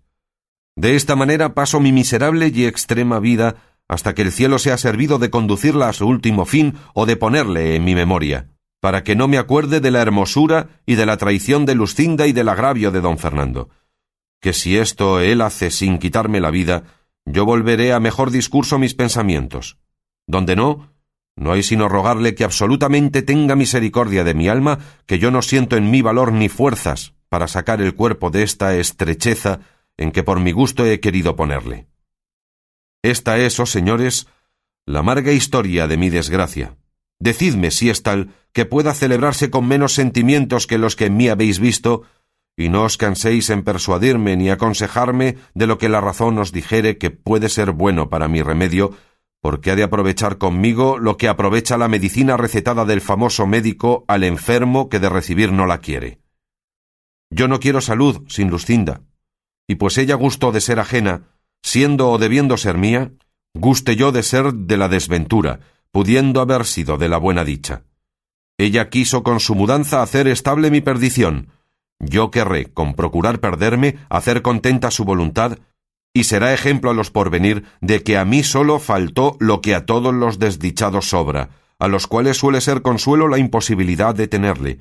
De 0.77 0.97
esta 0.97 1.17
manera 1.17 1.55
paso 1.55 1.81
mi 1.81 1.93
miserable 1.93 2.51
y 2.55 2.65
extrema 2.65 3.19
vida 3.21 3.57
hasta 3.89 4.15
que 4.15 4.23
el 4.23 4.33
cielo 4.33 4.59
sea 4.59 4.79
servido 4.79 5.19
de 5.19 5.31
conducirla 5.31 5.89
a 5.89 5.93
su 5.93 6.07
último 6.07 6.47
fin 6.47 6.75
o 6.95 7.07
de 7.07 7.17
ponerle 7.17 7.77
en 7.77 7.85
mi 7.85 7.95
memoria, 7.95 8.49
para 8.81 9.05
que 9.05 9.15
no 9.15 9.29
me 9.29 9.39
acuerde 9.39 9.81
de 9.81 9.91
la 9.91 10.01
hermosura 10.01 10.81
y 10.87 10.95
de 10.95 11.07
la 11.07 11.17
traición 11.17 11.67
de 11.67 11.75
Lucinda 11.75 12.27
y 12.27 12.33
del 12.33 12.49
agravio 12.49 12.91
de 12.91 13.01
don 13.01 13.19
Fernando. 13.19 13.69
Que 14.41 14.53
si 14.53 14.79
esto 14.79 15.21
él 15.21 15.41
hace 15.41 15.71
sin 15.71 15.99
quitarme 15.99 16.41
la 16.41 16.51
vida, 16.51 16.85
yo 17.27 17.45
volveré 17.45 17.93
a 17.93 18.01
mejor 18.01 18.31
discurso 18.31 18.79
mis 18.79 18.95
pensamientos. 18.95 19.79
Donde 20.27 20.57
no, 20.57 20.94
no 21.37 21.53
hay 21.53 21.63
sino 21.63 21.89
rogarle 21.89 22.35
que 22.35 22.45
absolutamente 22.45 23.23
tenga 23.23 23.57
misericordia 23.57 24.25
de 24.25 24.35
mi 24.35 24.49
alma, 24.49 24.79
que 25.07 25.19
yo 25.19 25.31
no 25.31 25.43
siento 25.43 25.77
en 25.77 25.91
mí 25.91 26.03
valor 26.03 26.33
ni 26.33 26.49
fuerzas 26.49 27.15
para 27.29 27.49
sacar 27.49 27.81
el 27.81 27.95
cuerpo 27.95 28.31
de 28.31 28.45
esta 28.45 28.77
estrecheza 28.77 29.61
en 29.97 30.13
que 30.13 30.23
por 30.23 30.41
mi 30.41 30.53
gusto 30.53 30.87
he 30.87 31.01
querido 31.01 31.37
ponerle. 31.37 31.89
Esta 33.03 33.39
es, 33.39 33.59
oh 33.61 33.67
señores, 33.67 34.29
la 34.87 35.01
amarga 35.01 35.33
historia 35.33 35.87
de 35.87 35.97
mi 35.97 36.11
desgracia. 36.11 36.77
Decidme 37.19 37.71
si 37.71 37.91
es 37.91 38.03
tal 38.03 38.31
que 38.53 38.65
pueda 38.65 38.95
celebrarse 38.95 39.51
con 39.51 39.67
menos 39.67 39.93
sentimientos 39.93 40.67
que 40.67 40.79
los 40.79 40.95
que 40.95 41.07
en 41.07 41.17
mí 41.17 41.29
habéis 41.29 41.59
visto, 41.59 42.03
y 42.57 42.69
no 42.69 42.85
os 42.85 42.97
canséis 42.97 43.51
en 43.51 43.65
persuadirme 43.65 44.37
ni 44.37 44.51
aconsejarme 44.51 45.37
de 45.55 45.67
lo 45.67 45.79
que 45.79 45.89
la 45.89 46.01
razón 46.01 46.39
os 46.39 46.53
dijere 46.53 46.99
que 46.99 47.11
puede 47.11 47.49
ser 47.49 47.73
bueno 47.73 48.09
para 48.09 48.29
mi 48.29 48.43
remedio, 48.43 48.97
porque 49.45 49.71
ha 49.71 49.77
de 49.77 49.83
aprovechar 49.83 50.39
conmigo 50.39 50.97
lo 50.99 51.19
que 51.19 51.29
aprovecha 51.29 51.77
la 51.77 51.87
medicina 51.87 52.39
recetada 52.39 52.87
del 52.87 53.03
famoso 53.03 53.47
médico 53.47 54.07
al 54.09 54.25
enfermo 54.25 54.89
que 54.89 55.01
de 55.01 55.11
recibir 55.11 55.53
no 55.53 55.67
la 55.67 55.81
quiere. 55.81 56.19
Yo 57.29 57.47
no 57.47 57.61
quiero 57.61 57.83
salud 57.83 58.23
sin 58.27 58.49
Lucinda, 58.49 59.03
y 59.69 59.75
pues 59.75 59.99
ella 59.99 60.15
gustó 60.15 60.51
de 60.51 60.63
ser 60.63 60.81
ajena, 60.81 61.29
siendo 61.63 62.09
o 62.09 62.17
debiendo 62.17 62.57
ser 62.57 62.79
mía, 62.79 63.13
guste 63.53 63.97
yo 63.97 64.13
de 64.13 64.23
ser 64.23 64.51
de 64.55 64.79
la 64.79 64.89
desventura, 64.89 65.61
pudiendo 65.91 66.41
haber 66.41 66.65
sido 66.65 66.97
de 66.97 67.11
la 67.11 67.19
buena 67.19 67.45
dicha. 67.45 67.83
Ella 68.57 68.89
quiso 68.89 69.23
con 69.23 69.41
su 69.41 69.55
mudanza 69.55 70.01
hacer 70.01 70.27
estable 70.27 70.71
mi 70.71 70.81
perdición. 70.81 71.51
Yo 71.99 72.31
querré, 72.31 72.73
con 72.73 72.95
procurar 72.95 73.41
perderme, 73.41 73.99
hacer 74.09 74.41
contenta 74.41 74.91
su 74.91 75.05
voluntad, 75.05 75.59
y 76.17 76.25
será 76.25 76.55
ejemplo 76.55 76.91
a 76.91 76.95
los 76.95 77.11
porvenir 77.11 77.65
de 77.81 78.03
que 78.05 78.17
a 78.17 78.25
mí 78.25 78.45
solo 78.45 78.79
faltó 78.79 79.37
lo 79.41 79.61
que 79.61 79.75
a 79.75 79.85
todos 79.85 80.15
los 80.15 80.39
desdichados 80.39 81.09
sobra, 81.11 81.51
a 81.81 81.89
los 81.89 82.07
cuales 82.07 82.39
suele 82.39 82.61
ser 82.61 82.83
consuelo 82.83 83.29
la 83.29 83.39
imposibilidad 83.39 84.15
de 84.15 84.29
tenerle, 84.29 84.79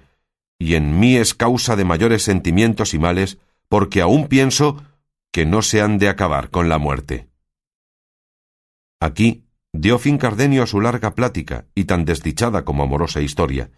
y 0.59 0.75
en 0.75 0.99
mí 0.99 1.17
es 1.17 1.33
causa 1.33 1.75
de 1.75 1.85
mayores 1.85 2.21
sentimientos 2.21 2.93
y 2.93 2.99
males, 2.99 3.39
porque 3.67 4.01
aún 4.01 4.27
pienso 4.27 4.83
que 5.31 5.47
no 5.47 5.63
se 5.63 5.81
han 5.81 5.97
de 5.97 6.07
acabar 6.07 6.51
con 6.51 6.69
la 6.69 6.77
muerte. 6.77 7.27
Aquí 9.01 9.43
dio 9.73 9.97
fin 9.97 10.19
Cardenio 10.19 10.61
a 10.61 10.67
su 10.67 10.79
larga 10.79 11.15
plática 11.15 11.65
y 11.73 11.85
tan 11.85 12.05
desdichada 12.05 12.63
como 12.63 12.83
amorosa 12.83 13.21
historia, 13.21 13.71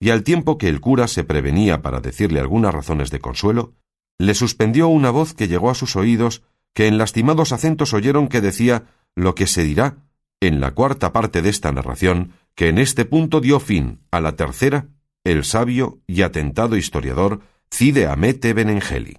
y 0.00 0.10
al 0.10 0.22
tiempo 0.22 0.56
que 0.56 0.68
el 0.68 0.80
cura 0.80 1.08
se 1.08 1.24
prevenía 1.24 1.82
para 1.82 2.00
decirle 2.00 2.38
algunas 2.38 2.72
razones 2.72 3.10
de 3.10 3.18
consuelo, 3.18 3.74
le 4.18 4.34
suspendió 4.34 4.86
una 4.86 5.10
voz 5.10 5.34
que 5.34 5.48
llegó 5.48 5.68
a 5.68 5.74
sus 5.74 5.96
oídos, 5.96 6.42
que 6.74 6.86
en 6.86 6.98
lastimados 6.98 7.52
acentos 7.52 7.92
oyeron 7.94 8.28
que 8.28 8.40
decía 8.40 8.84
lo 9.14 9.34
que 9.34 9.46
se 9.46 9.62
dirá 9.62 9.96
en 10.40 10.60
la 10.60 10.72
cuarta 10.72 11.12
parte 11.12 11.42
de 11.42 11.50
esta 11.50 11.70
narración, 11.72 12.32
que 12.54 12.68
en 12.68 12.78
este 12.78 13.04
punto 13.04 13.40
dio 13.40 13.60
fin 13.60 14.00
a 14.10 14.20
la 14.20 14.36
tercera 14.36 14.88
el 15.24 15.44
sabio 15.44 16.00
y 16.06 16.22
atentado 16.22 16.76
historiador 16.76 17.40
Cide 17.70 18.06
Amete 18.06 18.52
Benengeli. 18.52 19.18